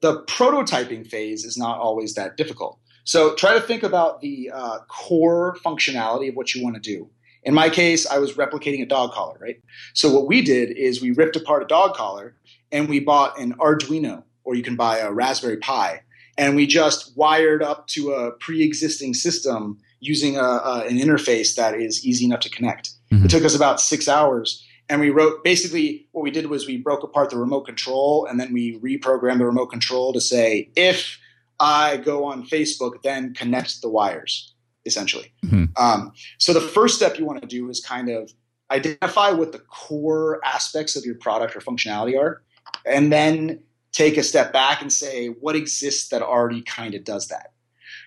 the 0.00 0.22
prototyping 0.22 1.06
phase 1.06 1.44
is 1.44 1.58
not 1.58 1.78
always 1.78 2.14
that 2.14 2.38
difficult. 2.38 2.78
So 3.04 3.34
try 3.34 3.54
to 3.54 3.60
think 3.60 3.82
about 3.82 4.20
the 4.20 4.50
uh, 4.52 4.78
core 4.88 5.56
functionality 5.64 6.28
of 6.28 6.34
what 6.34 6.54
you 6.54 6.62
want 6.62 6.76
to 6.76 6.80
do. 6.80 7.10
In 7.42 7.54
my 7.54 7.70
case, 7.70 8.06
I 8.06 8.18
was 8.18 8.34
replicating 8.34 8.82
a 8.82 8.86
dog 8.86 9.12
collar, 9.12 9.38
right? 9.40 9.60
So 9.94 10.12
what 10.12 10.26
we 10.26 10.42
did 10.42 10.76
is 10.76 11.00
we 11.00 11.10
ripped 11.12 11.36
apart 11.36 11.62
a 11.62 11.66
dog 11.66 11.94
collar 11.94 12.34
and 12.72 12.88
we 12.88 13.00
bought 13.00 13.38
an 13.38 13.54
Arduino, 13.54 14.22
or 14.44 14.54
you 14.54 14.62
can 14.62 14.76
buy 14.76 14.98
a 14.98 15.12
Raspberry 15.12 15.58
Pi, 15.58 16.02
and 16.36 16.56
we 16.56 16.66
just 16.66 17.16
wired 17.16 17.62
up 17.62 17.86
to 17.88 18.12
a 18.12 18.32
pre-existing 18.32 19.14
system 19.14 19.78
using 20.00 20.36
a, 20.36 20.42
a, 20.42 20.86
an 20.88 20.98
interface 20.98 21.56
that 21.56 21.74
is 21.74 22.06
easy 22.06 22.24
enough 22.24 22.40
to 22.40 22.50
connect. 22.50 22.90
Mm-hmm. 23.10 23.24
It 23.24 23.30
took 23.30 23.44
us 23.44 23.56
about 23.56 23.80
six 23.80 24.08
hours, 24.08 24.64
and 24.88 25.00
we 25.00 25.10
wrote 25.10 25.42
basically 25.44 26.06
what 26.12 26.22
we 26.22 26.30
did 26.30 26.46
was 26.46 26.66
we 26.66 26.76
broke 26.76 27.02
apart 27.02 27.30
the 27.30 27.38
remote 27.38 27.62
control, 27.62 28.26
and 28.26 28.38
then 28.38 28.52
we 28.52 28.78
reprogrammed 28.78 29.38
the 29.38 29.46
remote 29.46 29.66
control 29.66 30.12
to 30.12 30.20
say 30.20 30.70
if 30.76 31.18
I 31.60 31.96
go 31.96 32.24
on 32.24 32.46
Facebook, 32.46 33.02
then 33.02 33.34
connect 33.34 33.82
the 33.82 33.88
wires, 33.88 34.54
essentially. 34.86 35.32
Mm-hmm. 35.44 35.64
Um, 35.76 36.12
so 36.38 36.52
the 36.52 36.60
first 36.60 36.94
step 36.94 37.18
you 37.18 37.24
want 37.24 37.40
to 37.42 37.48
do 37.48 37.68
is 37.68 37.80
kind 37.80 38.08
of 38.08 38.30
identify 38.70 39.30
what 39.30 39.52
the 39.52 39.58
core 39.58 40.40
aspects 40.44 40.94
of 40.94 41.04
your 41.04 41.16
product 41.16 41.56
or 41.56 41.60
functionality 41.60 42.18
are, 42.18 42.42
and 42.88 43.12
then 43.12 43.60
take 43.92 44.16
a 44.16 44.22
step 44.22 44.52
back 44.52 44.80
and 44.80 44.92
say 44.92 45.28
what 45.28 45.56
exists 45.56 46.08
that 46.08 46.22
already 46.22 46.62
kind 46.62 46.94
of 46.94 47.04
does 47.04 47.28
that. 47.28 47.52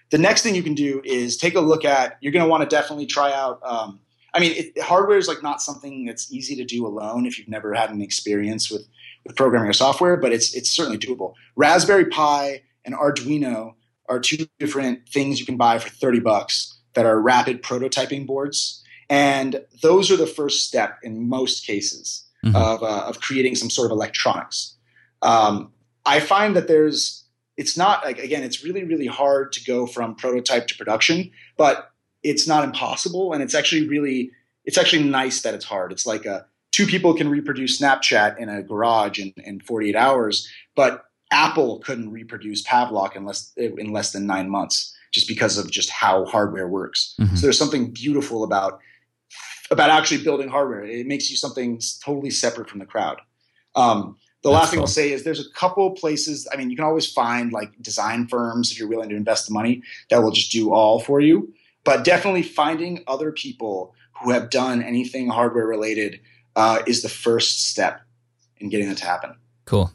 The 0.10 0.18
next 0.18 0.42
thing 0.42 0.56
you 0.56 0.64
can 0.64 0.76
do 0.76 1.02
is 1.04 1.38
take 1.38 1.56
a 1.56 1.62
look 1.62 1.86
at. 1.86 2.18
You're 2.22 2.34
going 2.34 2.46
to 2.46 2.50
want 2.50 2.70
to 2.70 2.76
definitely 2.76 3.06
try 3.06 3.32
out. 3.32 3.60
Um, 3.64 4.00
I 4.34 4.40
mean, 4.40 4.54
it, 4.56 4.82
hardware 4.82 5.18
is 5.18 5.28
like 5.28 5.42
not 5.42 5.62
something 5.62 6.06
that's 6.06 6.32
easy 6.32 6.56
to 6.58 6.66
do 6.66 6.86
alone 6.86 7.26
if 7.26 7.38
you've 7.38 7.48
never 7.48 7.74
had 7.74 7.90
an 7.92 8.02
experience 8.02 8.70
with 8.70 8.88
with 9.26 9.36
programming 9.36 9.70
or 9.70 9.74
software, 9.74 10.18
but 10.18 10.32
it's 10.32 10.54
it's 10.56 10.70
certainly 10.70 10.98
doable. 10.98 11.34
Raspberry 11.56 12.06
Pi 12.06 12.64
and 12.86 12.96
Arduino 12.96 13.76
are 14.10 14.20
two 14.20 14.48
different 14.60 15.08
things 15.08 15.40
you 15.40 15.46
can 15.46 15.58
buy 15.58 15.80
for 15.80 15.90
30 15.90 16.20
bucks 16.20 16.78
that 16.94 17.06
are 17.06 17.20
rapid 17.20 17.64
prototyping 17.64 18.26
boards. 18.26 18.84
And 19.10 19.64
those 19.82 20.12
are 20.12 20.18
the 20.18 20.28
first 20.28 20.66
step 20.66 21.00
in 21.04 21.30
most 21.30 21.66
cases 21.66 22.26
mm-hmm. 22.46 22.56
of, 22.56 22.84
uh, 22.84 23.06
of 23.08 23.22
creating 23.22 23.56
some 23.56 23.70
sort 23.70 23.88
of 23.88 23.92
electronics. 23.92 24.76
Um, 25.22 25.72
I 26.06 26.20
find 26.20 26.56
that 26.56 26.68
there's, 26.68 27.26
it's 27.58 27.78
not 27.78 28.04
like, 28.04 28.20
again, 28.20 28.44
it's 28.44 28.64
really, 28.64 28.84
really 28.84 29.08
hard 29.08 29.52
to 29.54 29.64
go 29.64 29.86
from 29.86 30.16
prototype 30.16 30.68
to 30.68 30.76
production, 30.76 31.32
but 31.58 31.92
it's 32.24 32.48
not 32.48 32.64
impossible. 32.64 33.34
And 33.34 33.44
it's 33.44 33.54
actually 33.54 33.88
really, 33.88 34.32
it's 34.66 34.78
actually 34.78 35.04
nice 35.04 35.42
that 35.42 35.54
it's 35.54 35.66
hard. 35.66 35.92
It's 35.92 36.06
like 36.06 36.26
a, 36.26 36.46
two 36.72 36.88
people 36.88 37.14
can 37.14 37.30
reproduce 37.30 37.80
Snapchat 37.80 38.40
in 38.40 38.50
a 38.50 38.64
garage 38.64 39.20
in, 39.20 39.34
in 39.38 39.60
48 39.60 39.96
hours, 39.96 40.50
but 40.76 41.06
Apple 41.32 41.80
couldn't 41.80 42.12
reproduce 42.12 42.64
Pavlok 42.64 43.16
in 43.16 43.26
less 43.26 43.54
in 43.56 43.92
less 43.92 44.12
than 44.12 44.28
nine 44.28 44.50
months, 44.50 44.94
just 45.12 45.28
because 45.28 45.58
of 45.58 45.72
just 45.72 45.90
how 45.90 46.26
hardware 46.26 46.68
works. 46.68 47.16
Mm-hmm. 47.20 47.36
So 47.36 47.42
there's 47.42 47.58
something 47.58 47.92
beautiful 47.92 48.44
about 48.44 48.80
about 49.72 49.90
actually 49.90 50.24
building 50.24 50.50
hardware. 50.50 50.84
It 50.84 51.08
makes 51.08 51.32
you 51.32 51.38
something 51.38 51.82
totally 52.04 52.30
separate 52.30 52.70
from 52.70 52.80
the 52.80 52.86
crowd. 52.86 53.20
Um, 53.74 54.18
The 54.44 54.50
That's 54.50 54.60
last 54.60 54.70
thing 54.72 54.78
cool. 54.78 54.84
I'll 54.84 54.88
say 54.88 55.12
is 55.12 55.24
there's 55.24 55.46
a 55.46 55.50
couple 55.54 55.92
places. 55.92 56.48
I 56.52 56.58
mean, 56.58 56.70
you 56.70 56.76
can 56.76 56.86
always 56.86 57.12
find 57.12 57.54
like 57.54 57.70
design 57.82 58.28
firms 58.28 58.72
if 58.72 58.80
you're 58.80 58.90
willing 58.90 59.10
to 59.10 59.16
invest 59.16 59.48
the 59.48 59.54
money 59.54 59.84
that 60.10 60.22
will 60.22 60.32
just 60.32 60.52
do 60.52 60.74
all 60.74 61.00
for 61.00 61.22
you. 61.22 61.54
But 61.84 62.04
definitely 62.04 62.44
finding 62.44 63.04
other 63.08 63.32
people 63.32 63.96
who 64.22 64.32
have 64.32 64.50
done 64.50 64.84
anything 64.84 65.30
hardware 65.30 65.66
related 65.66 66.20
uh, 66.56 66.82
is 66.86 67.02
the 67.02 67.10
first 67.10 67.70
step 67.70 68.02
in 68.58 68.70
getting 68.70 68.90
that 68.90 68.98
to 68.98 69.06
happen. 69.06 69.36
Cool. 69.66 69.92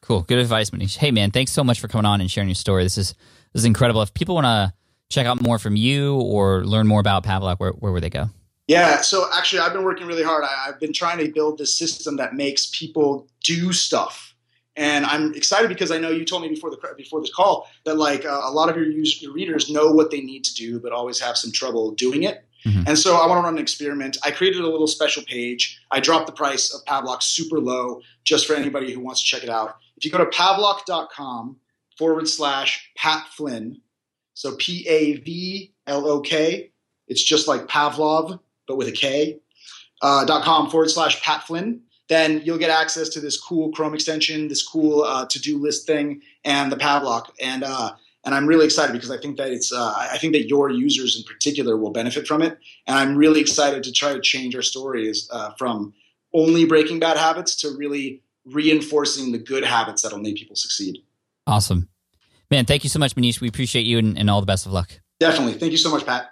Cool. 0.00 0.22
Good 0.22 0.38
advice, 0.38 0.70
Maneesh. 0.70 0.96
Hey, 0.96 1.10
man, 1.10 1.30
thanks 1.30 1.52
so 1.52 1.62
much 1.62 1.78
for 1.80 1.88
coming 1.88 2.06
on 2.06 2.20
and 2.20 2.30
sharing 2.30 2.48
your 2.48 2.56
story. 2.56 2.82
This 2.82 2.98
is 2.98 3.14
this 3.52 3.62
is 3.62 3.64
incredible. 3.64 4.02
If 4.02 4.14
people 4.14 4.34
want 4.34 4.46
to 4.46 4.72
check 5.10 5.26
out 5.26 5.42
more 5.42 5.58
from 5.58 5.76
you 5.76 6.16
or 6.16 6.64
learn 6.64 6.86
more 6.86 7.00
about 7.00 7.24
Pavlok, 7.24 7.58
where, 7.58 7.70
where 7.72 7.92
would 7.92 8.02
they 8.02 8.10
go? 8.10 8.30
Yeah, 8.68 9.00
so 9.00 9.28
actually, 9.34 9.60
I've 9.60 9.72
been 9.72 9.82
working 9.82 10.06
really 10.06 10.22
hard. 10.22 10.44
I, 10.44 10.66
have 10.66 10.78
been 10.78 10.92
trying 10.92 11.18
to 11.18 11.30
build 11.30 11.58
this 11.58 11.76
system 11.76 12.16
that 12.16 12.34
makes 12.34 12.66
people 12.66 13.26
do 13.42 13.72
stuff, 13.72 14.34
and 14.76 15.04
I'm 15.04 15.34
excited 15.34 15.68
because 15.68 15.90
I 15.90 15.98
know 15.98 16.10
you 16.10 16.24
told 16.24 16.42
me 16.42 16.48
before 16.48 16.70
the 16.70 16.78
before 16.96 17.20
this 17.20 17.32
call 17.34 17.68
that 17.84 17.96
like 17.96 18.24
uh, 18.24 18.40
a 18.44 18.50
lot 18.50 18.68
of 18.68 18.76
your, 18.76 18.86
your 18.86 19.32
readers 19.32 19.68
know 19.68 19.90
what 19.90 20.10
they 20.10 20.20
need 20.20 20.44
to 20.44 20.54
do, 20.54 20.78
but 20.78 20.92
always 20.92 21.18
have 21.20 21.36
some 21.36 21.50
trouble 21.50 21.90
doing 21.92 22.22
it. 22.22 22.44
Mm-hmm. 22.64 22.84
And 22.86 22.98
so 22.98 23.16
I 23.16 23.26
want 23.26 23.40
to 23.40 23.42
run 23.42 23.54
an 23.54 23.60
experiment. 23.60 24.16
I 24.24 24.30
created 24.30 24.60
a 24.60 24.68
little 24.68 24.86
special 24.86 25.22
page. 25.24 25.80
I 25.90 26.00
dropped 26.00 26.26
the 26.26 26.32
price 26.32 26.72
of 26.72 26.84
Pavlok 26.84 27.22
super 27.22 27.58
low 27.58 28.00
just 28.24 28.46
for 28.46 28.54
anybody 28.54 28.92
who 28.92 29.00
wants 29.00 29.20
to 29.20 29.26
check 29.26 29.42
it 29.42 29.50
out. 29.50 29.76
If 29.96 30.04
you 30.04 30.10
go 30.10 30.18
to 30.18 30.26
pavlok.com 30.26 31.56
forward 31.98 32.28
slash 32.28 32.90
Pat 32.96 33.26
Flynn, 33.28 33.80
so 34.34 34.54
P 34.56 34.86
A 34.88 35.14
V 35.16 35.72
L 35.86 36.06
O 36.06 36.20
K, 36.20 36.70
it's 37.08 37.22
just 37.22 37.48
like 37.48 37.66
Pavlov, 37.66 38.38
but 38.72 38.78
with 38.78 38.88
a 38.88 38.92
K, 38.92 39.38
uh, 40.00 40.24
dot 40.24 40.44
com 40.44 40.70
forward 40.70 40.88
slash 40.88 41.20
Pat 41.22 41.46
Flynn, 41.46 41.82
then 42.08 42.40
you'll 42.42 42.56
get 42.56 42.70
access 42.70 43.10
to 43.10 43.20
this 43.20 43.38
cool 43.38 43.70
Chrome 43.72 43.92
extension, 43.92 44.48
this 44.48 44.66
cool 44.66 45.02
uh, 45.02 45.26
to 45.26 45.38
do 45.38 45.58
list 45.58 45.86
thing, 45.86 46.22
and 46.42 46.72
the 46.72 46.76
Pavlok. 46.76 47.26
And 47.38 47.62
uh, 47.62 47.92
and 48.24 48.34
I'm 48.34 48.46
really 48.46 48.64
excited 48.64 48.94
because 48.94 49.10
I 49.10 49.18
think 49.18 49.36
that 49.36 49.50
it's 49.50 49.74
uh, 49.74 49.94
I 49.94 50.16
think 50.16 50.32
that 50.32 50.48
your 50.48 50.70
users 50.70 51.18
in 51.18 51.22
particular 51.24 51.76
will 51.76 51.90
benefit 51.90 52.26
from 52.26 52.40
it, 52.40 52.58
and 52.86 52.96
I'm 52.96 53.14
really 53.14 53.42
excited 53.42 53.82
to 53.84 53.92
try 53.92 54.14
to 54.14 54.20
change 54.22 54.56
our 54.56 54.62
stories 54.62 55.28
uh, 55.30 55.50
from 55.58 55.92
only 56.32 56.64
breaking 56.64 56.98
bad 56.98 57.18
habits 57.18 57.54
to 57.56 57.76
really 57.76 58.22
reinforcing 58.46 59.32
the 59.32 59.38
good 59.38 59.64
habits 59.64 60.00
that'll 60.00 60.18
make 60.18 60.36
people 60.36 60.56
succeed. 60.56 61.02
Awesome, 61.46 61.90
man! 62.50 62.64
Thank 62.64 62.84
you 62.84 62.90
so 62.90 62.98
much, 62.98 63.14
Maneesh. 63.16 63.42
We 63.42 63.48
appreciate 63.48 63.84
you, 63.84 63.98
and, 63.98 64.16
and 64.16 64.30
all 64.30 64.40
the 64.40 64.46
best 64.46 64.64
of 64.64 64.72
luck. 64.72 64.98
Definitely, 65.20 65.58
thank 65.58 65.72
you 65.72 65.78
so 65.78 65.90
much, 65.90 66.06
Pat. 66.06 66.30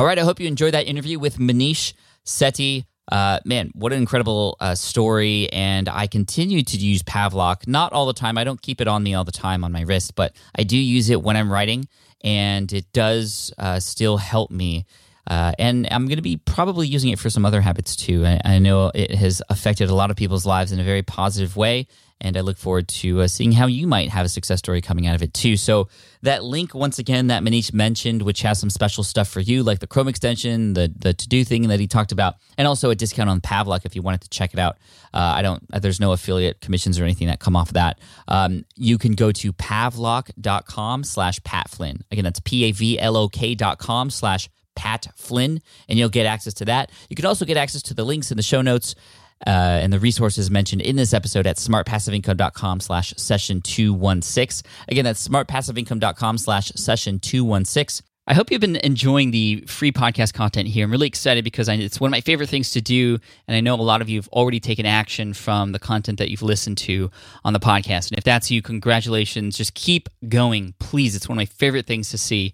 All 0.00 0.06
right, 0.06 0.18
I 0.18 0.22
hope 0.22 0.40
you 0.40 0.46
enjoyed 0.46 0.72
that 0.72 0.86
interview 0.86 1.18
with 1.18 1.36
Maneesh 1.36 1.92
Sethi. 2.24 2.86
Uh, 3.12 3.38
man, 3.44 3.70
what 3.74 3.92
an 3.92 3.98
incredible 3.98 4.56
uh, 4.58 4.74
story. 4.74 5.52
And 5.52 5.90
I 5.90 6.06
continue 6.06 6.62
to 6.62 6.76
use 6.78 7.02
Pavlok, 7.02 7.68
not 7.68 7.92
all 7.92 8.06
the 8.06 8.14
time. 8.14 8.38
I 8.38 8.44
don't 8.44 8.62
keep 8.62 8.80
it 8.80 8.88
on 8.88 9.02
me 9.02 9.12
all 9.12 9.24
the 9.24 9.30
time 9.30 9.62
on 9.62 9.72
my 9.72 9.82
wrist, 9.82 10.14
but 10.14 10.34
I 10.56 10.62
do 10.62 10.78
use 10.78 11.10
it 11.10 11.20
when 11.20 11.36
I'm 11.36 11.52
writing, 11.52 11.86
and 12.24 12.72
it 12.72 12.90
does 12.94 13.52
uh, 13.58 13.78
still 13.78 14.16
help 14.16 14.50
me. 14.50 14.86
Uh, 15.26 15.52
and 15.58 15.86
I'm 15.90 16.06
going 16.06 16.16
to 16.16 16.22
be 16.22 16.38
probably 16.38 16.88
using 16.88 17.10
it 17.10 17.18
for 17.18 17.28
some 17.28 17.44
other 17.44 17.60
habits 17.60 17.94
too. 17.94 18.24
I, 18.24 18.40
I, 18.42 18.58
know 18.58 18.90
it 18.94 19.14
has 19.14 19.42
affected 19.50 19.90
a 19.90 19.94
lot 19.94 20.10
of 20.10 20.16
people's 20.16 20.46
lives 20.46 20.72
in 20.72 20.80
a 20.80 20.84
very 20.84 21.02
positive 21.02 21.56
way. 21.56 21.88
And 22.20 22.36
I 22.36 22.40
look 22.40 22.58
forward 22.58 22.88
to 22.88 23.22
uh, 23.22 23.28
seeing 23.28 23.52
how 23.52 23.66
you 23.66 23.86
might 23.86 24.10
have 24.10 24.26
a 24.26 24.28
success 24.28 24.58
story 24.58 24.80
coming 24.80 25.06
out 25.06 25.14
of 25.14 25.22
it 25.22 25.32
too. 25.32 25.56
So, 25.56 25.88
that 26.22 26.44
link, 26.44 26.74
once 26.74 26.98
again, 26.98 27.28
that 27.28 27.42
Maneesh 27.42 27.72
mentioned, 27.72 28.22
which 28.22 28.42
has 28.42 28.60
some 28.60 28.68
special 28.68 29.02
stuff 29.02 29.28
for 29.28 29.40
you, 29.40 29.62
like 29.62 29.78
the 29.78 29.86
Chrome 29.86 30.08
extension, 30.08 30.74
the, 30.74 30.92
the 30.94 31.14
to 31.14 31.28
do 31.28 31.44
thing 31.44 31.68
that 31.68 31.80
he 31.80 31.86
talked 31.86 32.12
about, 32.12 32.34
and 32.58 32.68
also 32.68 32.90
a 32.90 32.94
discount 32.94 33.30
on 33.30 33.40
Pavlok 33.40 33.86
if 33.86 33.96
you 33.96 34.02
wanted 34.02 34.20
to 34.22 34.28
check 34.28 34.52
it 34.52 34.58
out. 34.58 34.76
Uh, 35.14 35.18
I 35.36 35.42
don't, 35.42 35.64
there's 35.80 35.98
no 35.98 36.12
affiliate 36.12 36.60
commissions 36.60 37.00
or 37.00 37.04
anything 37.04 37.28
that 37.28 37.40
come 37.40 37.56
off 37.56 37.68
of 37.68 37.74
that. 37.74 37.98
Um, 38.28 38.64
you 38.76 38.98
can 38.98 39.14
go 39.14 39.32
to 39.32 39.52
pavlok.com 39.54 41.04
slash 41.04 41.42
Pat 41.42 41.70
Flynn. 41.70 42.04
Again, 42.10 42.24
that's 42.24 42.40
P 42.40 42.64
A 42.64 42.72
V 42.72 42.98
L 42.98 43.16
O 43.16 43.28
K 43.28 43.54
dot 43.54 43.78
com 43.78 44.10
slash 44.10 44.50
Pat 44.76 45.06
Flynn, 45.16 45.60
and 45.88 45.98
you'll 45.98 46.10
get 46.10 46.26
access 46.26 46.54
to 46.54 46.66
that. 46.66 46.90
You 47.08 47.16
can 47.16 47.24
also 47.24 47.44
get 47.44 47.56
access 47.56 47.82
to 47.84 47.94
the 47.94 48.04
links 48.04 48.30
in 48.30 48.36
the 48.36 48.42
show 48.42 48.62
notes 48.62 48.94
uh, 49.46 49.50
and 49.50 49.92
the 49.92 49.98
resources 49.98 50.50
mentioned 50.50 50.82
in 50.82 50.96
this 50.96 51.14
episode 51.14 51.46
at 51.46 51.56
smartpassiveincome.com 51.56 52.80
slash 52.80 53.14
session 53.16 53.60
216. 53.60 54.70
Again, 54.88 55.04
that's 55.04 55.26
smartpassiveincome.com 55.26 56.38
slash 56.38 56.72
session 56.74 57.18
216. 57.18 58.06
I 58.26 58.34
hope 58.34 58.52
you've 58.52 58.60
been 58.60 58.76
enjoying 58.76 59.32
the 59.32 59.64
free 59.66 59.90
podcast 59.90 60.34
content 60.34 60.68
here. 60.68 60.84
I'm 60.84 60.92
really 60.92 61.08
excited 61.08 61.42
because 61.42 61.68
I, 61.68 61.74
it's 61.74 61.98
one 61.98 62.08
of 62.08 62.12
my 62.12 62.20
favorite 62.20 62.48
things 62.48 62.70
to 62.72 62.80
do. 62.80 63.18
And 63.48 63.56
I 63.56 63.60
know 63.60 63.74
a 63.74 63.82
lot 63.82 64.02
of 64.02 64.08
you 64.08 64.18
have 64.18 64.28
already 64.28 64.60
taken 64.60 64.86
action 64.86 65.34
from 65.34 65.72
the 65.72 65.80
content 65.80 66.18
that 66.18 66.30
you've 66.30 66.42
listened 66.42 66.78
to 66.78 67.10
on 67.44 67.54
the 67.54 67.58
podcast. 67.58 68.10
And 68.10 68.18
if 68.18 68.24
that's 68.24 68.48
you, 68.50 68.62
congratulations. 68.62 69.56
Just 69.56 69.74
keep 69.74 70.08
going, 70.28 70.74
please. 70.78 71.16
It's 71.16 71.28
one 71.28 71.38
of 71.38 71.40
my 71.40 71.46
favorite 71.46 71.86
things 71.88 72.10
to 72.10 72.18
see. 72.18 72.52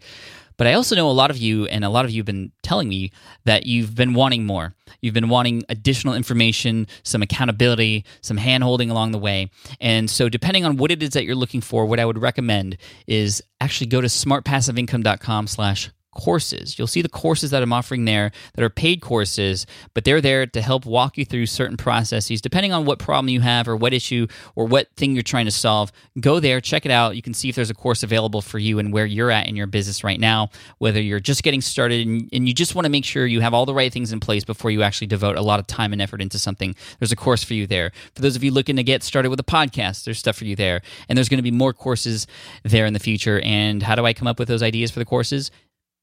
But 0.56 0.66
I 0.66 0.72
also 0.72 0.96
know 0.96 1.10
a 1.10 1.12
lot 1.12 1.30
of 1.30 1.36
you, 1.36 1.66
and 1.66 1.84
a 1.84 1.88
lot 1.88 2.04
of 2.04 2.10
you 2.10 2.20
have 2.20 2.26
been 2.26 2.52
telling 2.62 2.88
me 2.88 3.12
that 3.44 3.66
you've 3.66 3.94
been 3.94 4.14
wanting 4.14 4.46
more. 4.46 4.74
You've 5.00 5.14
been 5.14 5.28
wanting 5.28 5.64
additional 5.68 6.14
information, 6.14 6.86
some 7.02 7.22
accountability, 7.22 8.04
some 8.22 8.36
hand 8.36 8.64
holding 8.64 8.90
along 8.90 9.12
the 9.12 9.18
way. 9.18 9.50
And 9.80 10.10
so, 10.10 10.28
depending 10.28 10.64
on 10.64 10.76
what 10.76 10.90
it 10.90 11.02
is 11.02 11.10
that 11.10 11.24
you're 11.24 11.34
looking 11.34 11.60
for, 11.60 11.86
what 11.86 12.00
I 12.00 12.04
would 12.04 12.18
recommend 12.18 12.78
is 13.06 13.42
actually 13.60 13.88
go 13.88 14.00
to 14.00 14.08
smartpassiveincome.com 14.08 15.46
slash 15.46 15.90
courses. 16.16 16.78
You'll 16.78 16.86
see 16.86 17.02
the 17.02 17.08
courses 17.08 17.50
that 17.50 17.62
I'm 17.62 17.72
offering 17.72 18.06
there 18.06 18.32
that 18.54 18.64
are 18.64 18.70
paid 18.70 19.02
courses, 19.02 19.66
but 19.92 20.04
they're 20.04 20.22
there 20.22 20.46
to 20.46 20.62
help 20.62 20.86
walk 20.86 21.18
you 21.18 21.24
through 21.24 21.46
certain 21.46 21.76
processes 21.76 22.40
depending 22.40 22.72
on 22.72 22.86
what 22.86 22.98
problem 22.98 23.28
you 23.28 23.42
have 23.42 23.68
or 23.68 23.76
what 23.76 23.92
issue 23.92 24.26
or 24.54 24.64
what 24.64 24.88
thing 24.96 25.12
you're 25.12 25.22
trying 25.22 25.44
to 25.44 25.50
solve. 25.50 25.92
Go 26.18 26.40
there, 26.40 26.60
check 26.60 26.86
it 26.86 26.90
out. 26.90 27.16
You 27.16 27.22
can 27.22 27.34
see 27.34 27.50
if 27.50 27.54
there's 27.54 27.70
a 27.70 27.74
course 27.74 28.02
available 28.02 28.40
for 28.40 28.58
you 28.58 28.78
and 28.78 28.92
where 28.92 29.04
you're 29.04 29.30
at 29.30 29.46
in 29.46 29.56
your 29.56 29.66
business 29.66 30.02
right 30.02 30.18
now, 30.18 30.48
whether 30.78 31.00
you're 31.00 31.20
just 31.20 31.42
getting 31.42 31.60
started 31.60 32.06
and, 32.06 32.28
and 32.32 32.48
you 32.48 32.54
just 32.54 32.74
want 32.74 32.86
to 32.86 32.90
make 32.90 33.04
sure 33.04 33.26
you 33.26 33.42
have 33.42 33.52
all 33.52 33.66
the 33.66 33.74
right 33.74 33.92
things 33.92 34.12
in 34.12 34.18
place 34.18 34.44
before 34.44 34.70
you 34.70 34.82
actually 34.82 35.06
devote 35.06 35.36
a 35.36 35.42
lot 35.42 35.60
of 35.60 35.66
time 35.66 35.92
and 35.92 36.00
effort 36.00 36.22
into 36.22 36.38
something. 36.38 36.74
There's 36.98 37.12
a 37.12 37.16
course 37.16 37.44
for 37.44 37.54
you 37.54 37.66
there. 37.66 37.92
For 38.14 38.22
those 38.22 38.36
of 38.36 38.42
you 38.42 38.50
looking 38.50 38.76
to 38.76 38.82
get 38.82 39.02
started 39.02 39.28
with 39.28 39.40
a 39.40 39.44
podcast, 39.44 40.04
there's 40.04 40.18
stuff 40.18 40.36
for 40.36 40.46
you 40.46 40.56
there. 40.56 40.80
And 41.08 41.16
there's 41.16 41.28
going 41.28 41.38
to 41.38 41.42
be 41.42 41.50
more 41.50 41.74
courses 41.74 42.26
there 42.62 42.86
in 42.86 42.94
the 42.94 43.00
future. 43.00 43.40
And 43.40 43.82
how 43.82 43.94
do 43.94 44.06
I 44.06 44.12
come 44.12 44.26
up 44.26 44.38
with 44.38 44.48
those 44.48 44.62
ideas 44.62 44.90
for 44.90 44.98
the 44.98 45.04
courses? 45.04 45.50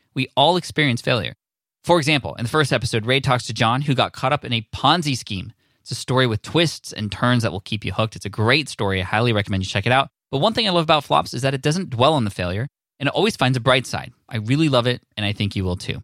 We 0.13 0.27
all 0.35 0.57
experience 0.57 1.01
failure. 1.01 1.33
For 1.83 1.97
example, 1.97 2.35
in 2.35 2.43
the 2.43 2.49
first 2.49 2.71
episode, 2.71 3.05
Ray 3.05 3.19
talks 3.19 3.45
to 3.47 3.53
John, 3.53 3.81
who 3.81 3.95
got 3.95 4.13
caught 4.13 4.33
up 4.33 4.45
in 4.45 4.53
a 4.53 4.67
Ponzi 4.73 5.17
scheme. 5.17 5.53
It's 5.79 5.91
a 5.91 5.95
story 5.95 6.27
with 6.27 6.41
twists 6.41 6.93
and 6.93 7.11
turns 7.11 7.43
that 7.43 7.51
will 7.51 7.59
keep 7.59 7.83
you 7.83 7.91
hooked. 7.91 8.15
It's 8.15 8.25
a 8.25 8.29
great 8.29 8.69
story. 8.69 9.01
I 9.01 9.05
highly 9.05 9.33
recommend 9.33 9.63
you 9.63 9.69
check 9.69 9.87
it 9.87 9.91
out. 9.91 10.09
But 10.29 10.37
one 10.37 10.53
thing 10.53 10.67
I 10.67 10.71
love 10.71 10.83
about 10.83 11.03
Flops 11.03 11.33
is 11.33 11.41
that 11.41 11.53
it 11.53 11.61
doesn't 11.61 11.89
dwell 11.89 12.13
on 12.13 12.23
the 12.23 12.29
failure 12.29 12.67
and 13.01 13.07
it 13.07 13.15
always 13.15 13.35
finds 13.35 13.57
a 13.57 13.61
bright 13.61 13.87
side. 13.87 14.13
I 14.29 14.37
really 14.37 14.69
love 14.69 14.85
it, 14.85 15.01
and 15.17 15.25
I 15.25 15.33
think 15.33 15.55
you 15.55 15.63
will 15.63 15.75
too. 15.75 16.03